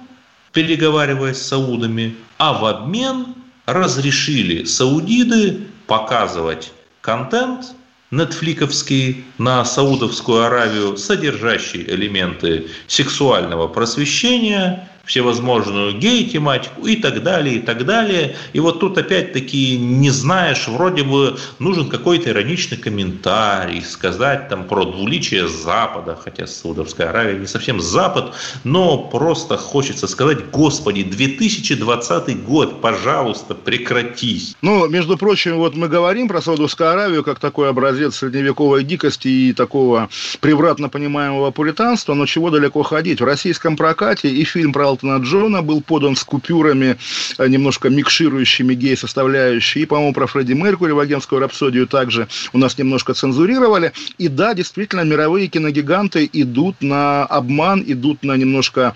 переговариваясь 0.52 1.38
с 1.38 1.48
саудами, 1.48 2.14
а 2.38 2.52
в 2.52 2.64
обмен 2.64 3.34
разрешили 3.66 4.64
саудиды 4.64 5.66
показывать 5.86 6.72
контент 7.00 7.74
нетфликовский 8.10 9.24
на 9.38 9.64
Саудовскую 9.64 10.44
Аравию, 10.44 10.96
содержащий 10.96 11.82
элементы 11.82 12.68
сексуального 12.86 13.66
просвещения, 13.66 14.88
всевозможную 15.04 15.98
гей-тематику 15.98 16.86
и 16.86 16.96
так 16.96 17.22
далее, 17.22 17.56
и 17.56 17.58
так 17.60 17.84
далее. 17.84 18.36
И 18.52 18.60
вот 18.60 18.80
тут 18.80 18.98
опять-таки 18.98 19.76
не 19.76 20.10
знаешь, 20.10 20.66
вроде 20.68 21.02
бы 21.02 21.36
нужен 21.58 21.88
какой-то 21.88 22.30
ироничный 22.30 22.78
комментарий, 22.78 23.82
сказать 23.82 24.48
там 24.48 24.64
про 24.64 24.84
двуличие 24.84 25.48
Запада, 25.48 26.18
хотя 26.22 26.46
Саудовская 26.46 27.10
Аравия 27.10 27.38
не 27.38 27.46
совсем 27.46 27.80
Запад, 27.80 28.34
но 28.64 28.98
просто 28.98 29.56
хочется 29.56 30.06
сказать, 30.06 30.50
господи, 30.50 31.02
2020 31.02 32.44
год, 32.44 32.80
пожалуйста, 32.80 33.54
прекратись. 33.54 34.56
Ну, 34.62 34.86
между 34.88 35.16
прочим, 35.16 35.56
вот 35.56 35.74
мы 35.74 35.88
говорим 35.88 36.28
про 36.28 36.40
Саудовскую 36.40 36.90
Аравию 36.90 37.22
как 37.22 37.38
такой 37.38 37.68
образец 37.68 38.16
средневековой 38.16 38.84
дикости 38.84 39.28
и 39.28 39.52
такого 39.52 40.08
превратно 40.40 40.88
понимаемого 40.88 41.50
пуританства, 41.50 42.14
но 42.14 42.26
чего 42.26 42.50
далеко 42.50 42.82
ходить. 42.82 43.20
В 43.20 43.24
российском 43.24 43.76
прокате 43.76 44.28
и 44.28 44.44
фильм 44.44 44.72
про 44.72 44.93
Элтона 44.94 45.22
Джона 45.22 45.62
был 45.62 45.82
подан 45.82 46.14
с 46.14 46.22
купюрами, 46.22 46.96
э, 47.38 47.48
немножко 47.48 47.90
микширующими 47.90 48.74
гей-составляющие. 48.74 49.82
И, 49.82 49.86
по-моему, 49.86 50.14
про 50.14 50.26
Фредди 50.26 50.52
Меркури 50.52 50.92
в 50.92 51.00
«Агентскую 51.00 51.40
рапсодию» 51.40 51.86
также 51.86 52.28
у 52.52 52.58
нас 52.58 52.78
немножко 52.78 53.12
цензурировали. 53.14 53.92
И 54.18 54.28
да, 54.28 54.54
действительно, 54.54 55.00
мировые 55.00 55.48
киногиганты 55.48 56.28
идут 56.32 56.76
на 56.80 57.24
обман, 57.24 57.82
идут 57.86 58.22
на 58.22 58.36
немножко 58.36 58.94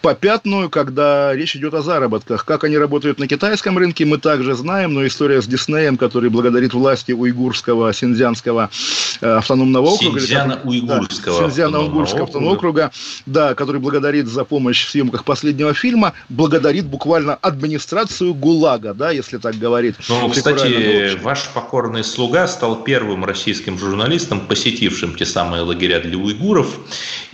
попятную, 0.00 0.70
когда 0.70 1.34
речь 1.34 1.56
идет 1.56 1.74
о 1.74 1.82
заработках. 1.82 2.44
Как 2.44 2.64
они 2.64 2.78
работают 2.78 3.18
на 3.18 3.26
китайском 3.26 3.78
рынке, 3.78 4.04
мы 4.04 4.18
также 4.18 4.54
знаем, 4.54 4.94
но 4.94 5.06
история 5.06 5.42
с 5.42 5.46
Диснеем, 5.46 5.96
который 5.96 6.30
благодарит 6.30 6.72
власти 6.72 7.12
уйгурского, 7.12 7.92
синьцзянского 7.92 8.70
э, 9.20 9.26
автономного 9.26 9.86
округа. 9.86 10.20
Синьцзяно-уйгурского. 10.20 11.40
Да, 11.40 11.48
Синьцзяно-уйгурского 11.48 12.22
автономного 12.24 12.54
округа, 12.54 12.92
да, 13.26 13.54
который 13.54 13.80
благодарит 13.80 14.28
за 14.28 14.44
помощь 14.44 14.86
в 14.86 14.90
съемках 14.90 15.24
последнего 15.32 15.72
фильма 15.72 16.12
благодарит 16.28 16.84
буквально 16.84 17.36
администрацию 17.36 18.34
ГУЛАГа, 18.34 18.92
да, 18.92 19.12
если 19.12 19.38
так 19.38 19.54
говорить. 19.54 19.94
Ну, 20.10 20.28
кстати, 20.28 21.18
ваш 21.22 21.48
покорный 21.54 22.04
слуга 22.04 22.46
стал 22.46 22.84
первым 22.84 23.24
российским 23.24 23.78
журналистом, 23.78 24.40
посетившим 24.40 25.14
те 25.14 25.24
самые 25.24 25.62
лагеря 25.62 26.00
для 26.00 26.18
уйгуров. 26.18 26.68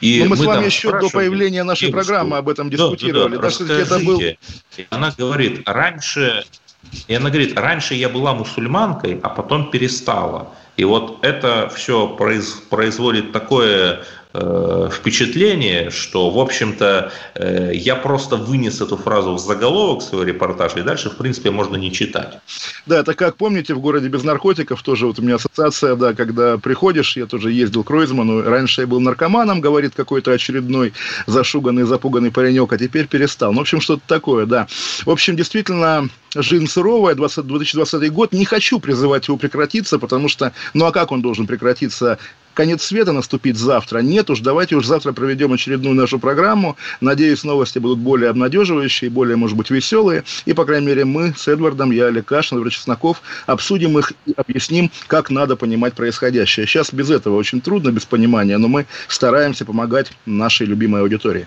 И 0.01 0.21
мы, 0.21 0.29
мы 0.29 0.37
с 0.37 0.45
вами 0.45 0.67
еще 0.67 0.93
до 1.01 1.09
появления 1.09 1.65
нашей 1.65 1.91
программы 1.91 2.37
об 2.37 2.49
этом 2.49 2.71
дискутировали. 2.71 3.35
Да, 3.35 3.43
да, 3.43 3.51
да. 3.59 3.67
Да, 3.67 3.75
это 3.75 3.99
был... 3.99 4.23
Она 4.91 5.13
говорит, 5.19 5.63
раньше 5.67 6.45
и 7.09 7.15
она 7.15 7.31
говорит, 7.31 7.59
раньше 7.59 7.95
я 7.95 8.09
была 8.09 8.33
мусульманкой, 8.35 9.19
а 9.23 9.29
потом 9.29 9.71
перестала. 9.73 10.53
И 10.77 10.85
вот 10.85 11.19
это 11.23 11.69
все 11.75 12.07
произ, 12.07 12.53
производит 12.71 13.33
такое 13.33 14.05
э, 14.41 14.91
впечатление, 14.93 15.91
что, 15.91 16.31
в 16.31 16.39
общем-то, 16.39 17.13
э, 17.35 17.73
я 17.75 17.97
просто 17.97 18.37
вынес 18.37 18.81
эту 18.81 18.97
фразу 18.97 19.35
в 19.35 19.39
заголовок 19.39 20.03
своего 20.03 20.25
репортажа, 20.25 20.79
и 20.79 20.83
дальше, 20.83 21.11
в 21.11 21.17
принципе, 21.17 21.51
можно 21.51 21.77
не 21.77 21.93
читать. 21.93 22.39
Да, 22.87 23.01
это 23.01 23.15
как 23.15 23.37
помните, 23.37 23.75
в 23.75 23.81
городе 23.81 24.09
без 24.09 24.25
наркотиков 24.25 24.83
тоже 24.83 25.07
вот 25.07 25.19
у 25.19 25.23
меня 25.23 25.37
ассоциация, 25.37 25.97
да, 25.97 26.15
когда 26.15 26.59
приходишь, 26.59 27.17
я 27.17 27.27
тоже 27.27 27.53
ездил 27.53 27.85
к 27.85 27.91
Ройзману, 27.91 28.43
раньше 28.43 28.83
я 28.83 28.87
был 28.87 29.01
наркоманом, 29.01 29.61
говорит 29.61 29.95
какой-то 29.95 30.33
очередной 30.33 30.93
зашуганный, 31.27 31.85
запуганный 31.85 32.31
паренек, 32.31 32.73
а 32.73 32.79
теперь 32.79 33.07
перестал. 33.07 33.53
Ну, 33.53 33.59
в 33.59 33.63
общем, 33.63 33.81
что-то 33.81 34.03
такое, 34.07 34.47
да. 34.47 34.67
В 35.05 35.11
общем, 35.11 35.37
действительно, 35.37 36.09
жизнь 36.35 36.67
суровая, 36.67 37.15
20, 37.15 37.47
2020 37.47 38.13
год. 38.13 38.33
Не 38.33 38.45
хочу 38.45 38.81
призывать 38.81 39.29
его 39.29 39.37
прекратиться, 39.37 39.99
потому 39.99 40.29
что, 40.29 40.53
ну 40.75 40.87
а 40.87 40.93
как 40.93 41.13
он 41.13 41.23
должен 41.23 41.47
прекратиться? 41.47 42.19
Конец 42.55 42.83
света 42.83 43.13
наступит 43.13 43.57
завтра. 43.57 44.01
Нет 44.01 44.31
уж, 44.31 44.41
давайте 44.41 44.75
уж 44.75 44.85
завтра 44.85 45.13
проведем 45.13 45.53
очередную 45.53 45.95
нашу 45.95 46.19
программу. 46.19 46.77
Надеюсь, 47.01 47.45
новости 47.45 47.79
будут 47.79 48.01
более 48.01 48.31
обнадеживающие, 48.31 49.11
более, 49.11 49.37
может 49.37 49.57
быть, 49.57 49.71
веселые. 49.71 50.25
И, 50.45 50.53
по 50.55 50.65
крайней 50.65 50.89
мере, 50.89 51.05
мы 51.05 51.35
с 51.37 51.47
Эдвардом, 51.47 51.93
я, 51.93 52.07
Олег 52.07 52.25
Кашин, 52.25 52.59
Эдвард 52.59 52.73
Чесноков, 52.73 53.23
обсудим 53.47 53.97
их 53.97 54.13
и 54.27 54.33
объясним, 54.37 54.91
как 55.07 55.31
надо 55.31 55.55
понимать 55.55 55.95
происходящее. 55.95 56.67
Сейчас 56.67 56.93
без 56.93 57.11
этого 57.11 57.37
очень 57.37 57.61
трудно, 57.61 57.93
без 57.93 58.05
понимания, 58.05 58.59
но 58.59 58.67
мы 58.67 58.87
стараемся 59.07 59.65
помогать 59.65 60.11
нашей 60.27 60.67
любимой 60.67 61.03
аудитории. 61.03 61.47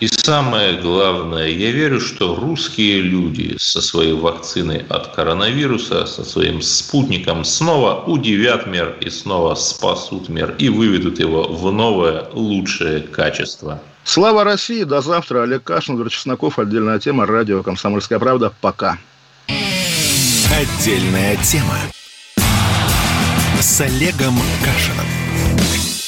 И 0.00 0.06
самое 0.06 0.80
главное, 0.80 1.48
я 1.48 1.72
верю, 1.72 2.00
что 2.00 2.36
русские 2.36 3.00
люди 3.00 3.56
со 3.58 3.80
своей 3.80 4.12
вакциной 4.12 4.84
от 4.88 5.08
коронавируса, 5.08 6.06
со 6.06 6.24
своим 6.24 6.62
спутником 6.62 7.44
снова 7.44 8.04
удивят 8.04 8.68
мир 8.68 8.96
и 9.00 9.10
снова 9.10 9.56
спасут 9.56 10.28
мир 10.28 10.54
и 10.58 10.68
выведут 10.68 11.18
его 11.18 11.48
в 11.48 11.72
новое, 11.72 12.28
лучшее 12.32 13.00
качество. 13.00 13.82
Слава 14.04 14.44
России! 14.44 14.84
До 14.84 15.00
завтра. 15.00 15.42
Олег 15.42 15.64
Кашин, 15.64 15.96
Владимир 15.96 16.12
Чесноков. 16.12 16.60
Отдельная 16.60 17.00
тема. 17.00 17.26
Радио 17.26 17.64
«Комсомольская 17.64 18.20
правда». 18.20 18.52
Пока. 18.60 18.98
Отдельная 19.48 21.36
тема 21.42 21.76
с 23.60 23.80
Олегом 23.80 24.36
Кашиным. 24.64 25.06